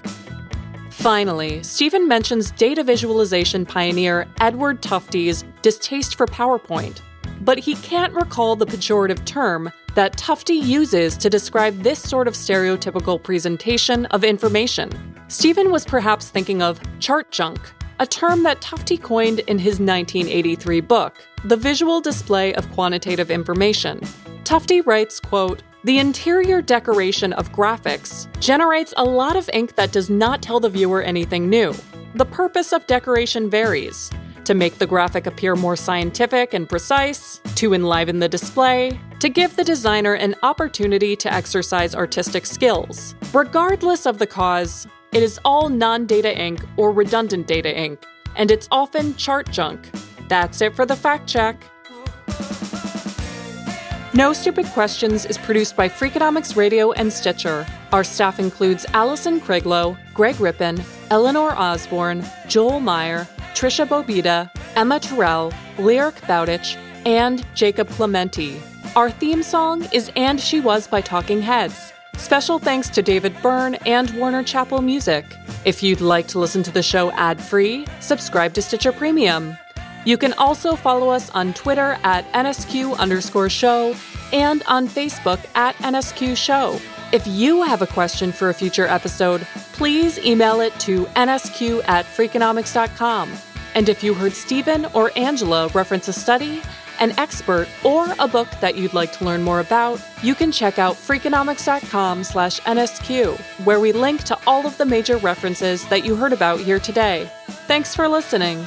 Finally, 0.90 1.62
Stephen 1.64 2.07
mentions 2.07 2.52
data 2.52 2.84
visualization 2.84 3.66
pioneer 3.66 4.26
Edward 4.40 4.80
Tufte's 4.80 5.44
distaste 5.61 6.14
for 6.14 6.26
PowerPoint, 6.26 7.00
but 7.40 7.59
he 7.59 7.74
can't 7.76 8.14
recall 8.14 8.55
the 8.55 8.66
pejorative 8.66 9.24
term 9.24 9.70
that 9.95 10.16
Tufte 10.16 10.61
uses 10.61 11.16
to 11.18 11.30
describe 11.30 11.82
this 11.82 11.99
sort 11.99 12.28
of 12.28 12.34
stereotypical 12.34 13.22
presentation 13.22 14.07
of 14.07 14.24
information. 14.24 14.90
Stephen 15.28 15.70
was 15.70 15.84
perhaps 15.84 16.28
thinking 16.28 16.62
of 16.62 16.80
chart 17.01 17.30
junk, 17.30 17.61
a 18.01 18.07
term 18.07 18.42
that 18.42 18.61
Tufte 18.61 19.01
coined 19.01 19.40
in 19.40 19.59
his 19.59 19.80
1983 19.80 20.80
book, 20.80 21.24
The 21.45 21.57
Visual 21.57 22.01
Display 22.01 22.55
of 22.55 22.70
Quantitative 22.72 23.30
Information. 23.30 24.01
Tufte 24.42 24.84
writes, 24.84 25.20
quote, 25.20 25.62
the 25.84 25.99
interior 25.99 26.62
decoration 26.62 27.32
of 27.34 27.53
graphics 27.53 28.26
generates 28.40 28.95
a 28.97 29.05
lot 29.05 29.36
of 29.36 29.51
ink 29.53 29.74
that 29.76 29.92
does 29.92 30.09
not 30.09 30.40
tell 30.40 30.59
the 30.59 30.70
viewer 30.70 31.03
anything 31.03 31.49
new. 31.49 31.74
The 32.14 32.24
purpose 32.24 32.72
of 32.72 32.86
decoration 32.86 33.51
varies 33.51 34.11
to 34.45 34.55
make 34.55 34.78
the 34.78 34.86
graphic 34.86 35.26
appear 35.26 35.55
more 35.55 35.76
scientific 35.76 36.55
and 36.55 36.68
precise, 36.68 37.40
to 37.55 37.74
enliven 37.74 38.18
the 38.18 38.28
display, 38.28 38.99
to 39.20 39.28
give 39.28 39.57
the 39.57 39.64
designer 39.64 40.14
an 40.14 40.34
opportunity 40.42 41.16
to 41.16 41.32
exercise 41.32 41.95
artistic 41.95 42.47
skills. 42.47 43.14
Regardless 43.32 44.07
of 44.07 44.18
the 44.18 44.26
cause, 44.26 44.86
it 45.12 45.22
is 45.22 45.40
all 45.45 45.68
non 45.68 46.07
data 46.07 46.36
ink 46.36 46.61
or 46.76 46.92
redundant 46.92 47.47
data 47.47 47.76
ink, 47.76 48.03
and 48.36 48.51
it's 48.51 48.68
often 48.70 49.14
chart 49.16 49.51
junk. 49.51 49.88
That's 50.28 50.61
it 50.61 50.74
for 50.74 50.86
the 50.86 50.97
fact 50.97 51.28
check. 51.28 51.62
No 54.16 54.32
Stupid 54.32 54.66
Questions 54.66 55.26
is 55.26 55.38
produced 55.38 55.76
by 55.76 55.88
Freakonomics 55.88 56.55
Radio 56.55 56.92
and 56.92 57.12
Stitcher. 57.12 57.66
Our 57.92 58.05
staff 58.05 58.38
includes 58.38 58.86
Alison 58.95 59.40
Craiglow, 59.40 59.99
Greg 60.14 60.38
Rippin, 60.38 60.80
Eleanor 61.11 61.51
Osborne, 61.57 62.24
Joel 62.47 62.78
Meyer, 62.78 63.26
Tricia 63.55 63.86
Bobeda, 63.86 64.50
Emma 64.74 64.98
Tyrrell, 64.98 65.52
Lyric 65.78 66.20
Bowditch, 66.26 66.76
and 67.07 67.46
Jacob 67.55 67.88
Clementi. 67.88 68.61
Our 68.96 69.11
theme 69.11 69.42
song 69.42 69.86
is 69.92 70.11
And 70.16 70.40
She 70.40 70.61
Was 70.61 70.88
by 70.88 71.00
Talking 71.00 71.40
Heads. 71.40 71.92
Special 72.16 72.59
thanks 72.59 72.88
to 72.90 73.02
David 73.02 73.34
Byrne 73.42 73.76
and 73.86 74.11
Warner 74.18 74.42
Chappell 74.42 74.82
Music. 74.82 75.24
If 75.64 75.82
you'd 75.82 76.00
like 76.00 76.26
to 76.28 76.38
listen 76.38 76.62
to 76.64 76.70
the 76.70 76.82
show 76.82 77.12
ad 77.12 77.40
free, 77.40 77.86
subscribe 78.00 78.55
to 78.55 78.62
Stitcher 78.62 78.92
Premium. 78.92 79.57
You 80.05 80.18
can 80.18 80.32
also 80.34 80.74
follow 80.76 81.09
us 81.11 81.30
on 81.30 81.55
Twitter 81.55 81.96
at 82.02 82.30
NSQ 82.32 82.98
underscore 82.98 83.48
show 83.48 83.94
and 84.32 84.62
on 84.66 84.88
Facebook 84.88 85.40
at 85.55 85.74
NSQ 85.76 86.36
show. 86.36 86.80
If 87.12 87.26
you 87.26 87.62
have 87.62 87.82
a 87.82 87.86
question 87.86 88.32
for 88.32 88.48
a 88.48 88.55
future 88.55 88.86
episode, 88.86 89.46
please 89.75 90.18
email 90.20 90.61
it 90.61 90.72
to 90.79 91.05
nsq 91.16 91.83
at 91.89 92.07
freakonomics.com. 92.07 93.33
And 93.75 93.89
if 93.89 94.05
you 94.05 94.14
heard 94.14 94.33
Stephen 94.33 94.87
or 94.95 95.11
Angela 95.16 95.66
reference 95.68 96.07
a 96.07 96.12
study, 96.12 96.62
an 97.01 97.11
expert, 97.18 97.66
or 97.83 98.07
a 98.20 98.29
book 98.29 98.47
that 98.61 98.77
you'd 98.77 98.95
like 98.95 99.11
to 99.18 99.25
learn 99.25 99.43
more 99.43 99.59
about, 99.59 100.01
you 100.22 100.37
can 100.37 100.53
check 100.53 100.79
out 100.79 100.95
freakonomics.com 100.95 102.22
slash 102.22 102.61
NSQ, 102.61 103.37
where 103.64 103.81
we 103.81 103.91
link 103.91 104.22
to 104.25 104.39
all 104.47 104.64
of 104.64 104.79
the 104.79 104.87
major 104.87 105.16
references 105.16 105.85
that 105.89 106.05
you 106.05 106.14
heard 106.14 106.33
about 106.33 106.61
here 106.61 106.79
today. 106.79 107.29
Thanks 107.66 107.97
for 107.97 108.07
listening. 108.07 108.64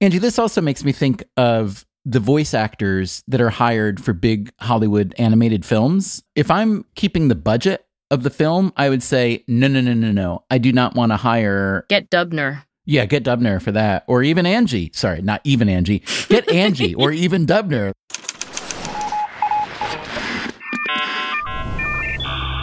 Angie, 0.00 0.18
this 0.18 0.38
also 0.38 0.62
makes 0.62 0.82
me 0.82 0.92
think 0.92 1.24
of 1.36 1.84
the 2.06 2.20
voice 2.20 2.54
actors 2.54 3.22
that 3.28 3.42
are 3.42 3.50
hired 3.50 4.02
for 4.02 4.14
big 4.14 4.50
Hollywood 4.60 5.14
animated 5.18 5.66
films, 5.66 6.22
if 6.34 6.50
I'm 6.50 6.86
keeping 6.94 7.28
the 7.28 7.34
budget 7.34 7.84
of 8.10 8.22
the 8.22 8.30
film, 8.30 8.72
I 8.76 8.88
would 8.88 9.02
say, 9.02 9.44
no, 9.46 9.68
no, 9.68 9.80
no, 9.80 9.94
no, 9.94 10.10
no. 10.10 10.44
I 10.50 10.58
do 10.58 10.72
not 10.72 10.94
want 10.94 11.12
to 11.12 11.16
hire. 11.16 11.86
Get 11.88 12.10
Dubner. 12.10 12.64
Yeah, 12.84 13.04
get 13.04 13.22
Dubner 13.24 13.62
for 13.62 13.72
that. 13.72 14.04
Or 14.08 14.22
even 14.22 14.46
Angie. 14.46 14.90
Sorry, 14.94 15.22
not 15.22 15.40
even 15.44 15.68
Angie. 15.68 16.02
Get 16.28 16.50
Angie 16.52 16.94
or 16.94 17.12
even 17.12 17.46
Dubner. 17.46 17.92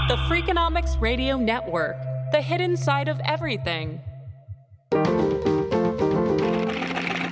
The 0.10 0.18
Freakonomics 0.28 1.00
Radio 1.00 1.38
Network, 1.38 1.96
the 2.32 2.42
hidden 2.42 2.76
side 2.76 3.08
of 3.08 3.20
everything. 3.24 4.02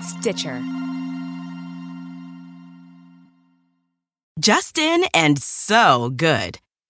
Stitcher. 0.02 0.64
Justin 4.40 5.06
and 5.14 5.42
so 5.42 6.12
good. 6.12 6.60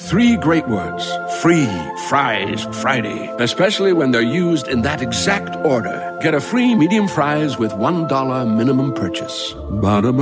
Three 0.00 0.36
great 0.36 0.68
words 0.68 1.10
free 1.40 1.66
fries 2.08 2.64
Friday, 2.82 3.34
especially 3.38 3.94
when 3.94 4.10
they're 4.10 4.20
used 4.20 4.68
in 4.68 4.82
that 4.82 5.00
exact 5.00 5.56
order. 5.64 6.18
Get 6.20 6.34
a 6.34 6.40
free 6.40 6.74
medium 6.74 7.08
fries 7.08 7.58
with 7.58 7.72
$1 7.72 8.56
minimum 8.56 8.92
purchase. 8.92 9.54
Valid 9.80 10.16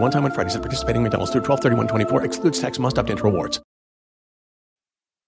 one 0.00 0.10
time 0.10 0.24
on 0.24 0.30
Fridays 0.30 0.54
at 0.54 0.62
participating 0.62 1.02
McDonald's 1.02 1.32
through 1.32 1.42
12 1.42 1.60
24 1.88 2.24
Excludes 2.24 2.60
tax, 2.60 2.78
must 2.78 2.98
opt 2.98 3.10
into 3.10 3.24
rewards. 3.24 3.60